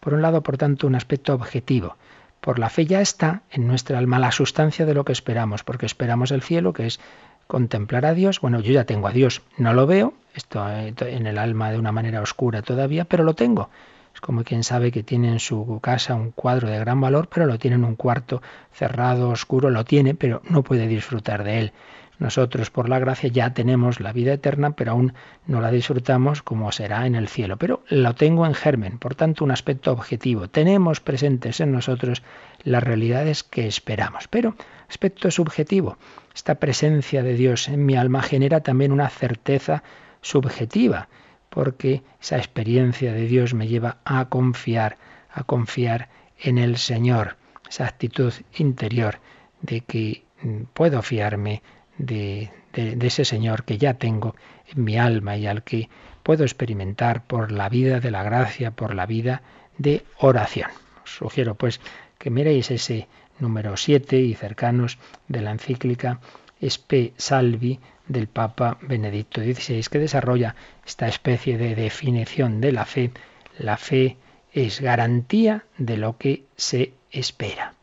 Por 0.00 0.14
un 0.14 0.22
lado, 0.22 0.42
por 0.42 0.56
tanto, 0.56 0.86
un 0.86 0.94
aspecto 0.94 1.34
objetivo. 1.34 1.96
Por 2.40 2.58
la 2.58 2.70
fe 2.70 2.86
ya 2.86 3.00
está 3.00 3.42
en 3.50 3.66
nuestra 3.66 3.98
alma 3.98 4.18
la 4.18 4.30
sustancia 4.30 4.86
de 4.86 4.94
lo 4.94 5.04
que 5.04 5.12
esperamos, 5.12 5.64
porque 5.64 5.86
esperamos 5.86 6.30
el 6.30 6.42
cielo, 6.42 6.72
que 6.72 6.86
es 6.86 7.00
contemplar 7.48 8.06
a 8.06 8.14
Dios. 8.14 8.40
Bueno, 8.40 8.60
yo 8.60 8.72
ya 8.72 8.84
tengo 8.84 9.08
a 9.08 9.12
Dios, 9.12 9.42
no 9.56 9.72
lo 9.72 9.88
veo, 9.88 10.14
esto 10.34 10.64
en 10.70 11.26
el 11.26 11.38
alma 11.38 11.72
de 11.72 11.78
una 11.80 11.90
manera 11.90 12.22
oscura 12.22 12.62
todavía, 12.62 13.04
pero 13.04 13.24
lo 13.24 13.34
tengo. 13.34 13.70
Es 14.14 14.20
como 14.20 14.44
quien 14.44 14.62
sabe 14.62 14.92
que 14.92 15.02
tiene 15.02 15.28
en 15.28 15.40
su 15.40 15.80
casa 15.82 16.14
un 16.14 16.30
cuadro 16.30 16.68
de 16.68 16.78
gran 16.78 17.00
valor, 17.00 17.28
pero 17.32 17.46
lo 17.46 17.58
tiene 17.58 17.76
en 17.76 17.84
un 17.84 17.96
cuarto 17.96 18.42
cerrado, 18.72 19.30
oscuro, 19.30 19.70
lo 19.70 19.84
tiene, 19.84 20.14
pero 20.14 20.42
no 20.48 20.62
puede 20.62 20.86
disfrutar 20.86 21.42
de 21.42 21.58
él. 21.60 21.72
Nosotros, 22.18 22.70
por 22.70 22.88
la 22.88 22.98
gracia, 22.98 23.30
ya 23.30 23.54
tenemos 23.54 24.00
la 24.00 24.12
vida 24.12 24.32
eterna, 24.32 24.72
pero 24.72 24.90
aún 24.90 25.14
no 25.46 25.60
la 25.60 25.70
disfrutamos 25.70 26.42
como 26.42 26.72
será 26.72 27.06
en 27.06 27.14
el 27.14 27.28
cielo. 27.28 27.58
Pero 27.58 27.84
lo 27.88 28.14
tengo 28.16 28.44
en 28.44 28.54
germen, 28.54 28.98
por 28.98 29.14
tanto, 29.14 29.44
un 29.44 29.52
aspecto 29.52 29.92
objetivo. 29.92 30.48
Tenemos 30.48 30.98
presentes 31.00 31.60
en 31.60 31.70
nosotros 31.70 32.24
las 32.64 32.82
realidades 32.82 33.44
que 33.44 33.68
esperamos. 33.68 34.26
Pero 34.26 34.56
aspecto 34.88 35.30
subjetivo. 35.30 35.98
Esta 36.34 36.56
presencia 36.56 37.22
de 37.22 37.34
Dios 37.34 37.68
en 37.68 37.84
mi 37.84 37.96
alma 37.96 38.22
genera 38.22 38.60
también 38.60 38.92
una 38.92 39.08
certeza 39.08 39.82
subjetiva, 40.20 41.08
porque 41.50 42.02
esa 42.20 42.36
experiencia 42.36 43.12
de 43.12 43.26
Dios 43.26 43.54
me 43.54 43.68
lleva 43.68 43.98
a 44.04 44.28
confiar, 44.28 44.96
a 45.30 45.44
confiar 45.44 46.08
en 46.40 46.58
el 46.58 46.76
Señor, 46.76 47.36
esa 47.68 47.86
actitud 47.86 48.32
interior 48.56 49.18
de 49.60 49.80
que 49.80 50.24
mm, 50.42 50.62
puedo 50.72 51.02
fiarme 51.02 51.62
de, 51.98 52.50
de, 52.72 53.06
ese 53.06 53.24
Señor 53.24 53.64
que 53.64 53.78
ya 53.78 53.94
tengo 53.94 54.36
en 54.72 54.84
mi 54.84 54.96
alma 54.96 55.36
y 55.36 55.46
al 55.46 55.64
que 55.64 55.88
puedo 56.22 56.44
experimentar 56.44 57.24
por 57.24 57.50
la 57.50 57.68
vida 57.68 58.00
de 58.00 58.10
la 58.10 58.22
gracia, 58.22 58.70
por 58.70 58.94
la 58.94 59.06
vida 59.06 59.42
de 59.76 60.04
oración. 60.18 60.70
Os 61.02 61.10
sugiero 61.10 61.54
pues 61.54 61.80
que 62.18 62.30
miréis 62.30 62.70
ese 62.70 63.08
número 63.40 63.76
7 63.76 64.18
y 64.18 64.34
cercanos 64.34 64.98
de 65.28 65.42
la 65.42 65.50
encíclica 65.50 66.20
Spe 66.60 67.12
Salvi 67.16 67.78
del 68.06 68.26
Papa 68.26 68.78
Benedicto 68.80 69.40
XVI, 69.40 69.84
que 69.90 69.98
desarrolla 69.98 70.56
esta 70.86 71.08
especie 71.08 71.58
de 71.58 71.74
definición 71.74 72.60
de 72.60 72.72
la 72.72 72.84
fe. 72.84 73.12
La 73.58 73.76
fe 73.76 74.16
es 74.52 74.80
garantía 74.80 75.64
de 75.76 75.96
lo 75.96 76.16
que 76.16 76.44
se 76.56 76.94
espera. 77.10 77.74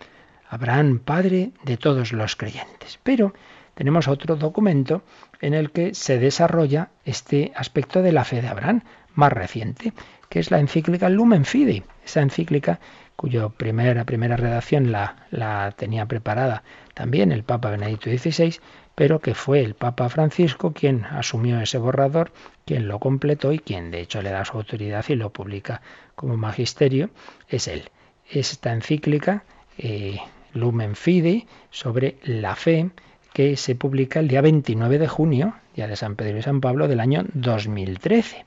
Abraham, 0.49 0.99
padre 0.99 1.51
de 1.63 1.77
todos 1.77 2.11
los 2.11 2.35
creyentes. 2.35 2.99
Pero 3.03 3.33
tenemos 3.73 4.07
otro 4.07 4.35
documento 4.35 5.03
en 5.41 5.53
el 5.53 5.71
que 5.71 5.93
se 5.93 6.17
desarrolla 6.17 6.89
este 7.03 7.51
aspecto 7.55 8.01
de 8.01 8.11
la 8.11 8.23
fe 8.23 8.41
de 8.41 8.47
Abraham, 8.47 8.81
más 9.13 9.31
reciente, 9.31 9.93
que 10.29 10.39
es 10.39 10.51
la 10.51 10.59
encíclica 10.59 11.09
Lumen 11.09 11.45
Fidei. 11.45 11.83
Esa 12.03 12.21
encíclica 12.21 12.79
cuya 13.15 13.49
primera, 13.49 14.03
primera 14.03 14.37
redacción 14.37 14.91
la, 14.91 15.27
la 15.31 15.73
tenía 15.75 16.05
preparada 16.05 16.63
también 16.93 17.31
el 17.31 17.43
Papa 17.43 17.69
Benedicto 17.69 18.09
XVI, 18.09 18.59
pero 18.95 19.19
que 19.19 19.35
fue 19.35 19.59
el 19.59 19.75
Papa 19.75 20.09
Francisco 20.09 20.71
quien 20.73 21.05
asumió 21.05 21.59
ese 21.59 21.77
borrador, 21.77 22.31
quien 22.65 22.87
lo 22.87 22.99
completó 22.99 23.51
y 23.51 23.59
quien 23.59 23.91
de 23.91 24.01
hecho 24.01 24.21
le 24.21 24.31
da 24.31 24.45
su 24.45 24.57
autoridad 24.57 25.05
y 25.09 25.15
lo 25.15 25.31
publica 25.31 25.81
como 26.15 26.37
magisterio, 26.37 27.09
es 27.49 27.67
él. 27.67 27.89
Esta 28.29 28.71
encíclica, 28.71 29.43
eh, 29.77 30.17
Lumen 30.53 30.95
Fidei, 30.95 31.47
sobre 31.69 32.17
la 32.23 32.55
fe, 32.55 32.89
que 33.33 33.57
se 33.57 33.75
publica 33.75 34.21
el 34.21 34.29
día 34.29 34.39
29 34.39 34.97
de 34.97 35.07
junio, 35.09 35.55
día 35.75 35.87
de 35.87 35.97
San 35.97 36.15
Pedro 36.15 36.37
y 36.37 36.41
San 36.41 36.61
Pablo 36.61 36.87
del 36.87 37.01
año 37.01 37.25
2013. 37.33 38.45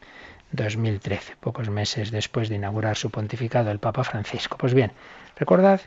2013, 0.52 1.36
pocos 1.40 1.68
meses 1.68 2.10
después 2.10 2.48
de 2.48 2.56
inaugurar 2.56 2.96
su 2.96 3.10
pontificado 3.10 3.70
el 3.70 3.78
Papa 3.78 4.04
Francisco. 4.04 4.56
Pues 4.58 4.74
bien, 4.74 4.92
recordad 5.36 5.80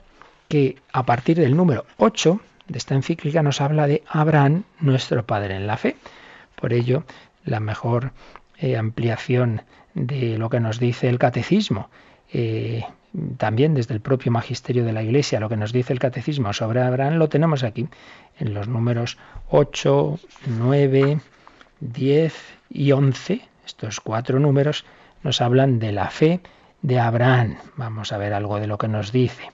que 0.47 0.77
a 0.91 1.05
partir 1.05 1.37
del 1.37 1.55
número 1.55 1.85
8 1.97 2.39
de 2.67 2.77
esta 2.77 2.95
encíclica 2.95 3.43
nos 3.43 3.61
habla 3.61 3.87
de 3.87 4.03
Abraham, 4.07 4.63
nuestro 4.79 5.25
Padre 5.25 5.55
en 5.55 5.67
la 5.67 5.77
fe. 5.77 5.95
Por 6.55 6.73
ello, 6.73 7.03
la 7.43 7.59
mejor 7.59 8.11
eh, 8.57 8.77
ampliación 8.77 9.63
de 9.93 10.37
lo 10.37 10.49
que 10.49 10.59
nos 10.59 10.79
dice 10.79 11.09
el 11.09 11.19
catecismo, 11.19 11.89
eh, 12.31 12.85
también 13.37 13.73
desde 13.73 13.93
el 13.93 13.99
propio 13.99 14.31
magisterio 14.31 14.85
de 14.85 14.93
la 14.93 15.03
Iglesia, 15.03 15.39
lo 15.39 15.49
que 15.49 15.57
nos 15.57 15.73
dice 15.73 15.91
el 15.91 15.99
catecismo 15.99 16.53
sobre 16.53 16.81
Abraham, 16.81 17.15
lo 17.15 17.27
tenemos 17.27 17.63
aquí 17.63 17.87
en 18.39 18.53
los 18.53 18.67
números 18.67 19.17
8, 19.49 20.19
9, 20.47 21.19
10 21.81 22.33
y 22.69 22.91
11. 22.91 23.41
Estos 23.71 24.01
cuatro 24.01 24.37
números 24.37 24.83
nos 25.23 25.39
hablan 25.39 25.79
de 25.79 25.93
la 25.93 26.09
fe 26.09 26.41
de 26.81 26.99
Abraham. 26.99 27.55
Vamos 27.77 28.11
a 28.11 28.17
ver 28.17 28.33
algo 28.33 28.59
de 28.59 28.67
lo 28.67 28.77
que 28.77 28.89
nos 28.89 29.13
dice. 29.13 29.49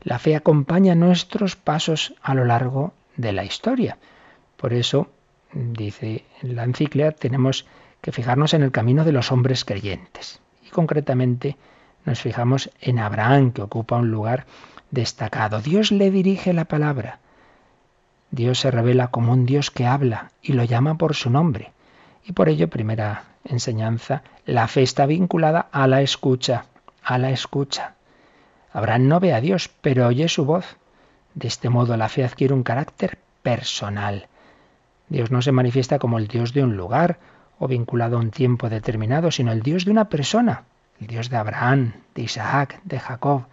La 0.00 0.20
fe 0.20 0.36
acompaña 0.36 0.94
nuestros 0.94 1.56
pasos 1.56 2.14
a 2.22 2.34
lo 2.34 2.44
largo 2.44 2.94
de 3.16 3.32
la 3.32 3.44
historia. 3.44 3.98
Por 4.56 4.72
eso, 4.72 5.10
dice 5.52 6.24
la 6.40 6.62
encíclica, 6.62 7.10
tenemos 7.10 7.66
que 8.00 8.12
fijarnos 8.12 8.54
en 8.54 8.62
el 8.62 8.70
camino 8.70 9.04
de 9.04 9.10
los 9.10 9.32
hombres 9.32 9.64
creyentes. 9.64 10.40
Y 10.64 10.70
concretamente 10.70 11.56
nos 12.04 12.20
fijamos 12.20 12.70
en 12.80 13.00
Abraham, 13.00 13.50
que 13.50 13.62
ocupa 13.62 13.96
un 13.96 14.12
lugar 14.12 14.46
destacado. 14.92 15.60
Dios 15.60 15.90
le 15.90 16.12
dirige 16.12 16.52
la 16.52 16.66
palabra. 16.66 17.18
Dios 18.30 18.60
se 18.60 18.70
revela 18.70 19.08
como 19.08 19.32
un 19.32 19.46
Dios 19.46 19.72
que 19.72 19.84
habla 19.84 20.30
y 20.42 20.52
lo 20.52 20.62
llama 20.62 20.96
por 20.96 21.16
su 21.16 21.28
nombre. 21.28 21.72
Y 22.24 22.32
por 22.32 22.48
ello, 22.48 22.68
primera 22.68 23.24
enseñanza, 23.44 24.22
la 24.46 24.68
fe 24.68 24.82
está 24.82 25.06
vinculada 25.06 25.68
a 25.72 25.86
la 25.86 26.02
escucha, 26.02 26.66
a 27.02 27.18
la 27.18 27.30
escucha. 27.30 27.94
Abraham 28.72 29.08
no 29.08 29.20
ve 29.20 29.32
a 29.32 29.40
Dios, 29.40 29.70
pero 29.80 30.06
oye 30.06 30.28
su 30.28 30.44
voz. 30.44 30.76
De 31.34 31.48
este 31.48 31.68
modo 31.68 31.96
la 31.96 32.08
fe 32.08 32.24
adquiere 32.24 32.54
un 32.54 32.62
carácter 32.62 33.18
personal. 33.42 34.28
Dios 35.08 35.30
no 35.30 35.40
se 35.40 35.52
manifiesta 35.52 35.98
como 35.98 36.18
el 36.18 36.28
Dios 36.28 36.52
de 36.52 36.62
un 36.62 36.76
lugar 36.76 37.18
o 37.58 37.66
vinculado 37.66 38.16
a 38.16 38.20
un 38.20 38.30
tiempo 38.30 38.68
determinado, 38.68 39.30
sino 39.30 39.52
el 39.52 39.62
Dios 39.62 39.84
de 39.84 39.90
una 39.90 40.08
persona, 40.08 40.64
el 41.00 41.06
Dios 41.06 41.30
de 41.30 41.36
Abraham, 41.36 41.94
de 42.14 42.22
Isaac, 42.22 42.80
de 42.84 42.98
Jacob, 43.00 43.46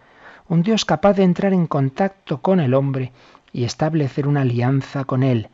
un 0.48 0.62
Dios 0.62 0.84
capaz 0.84 1.14
de 1.14 1.24
entrar 1.24 1.52
en 1.52 1.66
contacto 1.66 2.40
con 2.40 2.60
el 2.60 2.74
hombre 2.74 3.12
y 3.52 3.64
establecer 3.64 4.28
una 4.28 4.42
alianza 4.42 5.04
con 5.04 5.22
él. 5.22 5.48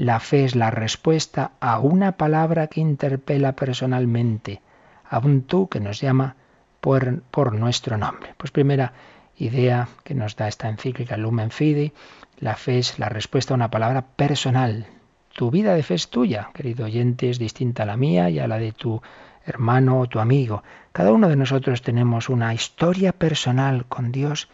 La 0.00 0.18
fe 0.18 0.46
es 0.46 0.56
la 0.56 0.70
respuesta 0.70 1.52
a 1.60 1.78
una 1.78 2.12
palabra 2.12 2.68
que 2.68 2.80
interpela 2.80 3.54
personalmente, 3.54 4.62
a 5.06 5.18
un 5.18 5.42
tú 5.42 5.68
que 5.68 5.78
nos 5.78 6.00
llama 6.00 6.36
por, 6.80 7.52
nuestro 7.52 7.98
nombre. 7.98 8.32
Pues 8.38 8.50
primera 8.50 8.94
idea 9.36 9.88
que 10.02 10.14
nos 10.14 10.36
da 10.36 10.48
esta 10.48 10.70
encíclica 10.70 11.18
Lumen 11.18 11.50
Fidei, 11.50 11.92
la 12.38 12.56
fe 12.56 12.78
es 12.78 12.98
la 12.98 13.10
respuesta 13.10 13.52
a 13.52 13.56
una 13.56 13.70
palabra 13.70 14.00
personal, 14.00 14.86
tu 15.34 15.50
vida 15.50 15.74
de 15.74 15.82
fe 15.82 15.96
es 15.96 16.08
tuya, 16.08 16.48
querido 16.54 16.86
oyente, 16.86 17.28
es 17.28 17.38
distinta 17.38 17.82
a 17.82 17.86
la 17.86 17.98
mía 17.98 18.30
y 18.30 18.38
a 18.38 18.48
la 18.48 18.56
de 18.56 18.72
tu 18.72 19.02
hermano 19.44 20.00
o 20.00 20.06
tu 20.06 20.18
amigo. 20.18 20.62
Cada 20.92 21.12
uno 21.12 21.28
de 21.28 21.36
nosotros 21.36 21.82
tenemos 21.82 22.30
una 22.30 22.54
historia 22.54 23.12
personal 23.12 23.84
con 23.84 24.12
Dios, 24.12 24.48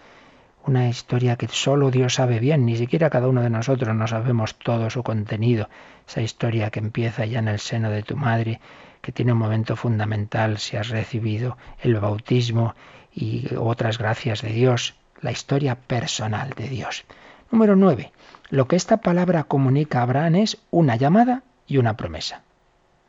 una 0.67 0.89
historia 0.89 1.37
que 1.37 1.49
solo 1.49 1.91
Dios 1.91 2.15
sabe 2.15 2.41
bien, 2.41 2.67
ni 2.67 2.77
siquiera 2.77 3.11
cada 3.11 3.29
uno 3.29 3.43
de 3.43 3.51
nosotros 3.51 3.95
no 3.95 4.07
sabemos 4.07 4.57
todo 4.57 4.91
su 4.91 5.03
contenido. 5.03 5.69
Esa 6.09 6.23
historia 6.23 6.71
que 6.71 6.81
empieza 6.81 7.25
ya 7.25 7.39
en 7.39 7.49
el 7.49 7.59
seno 7.59 7.91
de 7.91 8.03
tu 8.03 8.17
madre, 8.17 8.61
que 9.01 9.13
tiene 9.13 9.33
un 9.33 9.39
momento 9.39 9.77
fundamental 9.77 10.59
si 10.59 10.77
has 10.77 10.89
recibido 10.89 11.57
el 11.81 11.99
bautismo 12.01 12.75
y 13.15 13.55
otras 13.57 13.99
gracias 13.99 14.43
de 14.43 14.51
Dios, 14.51 14.95
la 15.21 15.31
historia 15.31 15.77
personal 15.77 16.51
de 16.51 16.69
Dios. 16.69 17.05
Número 17.51 17.77
9. 17.77 18.13
Lo 18.51 18.67
que 18.67 18.77
esta 18.77 18.99
palabra 18.99 19.45
comunica 19.45 20.01
a 20.01 20.03
Abraham 20.03 20.37
es 20.37 20.59
una 20.71 20.97
llamada 20.97 21.43
y 21.67 21.79
una 21.79 21.97
promesa. 21.97 22.43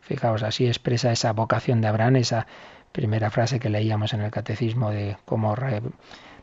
Fijaos, 0.01 0.43
así 0.43 0.67
expresa 0.67 1.11
esa 1.11 1.33
vocación 1.33 1.81
de 1.81 1.87
Abraham, 1.87 2.17
esa 2.17 2.47
primera 2.91 3.29
frase 3.29 3.59
que 3.59 3.69
leíamos 3.69 4.13
en 4.13 4.21
el 4.21 4.31
catecismo 4.31 4.91
de 4.91 5.17
cómo 5.25 5.55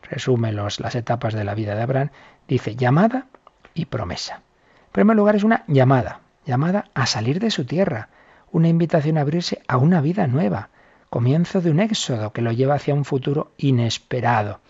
resume 0.04 0.52
las 0.52 0.94
etapas 0.94 1.34
de 1.34 1.44
la 1.44 1.54
vida 1.54 1.74
de 1.74 1.82
Abraham. 1.82 2.10
Dice 2.48 2.76
llamada 2.76 3.26
y 3.74 3.86
promesa. 3.86 4.36
En 4.36 4.92
primer 4.92 5.16
lugar 5.16 5.36
es 5.36 5.44
una 5.44 5.64
llamada, 5.66 6.20
llamada 6.46 6.86
a 6.94 7.06
salir 7.06 7.40
de 7.40 7.50
su 7.50 7.64
tierra, 7.64 8.08
una 8.52 8.68
invitación 8.68 9.18
a 9.18 9.22
abrirse 9.22 9.62
a 9.66 9.76
una 9.76 10.00
vida 10.00 10.26
nueva, 10.26 10.68
comienzo 11.10 11.60
de 11.60 11.70
un 11.70 11.80
éxodo 11.80 12.32
que 12.32 12.42
lo 12.42 12.52
lleva 12.52 12.74
hacia 12.74 12.94
un 12.94 13.04
futuro 13.04 13.52
inesperado. 13.58 14.60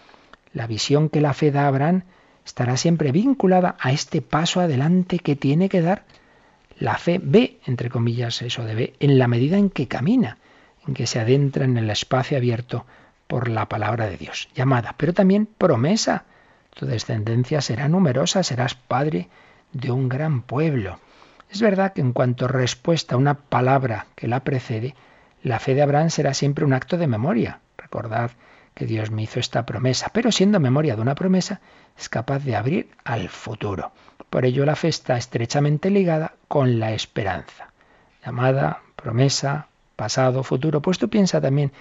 La 0.52 0.66
visión 0.66 1.08
que 1.08 1.20
la 1.20 1.34
fe 1.34 1.50
da 1.50 1.64
a 1.64 1.68
Abraham 1.68 2.04
estará 2.44 2.76
siempre 2.76 3.12
vinculada 3.12 3.76
a 3.80 3.92
este 3.92 4.22
paso 4.22 4.60
adelante 4.60 5.18
que 5.18 5.36
tiene 5.36 5.68
que 5.68 5.82
dar. 5.82 6.04
La 6.78 6.96
fe 6.96 7.20
ve, 7.22 7.58
entre 7.66 7.90
comillas, 7.90 8.42
eso 8.42 8.64
de 8.64 8.74
ve, 8.74 8.94
en 9.00 9.18
la 9.18 9.28
medida 9.28 9.58
en 9.58 9.70
que 9.70 9.88
camina, 9.88 10.38
en 10.86 10.94
que 10.94 11.06
se 11.06 11.20
adentra 11.20 11.64
en 11.64 11.76
el 11.76 11.90
espacio 11.90 12.36
abierto 12.36 12.86
por 13.26 13.48
la 13.48 13.68
palabra 13.68 14.06
de 14.06 14.16
Dios, 14.16 14.48
llamada, 14.54 14.94
pero 14.96 15.12
también 15.12 15.46
promesa. 15.46 16.24
Tu 16.74 16.86
descendencia 16.86 17.60
será 17.60 17.88
numerosa, 17.88 18.42
serás 18.42 18.74
padre 18.74 19.28
de 19.72 19.90
un 19.90 20.08
gran 20.08 20.42
pueblo. 20.42 20.98
Es 21.50 21.60
verdad 21.60 21.92
que 21.92 22.00
en 22.00 22.12
cuanto 22.12 22.48
respuesta 22.48 23.14
a 23.14 23.18
una 23.18 23.34
palabra 23.34 24.06
que 24.16 24.26
la 24.28 24.40
precede, 24.40 24.94
la 25.42 25.60
fe 25.60 25.74
de 25.74 25.82
Abraham 25.82 26.10
será 26.10 26.34
siempre 26.34 26.64
un 26.64 26.72
acto 26.72 26.96
de 26.96 27.06
memoria. 27.06 27.60
Recordad 27.78 28.32
que 28.74 28.86
Dios 28.86 29.10
me 29.10 29.22
hizo 29.22 29.38
esta 29.38 29.64
promesa, 29.64 30.10
pero 30.12 30.32
siendo 30.32 30.58
memoria 30.58 30.96
de 30.96 31.02
una 31.02 31.14
promesa, 31.14 31.60
es 31.96 32.08
capaz 32.08 32.40
de 32.40 32.56
abrir 32.56 32.90
al 33.04 33.28
futuro. 33.28 33.92
Por 34.30 34.44
ello 34.44 34.64
la 34.64 34.74
fe 34.74 34.88
está 34.88 35.16
estrechamente 35.16 35.90
ligada 35.90 36.34
con 36.48 36.80
la 36.80 36.92
esperanza. 36.92 37.68
Llamada, 38.24 38.80
promesa, 38.96 39.68
pasado, 39.94 40.42
futuro. 40.42 40.82
Pues 40.82 40.98
tú 40.98 41.08
piensa 41.08 41.40
también, 41.40 41.72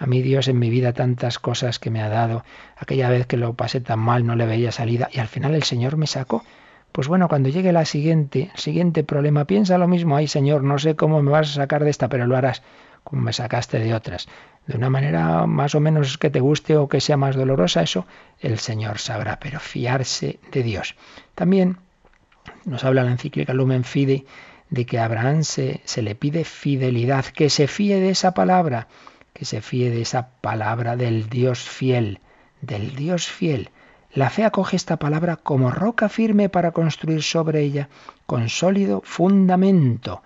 a 0.00 0.06
mí 0.06 0.22
Dios 0.22 0.48
en 0.48 0.58
mi 0.58 0.70
vida 0.70 0.94
tantas 0.94 1.38
cosas 1.38 1.78
que 1.78 1.90
me 1.90 2.00
ha 2.00 2.08
dado, 2.08 2.42
aquella 2.78 3.10
vez 3.10 3.26
que 3.26 3.36
lo 3.36 3.52
pasé 3.52 3.82
tan 3.82 3.98
mal, 3.98 4.24
no 4.24 4.34
le 4.34 4.46
veía 4.46 4.72
salida. 4.72 5.10
Y 5.12 5.18
al 5.18 5.28
final 5.28 5.54
el 5.54 5.62
Señor 5.62 5.98
me 5.98 6.06
sacó. 6.06 6.42
Pues 6.90 7.06
bueno, 7.06 7.28
cuando 7.28 7.50
llegue 7.50 7.70
la 7.70 7.84
siguiente, 7.84 8.50
siguiente 8.54 9.04
problema, 9.04 9.44
piensa 9.44 9.76
lo 9.76 9.86
mismo, 9.86 10.16
ay 10.16 10.26
Señor, 10.26 10.64
no 10.64 10.78
sé 10.78 10.96
cómo 10.96 11.22
me 11.22 11.30
vas 11.30 11.50
a 11.50 11.54
sacar 11.54 11.84
de 11.84 11.90
esta, 11.90 12.08
pero 12.08 12.26
lo 12.26 12.34
harás 12.34 12.62
como 13.04 13.20
me 13.20 13.34
sacaste 13.34 13.78
de 13.78 13.92
otras. 13.92 14.26
De 14.66 14.76
una 14.76 14.88
manera 14.88 15.46
más 15.46 15.74
o 15.74 15.80
menos 15.80 16.16
que 16.16 16.30
te 16.30 16.40
guste 16.40 16.78
o 16.78 16.88
que 16.88 17.02
sea 17.02 17.18
más 17.18 17.36
dolorosa, 17.36 17.82
eso 17.82 18.06
el 18.40 18.58
Señor 18.58 18.98
sabrá, 19.00 19.38
pero 19.38 19.60
fiarse 19.60 20.40
de 20.50 20.62
Dios. 20.62 20.96
También 21.34 21.76
nos 22.64 22.84
habla 22.84 23.04
la 23.04 23.10
encíclica 23.10 23.52
Lumen 23.52 23.84
Fide 23.84 24.24
de 24.70 24.86
que 24.86 24.98
a 24.98 25.04
Abraham 25.04 25.44
se, 25.44 25.82
se 25.84 26.00
le 26.00 26.14
pide 26.14 26.44
fidelidad, 26.44 27.26
que 27.26 27.50
se 27.50 27.66
fíe 27.66 28.00
de 28.00 28.10
esa 28.10 28.32
palabra, 28.32 28.88
que 29.32 29.44
se 29.44 29.60
fíe 29.60 29.90
de 29.90 30.02
esa 30.02 30.30
palabra 30.40 30.96
del 30.96 31.28
Dios 31.28 31.60
fiel, 31.60 32.20
del 32.60 32.94
Dios 32.94 33.26
fiel. 33.26 33.70
La 34.12 34.28
fe 34.30 34.44
acoge 34.44 34.76
esta 34.76 34.98
palabra 34.98 35.36
como 35.36 35.70
roca 35.70 36.08
firme 36.08 36.48
para 36.48 36.72
construir 36.72 37.22
sobre 37.22 37.60
ella 37.60 37.88
con 38.26 38.48
sólido 38.48 39.02
fundamento. 39.04 40.22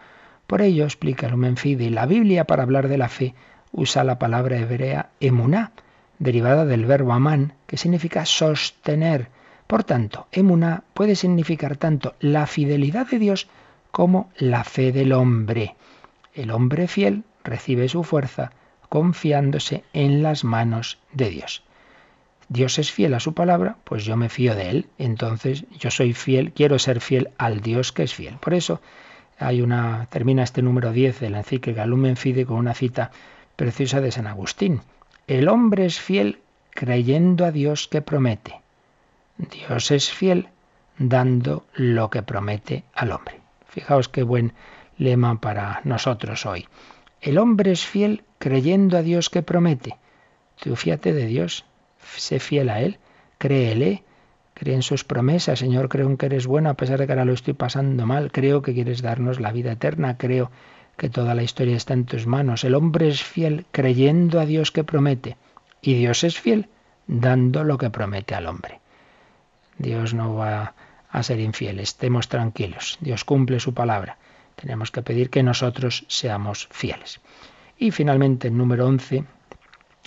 Por 0.47 0.63
ello, 0.63 0.85
explica 0.85 1.29
Lumen 1.29 1.57
Fide, 1.57 1.91
la 1.91 2.07
Biblia 2.07 2.45
para 2.45 2.63
hablar 2.63 2.89
de 2.89 2.99
la 2.99 3.09
fe 3.09 3.35
usa 3.73 4.05
la 4.05 4.19
palabra 4.19 4.59
hebrea 4.59 5.11
emuná, 5.21 5.73
derivada 6.19 6.65
del 6.65 6.87
verbo 6.87 7.13
amán, 7.13 7.55
que 7.67 7.77
significa 7.77 8.25
sostener. 8.25 9.29
Por 9.67 9.85
tanto, 9.85 10.29
emuná 10.31 10.85
puede 10.95 11.17
significar 11.17 11.77
tanto 11.77 12.15
la 12.21 12.47
fidelidad 12.47 13.07
de 13.07 13.19
Dios 13.19 13.49
como 13.91 14.31
la 14.37 14.65
fe 14.65 14.93
del 14.93 15.13
hombre. 15.13 15.77
El 16.35 16.51
hombre 16.51 16.89
fiel 16.89 17.25
recibe 17.43 17.89
su 17.89 18.05
fuerza 18.05 18.53
confiándose 18.95 19.83
en 19.93 20.23
las 20.23 20.45
manos 20.45 20.99
de 21.13 21.29
Dios. 21.29 21.65
Dios 22.49 22.79
es 22.79 22.93
fiel 22.93 23.15
a 23.15 23.19
su 23.19 23.35
palabra, 23.35 23.77
pues 23.83 24.05
yo 24.05 24.17
me 24.17 24.29
fío 24.29 24.55
de 24.55 24.71
él. 24.71 24.87
Entonces 24.99 25.65
yo 25.77 25.91
soy 25.91 26.13
fiel, 26.13 26.53
quiero 26.53 26.79
ser 26.79 27.01
fiel 27.01 27.31
al 27.37 27.61
Dios 27.61 27.91
que 27.91 28.05
es 28.05 28.15
fiel. 28.15 28.37
Por 28.37 28.55
eso 28.55 28.81
hay 29.37 29.63
una 29.63 30.07
termina 30.13 30.45
este 30.45 30.63
número 30.63 30.93
10 30.93 31.19
de 31.19 31.31
la 31.31 31.39
encíclica 31.39 31.87
Lumen 31.87 32.17
Fide 32.17 32.47
con 32.47 32.57
una 32.57 32.73
cita 32.73 33.11
preciosa 33.57 34.01
de 34.01 34.13
San 34.13 34.29
Agustín. 34.29 34.83
El 35.27 35.49
hombre 35.49 35.87
es 35.87 35.99
fiel 35.99 36.39
creyendo 36.71 37.47
a 37.47 37.51
Dios 37.51 37.89
que 37.89 38.01
promete. 38.01 38.61
Dios 39.39 39.91
es 39.91 40.09
fiel 40.09 40.51
dando 40.99 41.67
lo 41.75 42.11
que 42.11 42.23
promete 42.23 42.85
al 42.95 43.11
hombre. 43.11 43.41
Fijaos 43.67 44.09
qué 44.09 44.23
buen 44.23 44.53
lema 44.99 45.41
para 45.41 45.81
nosotros 45.83 46.47
hoy. 46.47 46.69
El 47.21 47.39
hombre 47.39 47.73
es 47.73 47.85
fiel 47.85 48.23
creyendo 48.45 48.99
a 48.99 49.03
Dios 49.03 49.31
que 49.31 49.43
promete. 49.43 49.97
Tú 50.61 50.77
fíate 50.77 51.15
de 51.15 51.25
Dios, 51.25 51.65
sé 52.15 52.41
fiel 52.41 52.69
a 52.69 52.83
Él, 52.83 52.99
créele, 53.39 54.03
Creo 54.53 54.75
en 54.77 54.83
sus 54.83 55.03
promesas, 55.03 55.59
Señor, 55.59 55.89
creo 55.89 56.07
en 56.07 56.17
que 56.19 56.27
eres 56.27 56.47
bueno 56.47 56.69
a 56.71 56.75
pesar 56.75 57.01
de 57.01 57.07
que 57.07 57.13
ahora 57.13 57.25
lo 57.25 57.33
estoy 57.33 57.55
pasando 57.55 58.07
mal. 58.07 58.31
Creo 58.31 58.63
que 58.63 58.73
quieres 58.73 59.03
darnos 59.03 59.41
la 59.41 59.51
vida 59.51 59.73
eterna. 59.73 60.17
Creo 60.17 60.53
que 60.97 61.09
toda 61.09 61.35
la 61.35 61.43
historia 61.43 61.77
está 61.77 61.95
en 61.95 62.05
tus 62.05 62.29
manos. 62.29 62.63
El 62.63 62.77
hombre 62.77 63.09
es 63.09 63.25
fiel 63.25 63.67
creyendo 63.73 64.39
a 64.39 64.47
Dios 64.47 64.71
que 64.71 64.85
promete. 64.85 65.37
Y 65.83 65.95
Dios 65.95 66.23
es 66.23 66.39
fiel 66.39 66.69
dando 67.09 67.65
lo 67.65 67.79
que 67.79 67.91
promete 67.91 68.37
al 68.37 68.47
hombre. 68.47 68.79
Dios 69.79 70.15
no 70.15 70.37
va 70.37 70.75
a 71.11 71.23
ser 71.25 71.41
infiel. 71.41 71.81
Estemos 71.81 72.29
tranquilos. 72.29 72.99
Dios 73.01 73.25
cumple 73.25 73.59
su 73.59 73.75
palabra. 73.75 74.19
Tenemos 74.55 74.93
que 74.93 75.03
pedir 75.03 75.31
que 75.31 75.43
nosotros 75.43 76.05
seamos 76.07 76.69
fieles. 76.71 77.21
Y 77.79 77.91
finalmente 77.91 78.49
el 78.49 78.57
número 78.57 78.87
11 78.87 79.25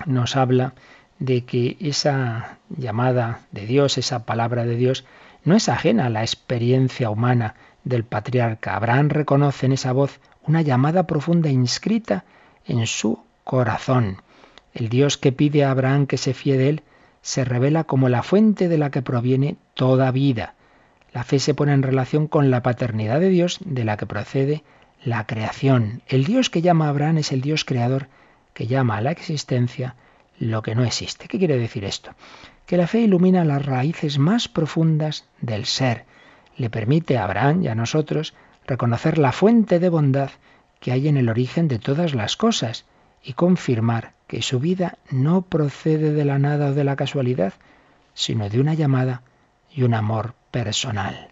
nos 0.06 0.36
habla 0.36 0.74
de 1.20 1.46
que 1.46 1.78
esa 1.80 2.60
llamada 2.70 3.42
de 3.52 3.66
Dios, 3.66 3.98
esa 3.98 4.26
palabra 4.26 4.66
de 4.66 4.76
Dios, 4.76 5.06
no 5.44 5.56
es 5.56 5.70
ajena 5.70 6.08
a 6.08 6.10
la 6.10 6.22
experiencia 6.22 7.10
humana 7.10 7.56
del 7.84 8.04
patriarca. 8.04 8.76
Abraham 8.76 9.10
reconoce 9.10 9.66
en 9.66 9.72
esa 9.72 9.92
voz 9.94 10.20
una 10.46 10.62
llamada 10.62 11.08
profunda 11.08 11.50
inscrita 11.50 12.26
en 12.66 12.86
su 12.86 13.20
corazón. 13.44 14.22
El 14.74 14.90
Dios 14.90 15.18
que 15.18 15.32
pide 15.32 15.64
a 15.64 15.72
Abraham 15.72 16.06
que 16.06 16.18
se 16.18 16.34
fíe 16.34 16.58
de 16.58 16.70
él 16.70 16.84
se 17.22 17.44
revela 17.44 17.84
como 17.84 18.10
la 18.10 18.24
fuente 18.24 18.70
de 18.70 18.78
la 18.78 18.92
que 18.92 19.02
proviene 19.02 19.58
toda 19.74 20.12
vida. 20.12 20.54
La 21.14 21.24
fe 21.24 21.40
se 21.40 21.54
pone 21.54 21.74
en 21.74 21.84
relación 21.84 22.28
con 22.28 22.52
la 22.52 22.62
paternidad 22.62 23.20
de 23.20 23.30
Dios 23.30 23.60
de 23.66 23.84
la 23.84 23.98
que 23.98 24.06
procede 24.06 24.64
la 25.04 25.26
creación. 25.26 26.02
El 26.08 26.26
Dios 26.26 26.50
que 26.50 26.62
llama 26.62 26.86
a 26.86 26.90
Abraham 26.90 27.20
es 27.20 27.32
el 27.32 27.42
Dios 27.42 27.66
creador 27.66 28.08
que 28.54 28.68
llama 28.68 28.98
a 28.98 29.02
la 29.02 29.12
existencia 29.12 29.96
lo 30.40 30.62
que 30.62 30.76
no 30.76 30.84
existe. 30.84 31.28
¿Qué 31.28 31.38
quiere 31.38 31.58
decir 31.58 31.86
esto? 31.86 32.12
Que 32.66 32.78
la 32.78 32.88
fe 32.88 33.02
ilumina 33.02 33.46
las 33.46 33.66
raíces 33.66 34.18
más 34.18 34.48
profundas 34.48 35.26
del 35.42 35.66
ser. 35.66 36.06
Le 36.56 36.70
permite 36.70 37.18
a 37.18 37.24
Abraham 37.24 37.64
y 37.64 37.68
a 37.68 37.76
nosotros 37.76 38.34
reconocer 38.66 39.18
la 39.18 39.32
fuente 39.32 39.80
de 39.80 39.90
bondad 39.90 40.32
que 40.80 40.92
hay 40.92 41.08
en 41.08 41.18
el 41.18 41.30
origen 41.30 41.68
de 41.68 41.80
todas 41.80 42.14
las 42.14 42.36
cosas 42.36 42.86
y 43.24 43.34
confirmar 43.34 44.14
que 44.28 44.42
su 44.42 44.60
vida 44.60 44.98
no 45.10 45.42
procede 45.42 46.12
de 46.12 46.26
la 46.26 46.40
nada 46.40 46.68
o 46.68 46.74
de 46.74 46.84
la 46.84 46.96
casualidad, 46.96 47.54
sino 48.14 48.50
de 48.50 48.60
una 48.60 48.74
llamada 48.74 49.22
y 49.74 49.84
un 49.84 49.94
amor 49.94 50.34
personal. 50.52 51.30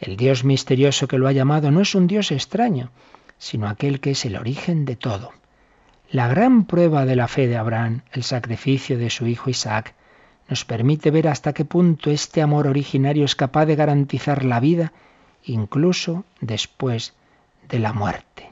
El 0.00 0.16
Dios 0.16 0.44
misterioso 0.44 1.08
que 1.08 1.18
lo 1.18 1.26
ha 1.26 1.32
llamado 1.32 1.70
no 1.70 1.80
es 1.80 1.94
un 1.94 2.06
Dios 2.06 2.30
extraño, 2.30 2.90
sino 3.38 3.68
aquel 3.68 4.00
que 4.00 4.12
es 4.12 4.24
el 4.24 4.36
origen 4.36 4.84
de 4.84 4.96
todo. 4.96 5.32
La 6.10 6.28
gran 6.28 6.64
prueba 6.64 7.04
de 7.04 7.16
la 7.16 7.28
fe 7.28 7.48
de 7.48 7.56
Abraham, 7.56 8.02
el 8.12 8.22
sacrificio 8.22 8.96
de 8.96 9.10
su 9.10 9.26
hijo 9.26 9.50
Isaac, 9.50 9.94
nos 10.48 10.64
permite 10.64 11.10
ver 11.10 11.28
hasta 11.28 11.52
qué 11.52 11.64
punto 11.64 12.10
este 12.10 12.40
amor 12.40 12.66
originario 12.66 13.24
es 13.24 13.36
capaz 13.36 13.66
de 13.66 13.76
garantizar 13.76 14.44
la 14.44 14.60
vida 14.60 14.92
incluso 15.44 16.24
después 16.40 17.14
de 17.68 17.78
la 17.78 17.92
muerte. 17.92 18.50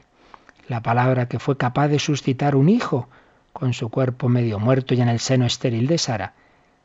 La 0.67 0.81
palabra 0.81 1.27
que 1.27 1.39
fue 1.39 1.57
capaz 1.57 1.87
de 1.87 1.99
suscitar 1.99 2.55
un 2.55 2.69
hijo 2.69 3.07
con 3.53 3.73
su 3.73 3.89
cuerpo 3.89 4.29
medio 4.29 4.59
muerto 4.59 4.93
y 4.93 5.01
en 5.01 5.09
el 5.09 5.19
seno 5.19 5.45
estéril 5.45 5.87
de 5.87 5.97
Sara, 5.97 6.33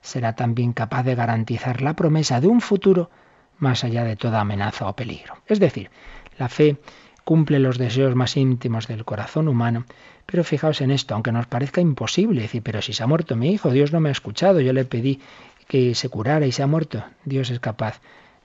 será 0.01 0.35
también 0.35 0.73
capaz 0.73 1.03
de 1.03 1.15
garantizar 1.15 1.83
la 1.83 1.95
promesa 1.95 2.41
de 2.41 2.47
un 2.47 2.61
futuro 2.61 3.11
más 3.59 3.85
allá 3.85 4.05
de 4.05 4.17
toda 4.17 4.41
amenaza 4.41 4.89
o 4.89 4.97
peligro. 4.97 5.35
Es 5.47 5.61
decir, 5.61 5.91
la 6.39 6.49
fe 6.49 6.77
cumple 7.25 7.59
los 7.59 7.79
deseos 7.79 8.15
más 8.15 8.37
íntimos 8.37 8.89
del 8.89 9.05
corazón 9.05 9.49
humano, 9.49 9.85
pero 10.27 10.45
fijaos 10.45 10.81
en 10.81 10.91
esto, 10.91 11.15
aunque 11.15 11.33
nos 11.33 11.47
parezca 11.47 11.81
imposible, 11.81 12.43
decir, 12.43 12.63
pero 12.63 12.83
si 12.83 12.93
se 12.93 13.03
ha 13.03 13.07
muerto 13.07 13.37
mi 13.37 13.53
hijo, 13.53 13.71
Dios 13.71 13.93
no 13.93 14.01
me 14.01 14.09
ha 14.09 14.13
escuchado, 14.13 14.61
yo 14.61 14.73
le 14.73 14.85
pedí 14.85 15.21
que 15.69 15.95
se 15.95 16.09
curara 16.09 16.47
y 16.47 16.53
se 16.53 16.63
ha 16.63 16.67
muerto, 16.67 17.05
Dios 17.25 17.51
es 17.51 17.61
capaz 17.61 18.01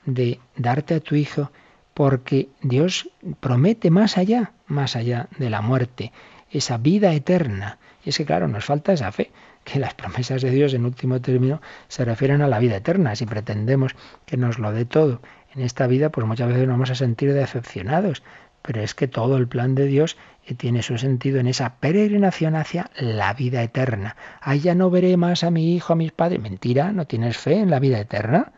de 0.06 0.40
darte 0.56 0.96
a 0.96 1.00
tu 1.00 1.16
hijo 1.16 1.52
porque 1.94 2.50
Dios 2.62 3.10
promete 3.40 3.90
más 3.90 4.18
allá, 4.18 4.52
más 4.68 4.96
allá 4.96 5.28
de 5.38 5.50
la 5.50 5.62
muerte, 5.62 6.12
esa 6.52 6.78
vida 6.78 7.14
eterna. 7.14 7.80
Y 8.06 8.10
es 8.10 8.18
que, 8.18 8.26
claro, 8.26 8.48
nos 8.48 8.66
falta 8.66 8.94
esa 8.94 9.12
fe, 9.12 9.32
que 9.68 9.80
las 9.80 9.94
promesas 9.94 10.42
de 10.42 10.52
Dios 10.52 10.74
en 10.74 10.86
último 10.86 11.20
término 11.20 11.62
se 11.90 12.06
refieren 12.06 12.42
a 12.42 12.48
la 12.48 12.60
vida 12.60 12.78
eterna. 12.78 13.16
Si 13.16 13.26
pretendemos 13.26 13.96
que 14.26 14.38
nos 14.38 14.60
lo 14.60 14.72
dé 14.72 14.86
todo 14.86 15.22
en 15.54 15.62
esta 15.62 15.88
vida, 15.88 16.10
pues 16.10 16.26
muchas 16.26 16.48
veces 16.48 16.64
nos 16.68 16.76
vamos 16.76 16.92
a 16.92 16.96
sentir 16.96 17.34
decepcionados 17.34 18.24
pero 18.68 18.82
es 18.82 18.94
que 18.94 19.08
todo 19.08 19.38
el 19.38 19.48
plan 19.48 19.76
de 19.76 19.86
Dios 19.86 20.18
eh, 20.46 20.54
tiene 20.54 20.84
su 20.84 20.98
sentido 20.98 21.40
en 21.40 21.48
esa 21.48 21.76
peregrinación 21.76 22.54
hacia 22.56 22.92
la 23.00 23.34
vida 23.34 23.64
eterna. 23.64 24.18
Ya 24.62 24.76
no 24.76 24.90
veré 24.90 25.16
más 25.16 25.46
a 25.46 25.52
mi 25.52 25.74
hijo, 25.74 25.94
a 25.94 25.96
mis 25.96 26.12
padres. 26.12 26.42
Mentira, 26.42 26.92
no 26.92 27.08
tienes 27.08 27.38
fe 27.38 27.60
en 27.60 27.70
la 27.70 27.80
vida 27.80 27.98
eterna. 27.98 28.52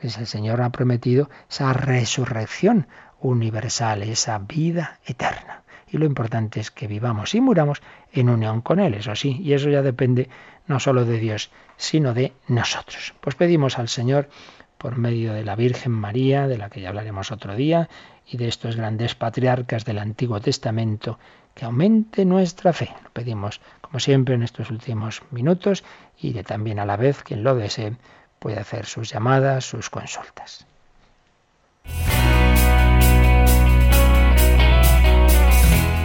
Pues 0.00 0.16
el 0.16 0.26
Señor 0.26 0.62
ha 0.62 0.70
prometido 0.70 1.28
esa 1.50 1.74
resurrección 1.74 2.86
universal, 3.20 4.02
esa 4.02 4.38
vida 4.38 4.98
eterna. 5.04 5.61
Y 5.92 5.98
lo 5.98 6.06
importante 6.06 6.58
es 6.58 6.70
que 6.70 6.86
vivamos 6.86 7.34
y 7.34 7.40
muramos 7.40 7.82
en 8.12 8.30
unión 8.30 8.62
con 8.62 8.80
Él, 8.80 8.94
eso 8.94 9.14
sí, 9.14 9.38
y 9.42 9.52
eso 9.52 9.68
ya 9.68 9.82
depende 9.82 10.30
no 10.66 10.80
solo 10.80 11.04
de 11.04 11.18
Dios, 11.18 11.50
sino 11.76 12.14
de 12.14 12.32
nosotros. 12.48 13.14
Pues 13.20 13.34
pedimos 13.34 13.78
al 13.78 13.88
Señor 13.88 14.30
por 14.78 14.96
medio 14.96 15.34
de 15.34 15.44
la 15.44 15.54
Virgen 15.54 15.92
María, 15.92 16.48
de 16.48 16.56
la 16.56 16.70
que 16.70 16.80
ya 16.80 16.88
hablaremos 16.88 17.30
otro 17.30 17.54
día, 17.54 17.90
y 18.26 18.38
de 18.38 18.48
estos 18.48 18.76
grandes 18.76 19.14
patriarcas 19.14 19.84
del 19.84 19.98
Antiguo 19.98 20.40
Testamento, 20.40 21.18
que 21.54 21.66
aumente 21.66 22.24
nuestra 22.24 22.72
fe. 22.72 22.90
Lo 23.04 23.10
pedimos, 23.10 23.60
como 23.82 24.00
siempre, 24.00 24.34
en 24.34 24.42
estos 24.42 24.70
últimos 24.70 25.22
minutos 25.30 25.84
y 26.18 26.32
de 26.32 26.42
también 26.42 26.78
a 26.78 26.86
la 26.86 26.96
vez, 26.96 27.22
quien 27.22 27.44
lo 27.44 27.54
desee, 27.54 27.96
puede 28.38 28.58
hacer 28.58 28.86
sus 28.86 29.12
llamadas, 29.12 29.66
sus 29.66 29.90
consultas. 29.90 30.66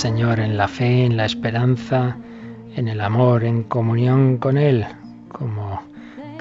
Señor 0.00 0.40
en 0.40 0.56
la 0.56 0.66
fe, 0.66 1.04
en 1.04 1.18
la 1.18 1.26
esperanza, 1.26 2.16
en 2.74 2.88
el 2.88 3.02
amor, 3.02 3.44
en 3.44 3.64
comunión 3.64 4.38
con 4.38 4.56
Él, 4.56 4.86
como 5.30 5.82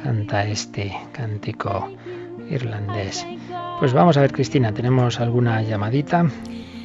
canta 0.02 0.46
este 0.46 0.96
cántico 1.12 1.90
irlandés. 2.50 3.28
Pues 3.82 3.92
vamos 3.92 4.16
a 4.16 4.22
ver, 4.22 4.32
Cristina, 4.32 4.74
¿tenemos 4.74 5.20
alguna 5.20 5.62
llamadita? 5.62 6.32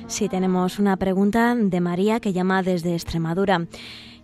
Sí, 0.09 0.29
tenemos 0.29 0.81
una 0.81 0.97
pregunta 0.97 1.55
de 1.55 1.81
María 1.81 2.19
que 2.19 2.33
llama 2.33 2.65
desde 2.65 2.95
Extremadura. 2.95 3.67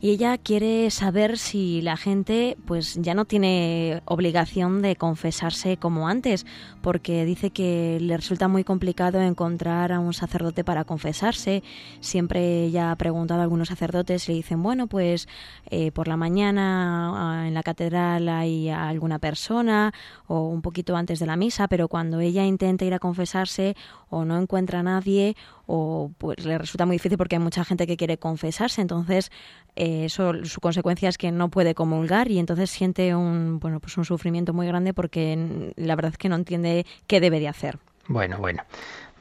Y 0.02 0.12
ella 0.12 0.38
quiere 0.38 0.90
saber 0.90 1.36
si 1.36 1.82
la 1.82 1.98
gente 1.98 2.56
pues 2.64 2.94
ya 3.02 3.12
no 3.12 3.26
tiene 3.26 4.00
obligación 4.06 4.80
de 4.80 4.96
confesarse 4.96 5.76
como 5.76 6.08
antes, 6.08 6.46
porque 6.80 7.26
dice 7.26 7.50
que 7.50 7.98
le 8.00 8.16
resulta 8.16 8.48
muy 8.48 8.64
complicado 8.64 9.20
encontrar 9.20 9.92
a 9.92 10.00
un 10.00 10.14
sacerdote 10.14 10.64
para 10.64 10.84
confesarse. 10.84 11.62
Siempre 12.00 12.64
ella 12.64 12.92
ha 12.92 12.96
preguntado 12.96 13.40
a 13.40 13.42
algunos 13.42 13.68
sacerdotes 13.68 14.26
y 14.26 14.32
le 14.32 14.36
dicen, 14.36 14.62
bueno, 14.62 14.86
pues 14.86 15.28
eh, 15.68 15.92
por 15.92 16.08
la 16.08 16.16
mañana 16.16 17.44
en 17.46 17.52
la 17.52 17.62
catedral 17.62 18.30
hay 18.30 18.70
alguna 18.70 19.18
persona 19.18 19.92
o 20.26 20.48
un 20.48 20.62
poquito 20.62 20.96
antes 20.96 21.18
de 21.18 21.26
la 21.26 21.36
misa, 21.36 21.68
pero 21.68 21.88
cuando 21.88 22.20
ella 22.20 22.46
intenta 22.46 22.86
ir 22.86 22.94
a 22.94 22.98
confesarse 22.98 23.76
o 24.08 24.24
no 24.24 24.40
encuentra 24.40 24.80
a 24.80 24.82
nadie 24.82 25.36
o 25.66 26.10
pues 26.16 26.44
le 26.44 26.56
resulta 26.56 26.86
muy 26.86 26.96
difícil 26.96 27.18
porque 27.18 27.36
hay 27.36 27.42
mucha 27.42 27.64
gente 27.64 27.86
que 27.86 27.96
quiere 27.96 28.18
confesarse, 28.18 28.80
entonces 28.80 29.30
eh, 29.76 29.89
eso 30.04 30.44
su 30.44 30.60
consecuencia 30.60 31.08
es 31.08 31.18
que 31.18 31.30
no 31.32 31.48
puede 31.48 31.74
comulgar 31.74 32.30
y 32.30 32.38
entonces 32.38 32.70
siente 32.70 33.14
un 33.14 33.58
bueno 33.60 33.80
pues 33.80 33.96
un 33.96 34.04
sufrimiento 34.04 34.52
muy 34.52 34.66
grande 34.66 34.94
porque 34.94 35.72
la 35.76 35.96
verdad 35.96 36.12
es 36.12 36.18
que 36.18 36.28
no 36.28 36.36
entiende 36.36 36.86
qué 37.06 37.20
debe 37.20 37.40
de 37.40 37.48
hacer. 37.48 37.78
Bueno, 38.08 38.38
bueno. 38.38 38.62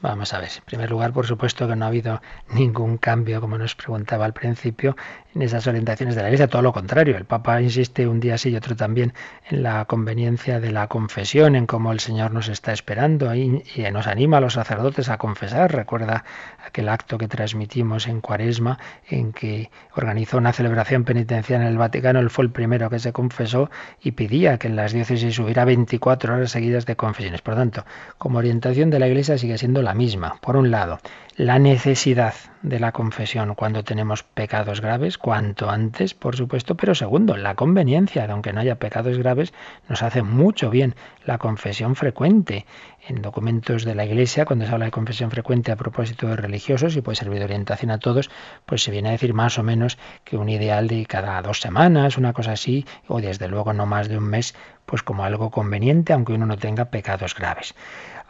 Vamos 0.02 0.32
a 0.32 0.40
ver. 0.40 0.48
En 0.56 0.64
primer 0.64 0.90
lugar, 0.90 1.12
por 1.12 1.26
supuesto 1.26 1.68
que 1.68 1.76
no 1.76 1.84
ha 1.84 1.88
habido 1.88 2.22
ningún 2.54 2.96
cambio, 2.96 3.40
como 3.40 3.58
nos 3.58 3.74
preguntaba 3.74 4.24
al 4.24 4.32
principio, 4.32 4.96
en 5.34 5.42
esas 5.42 5.66
orientaciones 5.66 6.14
de 6.14 6.22
la 6.22 6.28
Iglesia. 6.28 6.48
Todo 6.48 6.62
lo 6.62 6.72
contrario. 6.72 7.16
El 7.16 7.24
Papa 7.24 7.60
insiste 7.60 8.06
un 8.06 8.20
día 8.20 8.38
sí 8.38 8.50
y 8.50 8.56
otro 8.56 8.76
también 8.76 9.12
en 9.48 9.62
la 9.62 9.84
conveniencia 9.84 10.60
de 10.60 10.72
la 10.72 10.88
confesión, 10.88 11.56
en 11.56 11.66
cómo 11.66 11.92
el 11.92 12.00
Señor 12.00 12.32
nos 12.32 12.48
está 12.48 12.72
esperando 12.72 13.34
y, 13.34 13.62
nos 13.92 14.06
anima 14.06 14.38
a 14.38 14.40
los 14.40 14.54
sacerdotes 14.54 15.08
a 15.08 15.18
confesar. 15.18 15.72
Recuerda 15.72 16.24
aquel 16.66 16.88
acto 16.88 17.18
que 17.18 17.28
transmitimos 17.28 18.06
en 18.06 18.20
Cuaresma, 18.20 18.78
en 19.08 19.32
que 19.32 19.70
organizó 19.94 20.38
una 20.38 20.52
celebración 20.52 21.04
penitencial 21.04 21.62
en 21.62 21.68
el 21.68 21.78
Vaticano. 21.78 22.20
Él 22.20 22.30
fue 22.30 22.44
el 22.44 22.50
primero 22.50 22.90
que 22.90 22.98
se 22.98 23.12
confesó 23.12 23.70
y 24.02 24.12
pedía 24.12 24.58
que 24.58 24.68
en 24.68 24.76
las 24.76 24.92
diócesis 24.92 25.38
hubiera 25.38 25.64
24 25.64 26.34
horas 26.34 26.50
seguidas 26.50 26.86
de 26.86 26.96
confesiones. 26.96 27.42
Por 27.42 27.54
tanto, 27.54 27.84
como 28.18 28.38
orientación 28.38 28.90
de 28.90 28.98
la 28.98 29.08
Iglesia 29.08 29.38
sigue 29.38 29.58
siendo 29.58 29.82
la 29.82 29.94
misma. 29.94 30.36
Por 30.40 30.56
un 30.56 30.70
lado, 30.70 31.00
la 31.36 31.58
necesidad 31.58 32.34
de 32.62 32.80
la 32.80 32.92
confesión 32.92 33.54
cuando 33.54 33.84
tenemos 33.84 34.22
pecados 34.22 34.80
graves, 34.80 35.16
cuanto 35.16 35.70
antes, 35.70 36.12
por 36.12 36.36
supuesto, 36.36 36.76
pero 36.76 36.94
segundo, 36.94 37.36
la 37.36 37.54
conveniencia, 37.54 38.26
de 38.26 38.32
aunque 38.32 38.52
no 38.52 38.60
haya 38.60 38.78
pecados 38.78 39.16
graves, 39.16 39.54
nos 39.88 40.02
hace 40.02 40.22
mucho 40.22 40.68
bien 40.68 40.94
la 41.24 41.38
confesión 41.38 41.96
frecuente. 41.96 42.66
En 43.08 43.22
documentos 43.22 43.84
de 43.84 43.94
la 43.94 44.04
Iglesia, 44.04 44.44
cuando 44.44 44.66
se 44.66 44.72
habla 44.72 44.86
de 44.86 44.90
confesión 44.90 45.30
frecuente 45.30 45.72
a 45.72 45.76
propósito 45.76 46.26
de 46.26 46.36
religiosos, 46.36 46.96
y 46.96 47.00
puede 47.00 47.16
servir 47.16 47.38
de 47.38 47.46
orientación 47.46 47.90
a 47.90 47.98
todos, 47.98 48.30
pues 48.66 48.82
se 48.82 48.90
viene 48.90 49.08
a 49.08 49.12
decir 49.12 49.32
más 49.32 49.58
o 49.58 49.62
menos 49.62 49.96
que 50.24 50.36
un 50.36 50.48
ideal 50.48 50.88
de 50.88 51.06
cada 51.06 51.40
dos 51.40 51.60
semanas, 51.60 52.18
una 52.18 52.32
cosa 52.34 52.52
así, 52.52 52.84
o 53.06 53.20
desde 53.20 53.48
luego 53.48 53.72
no 53.72 53.86
más 53.86 54.08
de 54.08 54.18
un 54.18 54.24
mes, 54.24 54.54
pues 54.84 55.02
como 55.02 55.24
algo 55.24 55.50
conveniente, 55.50 56.12
aunque 56.12 56.32
uno 56.32 56.44
no 56.44 56.58
tenga 56.58 56.86
pecados 56.86 57.34
graves. 57.34 57.74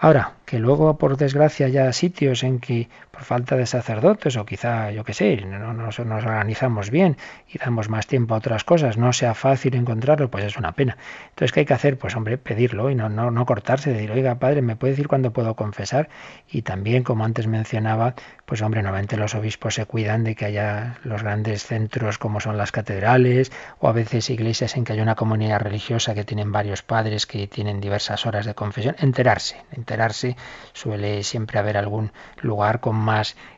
Ahora, 0.03 0.33
que 0.47 0.59
luego, 0.59 0.97
por 0.97 1.19
desgracia, 1.19 1.67
haya 1.67 1.93
sitios 1.93 2.43
en 2.43 2.59
que, 2.59 2.89
falta 3.21 3.57
de 3.57 3.67
sacerdotes, 3.67 4.37
o 4.37 4.45
quizá, 4.45 4.91
yo 4.91 5.05
qué 5.05 5.13
sé, 5.15 5.37
no 5.37 5.73
nos, 5.73 5.99
nos, 5.99 6.25
organizamos 6.25 6.91
bien 6.91 7.17
y 7.49 7.59
damos 7.59 7.89
más 7.89 8.07
tiempo 8.07 8.35
a 8.35 8.39
otras 8.39 8.65
cosas, 8.65 8.97
no 8.97 9.13
sea 9.13 9.35
fácil 9.35 9.75
encontrarlo, 9.75 10.31
pues 10.31 10.45
es 10.45 10.57
una 10.57 10.73
pena. 10.73 10.97
Entonces, 11.31 11.53
¿qué 11.53 11.61
hay 11.61 11.67
que 11.67 11.75
hacer? 11.75 11.99
Pues, 11.99 12.17
hombre, 12.17 12.39
pedirlo 12.39 12.91
y 12.91 12.95
no, 12.95 13.09
no, 13.09 13.31
no 13.31 13.47
cortarse, 13.47 13.93
decir, 13.93 14.11
oiga, 14.11 14.37
padre, 14.37 14.63
¿me 14.63 14.77
puede 14.77 14.93
decir 14.93 15.09
cuándo 15.09 15.33
puedo 15.33 15.55
confesar? 15.55 16.09
Y 16.49 16.63
también, 16.63 17.03
como 17.03 17.25
antes 17.25 17.47
mencionaba, 17.47 18.15
pues, 18.47 18.63
hombre, 18.63 18.83
normalmente 18.83 19.17
los 19.17 19.35
obispos 19.35 19.75
se 19.75 19.87
cuidan 19.87 20.25
de 20.25 20.35
que 20.35 20.47
haya 20.47 20.99
los 21.05 21.23
grandes 21.23 21.65
centros 21.65 22.19
como 22.19 22.41
son 22.41 22.57
las 22.57 22.73
catedrales, 22.73 23.53
o 23.79 23.89
a 23.89 23.93
veces 23.93 24.31
iglesias 24.31 24.77
en 24.77 24.85
que 24.85 24.93
haya 24.93 25.03
una 25.03 25.15
comunidad 25.15 25.61
religiosa 25.61 26.15
que 26.15 26.25
tienen 26.25 26.53
varios 26.53 26.83
padres 26.83 27.27
que 27.27 27.47
tienen 27.47 27.81
diversas 27.81 28.27
horas 28.27 28.47
de 28.47 28.55
confesión, 28.55 28.97
enterarse, 28.99 29.57
enterarse 29.73 30.37
suele 30.73 31.23
siempre 31.23 31.59
haber 31.59 31.77
algún 31.77 32.13
lugar 32.41 32.81
con 32.81 32.97
más 32.97 33.10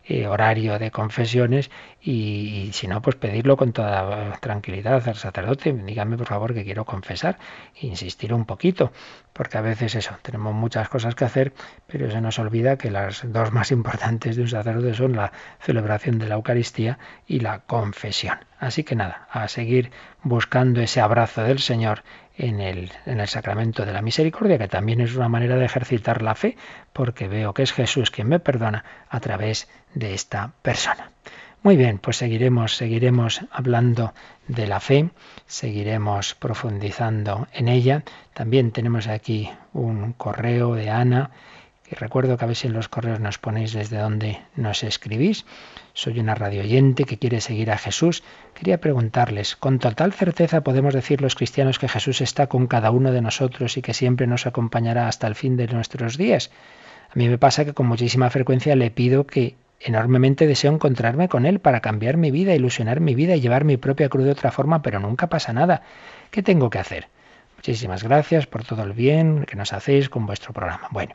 eh, 0.05 0.27
horario 0.27 0.79
de 0.79 0.91
confesiones 0.91 1.71
y, 2.01 2.67
y, 2.69 2.73
si 2.73 2.89
no, 2.89 3.01
pues 3.01 3.17
pedirlo 3.17 3.57
con 3.57 3.73
toda 3.73 4.39
tranquilidad 4.41 5.09
al 5.09 5.15
sacerdote. 5.15 5.73
Dígame, 5.73 6.17
por 6.17 6.27
favor, 6.27 6.55
que 6.55 6.65
quiero 6.65 6.85
confesar. 6.85 7.39
Insistir 7.81 8.35
un 8.35 8.45
poquito, 8.45 8.93
porque 9.33 9.59
a 9.59 9.61
veces 9.61 9.95
eso, 9.95 10.17
tenemos 10.23 10.55
muchas 10.55 10.89
cosas 10.89 11.15
que 11.15 11.25
hacer, 11.25 11.53
pero 11.87 12.11
se 12.11 12.21
nos 12.21 12.39
olvida 12.39 12.77
que 12.77 12.91
las 12.91 13.23
dos 13.33 13.53
más 13.53 13.71
importantes 13.71 14.37
de 14.37 14.43
un 14.43 14.49
sacerdote 14.49 14.95
son 14.95 15.15
la 15.17 15.33
celebración 15.61 16.19
de 16.19 16.29
la 16.29 16.35
Eucaristía 16.35 16.99
y 17.27 17.41
la 17.41 17.61
confesión. 17.61 18.39
Así 18.59 18.85
que 18.85 18.95
nada, 18.95 19.27
a 19.31 19.49
seguir 19.49 19.91
buscando 20.23 20.81
ese 20.81 21.01
abrazo 21.01 21.43
del 21.43 21.59
Señor 21.59 22.05
en 22.37 22.61
el, 22.61 22.91
en 23.07 23.21
el 23.21 23.29
sacramento 23.29 23.85
de 23.85 23.93
la 23.93 24.03
misericordia, 24.03 24.59
que 24.59 24.69
también 24.69 25.01
es 25.01 25.15
una 25.15 25.29
manera 25.29 25.57
de 25.57 25.65
ejercitar 25.65 26.23
la 26.23 26.35
fe, 26.35 26.57
porque 26.93 27.29
veo 27.29 27.55
que 27.55 27.63
es 27.63 27.73
Jesús 27.73 28.11
quien 28.11 28.29
me 28.29 28.41
perdona 28.41 28.85
a 29.09 29.21
través 29.21 29.69
de 29.95 30.15
esta 30.15 30.53
persona. 30.63 31.11
Muy 31.63 31.77
bien, 31.77 31.99
pues 31.99 32.17
seguiremos, 32.17 32.77
seguiremos 32.77 33.43
hablando 33.53 34.15
de 34.49 34.67
la 34.67 34.81
fe, 34.81 35.11
seguiremos 35.47 36.35
profundizando 36.35 37.47
en 37.53 37.69
ella. 37.69 38.03
También 38.35 38.73
tenemos 38.73 39.07
aquí 39.07 39.49
un 39.73 40.13
correo 40.13 40.75
de 40.75 40.91
Ana, 40.91 41.31
que 41.85 41.95
recuerdo 41.95 42.37
que 42.37 42.45
a 42.45 42.49
veces 42.49 42.65
en 42.65 42.73
los 42.73 42.89
correos 42.89 43.21
nos 43.21 43.39
ponéis 43.39 43.73
desde 43.73 43.99
donde 43.99 44.41
nos 44.57 44.83
escribís. 44.83 45.47
Soy 45.95 46.19
una 46.21 46.35
radio 46.35 46.63
oyente 46.63 47.05
que 47.05 47.19
quiere 47.19 47.43
seguir 47.43 47.71
a 47.71 47.77
Jesús. 47.77 48.23
Quería 48.55 48.81
preguntarles, 48.81 49.57
¿con 49.57 49.79
total 49.79 50.15
certeza 50.15 50.63
podemos 50.63 50.95
decir 50.95 51.21
los 51.21 51.35
cristianos 51.35 51.79
que 51.79 51.89
Jesús 51.89 52.23
está 52.23 52.47
con 52.47 52.67
cada 52.67 52.91
uno 52.91 53.13
de 53.13 53.21
nosotros 53.21 53.77
y 53.77 53.83
que 53.83 53.93
siempre 53.93 54.27
nos 54.27 54.47
acompañará 54.47 55.07
hasta 55.07 55.27
el 55.27 55.35
fin 55.35 55.57
de 55.57 55.67
nuestros 55.67 56.17
días? 56.17 56.51
A 57.11 57.19
mí 57.19 57.29
me 57.29 57.37
pasa 57.37 57.67
que 57.67 57.75
con 57.75 57.87
muchísima 57.87 58.31
frecuencia 58.31 58.75
le 58.75 58.91
pido 58.91 59.27
que 59.27 59.57
enormemente 59.81 60.47
deseo 60.47 60.73
encontrarme 60.73 61.29
con 61.29 61.45
Él 61.45 61.61
para 61.61 61.81
cambiar 61.81 62.17
mi 62.17 62.31
vida, 62.31 62.55
ilusionar 62.55 63.01
mi 63.01 63.15
vida 63.15 63.37
y 63.37 63.43
llevar 63.43 63.65
mi 63.65 63.77
propia 63.77 64.09
cruz 64.09 64.25
de 64.25 64.31
otra 64.31 64.51
forma, 64.51 64.81
pero 64.81 64.99
nunca 64.99 65.27
pasa 65.27 65.53
nada. 65.53 65.83
¿Qué 66.31 66.43
tengo 66.43 66.71
que 66.71 66.79
hacer? 66.79 67.09
Muchísimas 67.57 68.03
gracias 68.03 68.47
por 68.47 68.65
todo 68.65 68.83
el 68.83 68.95
bien 68.95 69.45
que 69.45 69.57
nos 69.57 69.75
hacéis 69.75 70.09
con 70.09 70.25
vuestro 70.25 70.55
programa. 70.55 70.89
Bueno, 70.91 71.15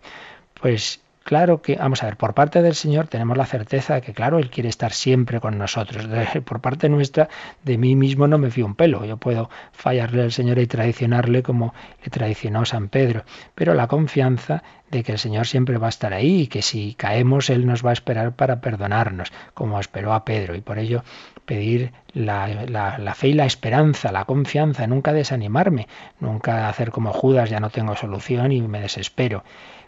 pues 0.62 1.02
Claro 1.28 1.62
que, 1.62 1.76
vamos 1.76 2.02
a 2.04 2.06
ver, 2.06 2.16
por 2.16 2.34
parte 2.34 2.62
del 2.62 2.74
Señor 2.74 3.08
tenemos 3.10 3.36
la 3.36 3.46
certeza 3.46 3.96
de 3.96 4.02
que, 4.02 4.14
claro, 4.14 4.40
Él 4.40 4.50
quiere 4.50 4.70
estar 4.70 4.94
siempre 4.94 5.42
con 5.42 5.58
nosotros. 5.58 6.08
por 6.46 6.62
parte 6.62 6.88
nuestra, 6.88 7.28
de 7.66 7.78
mí 7.78 7.98
mismo 7.98 8.30
no 8.30 8.38
me 8.38 8.50
fío 8.50 8.66
un 8.66 8.76
pelo. 8.76 9.04
Yo 9.04 9.18
puedo 9.18 9.50
fallarle 9.74 10.22
al 10.22 10.32
Señor 10.32 10.58
y 10.58 10.68
traicionarle 10.68 11.44
como 11.44 11.74
le 12.02 12.10
traicionó 12.10 12.64
San 12.64 12.88
Pedro. 12.88 13.26
Pero 13.56 13.74
la 13.74 13.88
confianza 13.88 14.64
de 14.90 15.04
que 15.04 15.12
el 15.12 15.18
Señor 15.18 15.48
siempre 15.48 15.78
va 15.78 15.88
a 15.88 15.90
estar 15.90 16.14
ahí 16.14 16.44
y 16.44 16.48
que 16.48 16.62
si 16.62 16.94
caemos 16.94 17.50
Él 17.50 17.66
nos 17.66 17.86
va 17.86 17.90
a 17.90 17.94
esperar 18.00 18.34
para 18.38 18.62
perdonarnos, 18.62 19.34
como 19.54 19.82
esperó 19.82 20.14
a 20.14 20.24
Pedro. 20.24 20.56
Y 20.56 20.62
por 20.62 20.80
ello 20.80 21.04
pedir 21.44 21.92
la, 22.14 22.48
la, 22.48 23.16
fe 23.16 23.28
y 23.28 23.34
la 23.34 23.46
esperanza, 23.46 24.14
la 24.14 24.24
confianza, 24.24 24.88
nunca 24.88 25.12
desanimarme, 25.12 25.90
nunca 26.22 26.70
hacer 26.70 26.92
como 26.92 27.12
Judas, 27.12 27.50
ya 27.50 27.60
no 27.60 27.70
tengo 27.70 27.98
solución 27.98 28.54
y 28.54 28.62
me 28.62 28.80
desespero. 28.80 29.44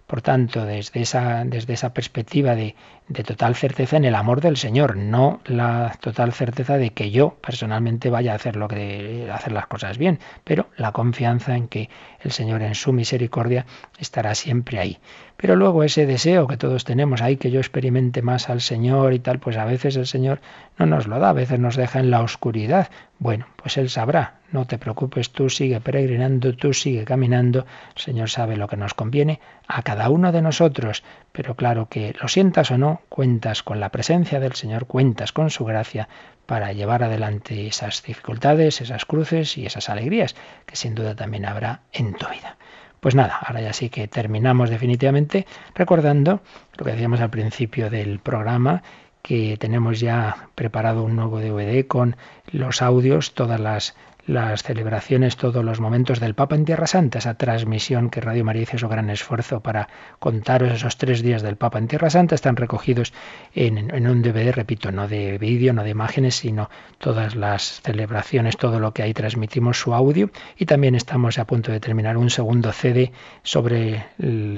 Por 0.10 0.20
tanto, 0.30 0.58
desde 0.74 0.98
esa, 1.06 1.24
desde 1.46 1.74
esa 1.78 1.94
perspectiva 1.98 2.52
de, 2.56 2.68
de, 3.10 3.24
total 3.24 3.56
certeza 3.56 3.98
en 3.98 4.06
el 4.06 4.16
amor 4.16 4.40
del 4.40 4.56
Señor, 4.56 4.96
no 4.96 5.42
la 5.46 5.96
total 6.00 6.32
certeza 6.32 6.78
de 6.78 6.92
que 6.92 7.12
yo 7.12 7.38
personalmente 7.42 8.10
vaya 8.10 8.32
a 8.32 8.36
hacer 8.36 8.56
lo 8.56 8.68
que 8.68 9.30
hacer 9.34 9.52
las 9.52 9.68
cosas 9.68 9.98
bien, 9.98 10.20
pero 10.44 10.68
la 10.78 10.92
confianza 10.92 11.56
en 11.56 11.68
que 11.68 11.90
el 12.22 12.32
Señor 12.32 12.62
en 12.62 12.76
su 12.76 12.94
misericordia 12.94 13.66
estará 13.98 14.36
siempre 14.36 14.80
ahí. 14.80 15.00
Pero 15.38 15.56
luego 15.56 15.84
ese 15.84 16.06
deseo 16.06 16.48
que 16.48 16.58
todos 16.58 16.84
tenemos, 16.84 17.22
ahí 17.22 17.38
que 17.38 17.50
yo 17.50 17.60
experimente 17.60 18.22
más 18.22 18.50
al 18.50 18.62
Señor 18.62 19.14
y 19.14 19.20
tal, 19.20 19.40
pues 19.40 19.58
a 19.58 19.66
veces 19.66 19.96
el 19.96 20.06
Señor 20.06 20.42
no 20.78 20.86
nos 20.86 21.08
lo 21.08 21.20
da, 21.20 21.30
a 21.30 21.34
veces 21.34 21.60
nos 21.60 21.76
deja 21.76 22.00
en 22.00 22.12
la 22.12 22.22
oscuridad. 22.22 22.90
Bueno, 23.20 23.48
pues 23.56 23.78
Él 23.78 23.90
sabrá, 23.90 24.40
no 24.52 24.66
te 24.66 24.78
preocupes, 24.78 25.32
tú 25.32 25.50
sigue 25.50 25.80
peregrinando, 25.80 26.56
tú 26.56 26.74
sigue 26.74 27.06
caminando, 27.06 27.66
el 27.96 28.02
Señor 28.02 28.30
sabe 28.30 28.58
lo 28.58 28.68
que 28.68 28.78
nos 28.78 28.94
conviene 28.94 29.40
a 29.68 29.82
cada 29.82 30.10
uno 30.10 30.32
de 30.32 30.42
nosotros, 30.42 31.04
pero 31.32 31.56
claro 31.56 31.88
que 31.90 32.14
lo 32.22 32.28
sientas 32.28 32.72
o 32.72 32.78
no, 32.78 33.02
cuentas 33.10 33.64
con 33.64 33.80
la 33.80 33.90
presencia 33.90 34.40
del 34.40 34.54
Señor, 34.54 34.88
cuentas 34.88 35.32
con 35.32 35.50
su 35.50 35.66
gracia 35.66 36.10
para 36.46 36.74
llevar 36.74 37.04
adelante 37.04 37.68
esas 37.68 38.02
dificultades, 38.04 38.82
esas 38.82 39.06
cruces 39.06 39.58
y 39.58 39.66
esas 39.66 39.90
alegrías 39.90 40.36
que 40.66 40.76
sin 40.76 40.96
duda 40.96 41.16
también 41.16 41.46
habrá 41.46 41.82
en 41.92 42.14
tu 42.14 42.28
vida. 42.28 42.58
Pues 43.00 43.16
nada, 43.16 43.38
ahora 43.38 43.62
ya 43.62 43.74
sí 43.74 43.90
que 43.90 44.08
terminamos 44.08 44.70
definitivamente 44.70 45.46
recordando 45.74 46.42
lo 46.78 46.86
que 46.86 46.92
decíamos 46.92 47.22
al 47.22 47.30
principio 47.30 47.90
del 47.90 48.20
programa, 48.20 48.84
que 49.22 49.58
tenemos 49.58 50.00
ya 50.00 50.50
preparado 50.56 51.04
un 51.04 51.16
nuevo 51.16 51.40
DVD 51.40 51.86
con 51.86 52.18
los 52.52 52.82
audios, 52.82 53.34
todas 53.34 53.60
las 53.60 53.96
las 54.30 54.62
celebraciones, 54.62 55.38
todos 55.38 55.66
los 55.66 55.80
momentos 55.80 56.20
del 56.20 56.36
Papa 56.36 56.56
en 56.56 56.64
Tierra 56.64 56.86
Santa, 56.86 57.18
esa 57.18 57.34
transmisión 57.34 58.12
que 58.12 58.22
Radio 58.22 58.46
María 58.46 58.62
hizo 58.62 58.78
su 58.78 58.88
gran 58.88 59.10
esfuerzo 59.10 59.62
para 59.62 59.90
contaros 60.20 60.72
esos 60.72 60.98
tres 60.98 61.24
días 61.24 61.42
del 61.42 61.56
Papa 61.56 61.80
en 61.80 61.88
Tierra 61.88 62.12
Santa, 62.12 62.36
están 62.36 62.56
recogidos 62.56 63.12
en, 63.56 63.92
un 64.08 64.22
DVD, 64.22 64.52
repito, 64.52 64.92
no 64.92 65.08
de 65.08 65.40
vídeo, 65.40 65.74
no 65.74 65.84
de 65.84 65.90
imágenes, 65.90 66.36
sino 66.36 66.70
todas 67.00 67.36
las 67.36 67.82
celebraciones, 67.82 68.56
todo 68.56 68.80
lo 68.80 68.94
que 68.94 69.02
ahí 69.02 69.16
transmitimos 69.16 69.80
su 69.80 69.96
audio 69.96 70.30
y 70.58 70.68
también 70.68 70.94
estamos 70.94 71.40
a 71.40 71.46
punto 71.46 71.72
de 71.72 71.80
terminar 71.80 72.16
un 72.16 72.30
segundo 72.30 72.72
CD 72.72 73.12
sobre 73.42 74.06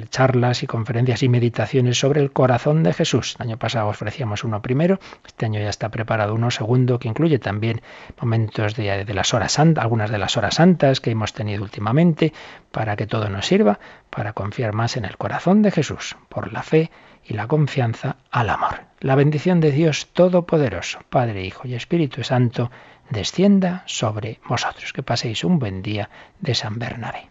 charlas 0.10 0.64
y 0.64 0.68
conferencias 0.68 1.24
y 1.24 1.30
meditaciones 1.30 1.98
sobre 1.98 2.20
el 2.20 2.34
corazón 2.34 2.84
de 2.84 2.92
Jesús. 2.92 3.38
El 3.40 3.48
año 3.48 3.58
pasado 3.58 3.88
ofrecíamos 3.88 4.44
uno 4.44 4.62
primero, 4.62 5.00
este 5.26 5.46
año 5.46 5.62
ya 5.62 5.70
está 5.70 5.88
preparado 5.88 6.36
uno 6.36 6.52
segundo 6.52 7.00
que 7.00 7.08
incluye 7.08 7.40
también 7.40 7.82
momentos 8.20 8.76
de, 8.76 9.06
de 9.06 9.14
las 9.14 9.34
horas 9.34 9.61
algunas 9.78 10.12
de 10.12 10.18
las 10.18 10.38
horas 10.38 10.56
santas 10.56 11.00
que 11.02 11.12
hemos 11.12 11.34
tenido 11.34 11.64
últimamente, 11.64 12.34
para 12.72 12.96
que 12.96 13.08
todo 13.08 13.30
nos 13.30 13.46
sirva 13.46 13.80
para 14.10 14.34
confiar 14.34 14.74
más 14.74 14.98
en 14.98 15.06
el 15.06 15.18
corazón 15.18 15.62
de 15.62 15.72
Jesús, 15.72 16.18
por 16.30 16.52
la 16.52 16.64
fe 16.64 16.92
y 17.24 17.34
la 17.34 17.48
confianza 17.48 18.18
al 18.32 18.50
amor. 18.50 18.82
La 19.00 19.16
bendición 19.16 19.60
de 19.60 19.72
Dios 19.72 20.08
Todopoderoso, 20.14 21.00
Padre, 21.10 21.44
Hijo 21.46 21.68
y 21.68 21.76
Espíritu 21.76 22.24
Santo, 22.24 22.72
descienda 23.10 23.84
sobre 23.86 24.40
vosotros. 24.48 24.94
Que 24.94 25.04
paséis 25.04 25.44
un 25.44 25.60
buen 25.60 25.82
día 25.82 26.10
de 26.40 26.56
San 26.56 26.80
Bernabé. 26.80 27.31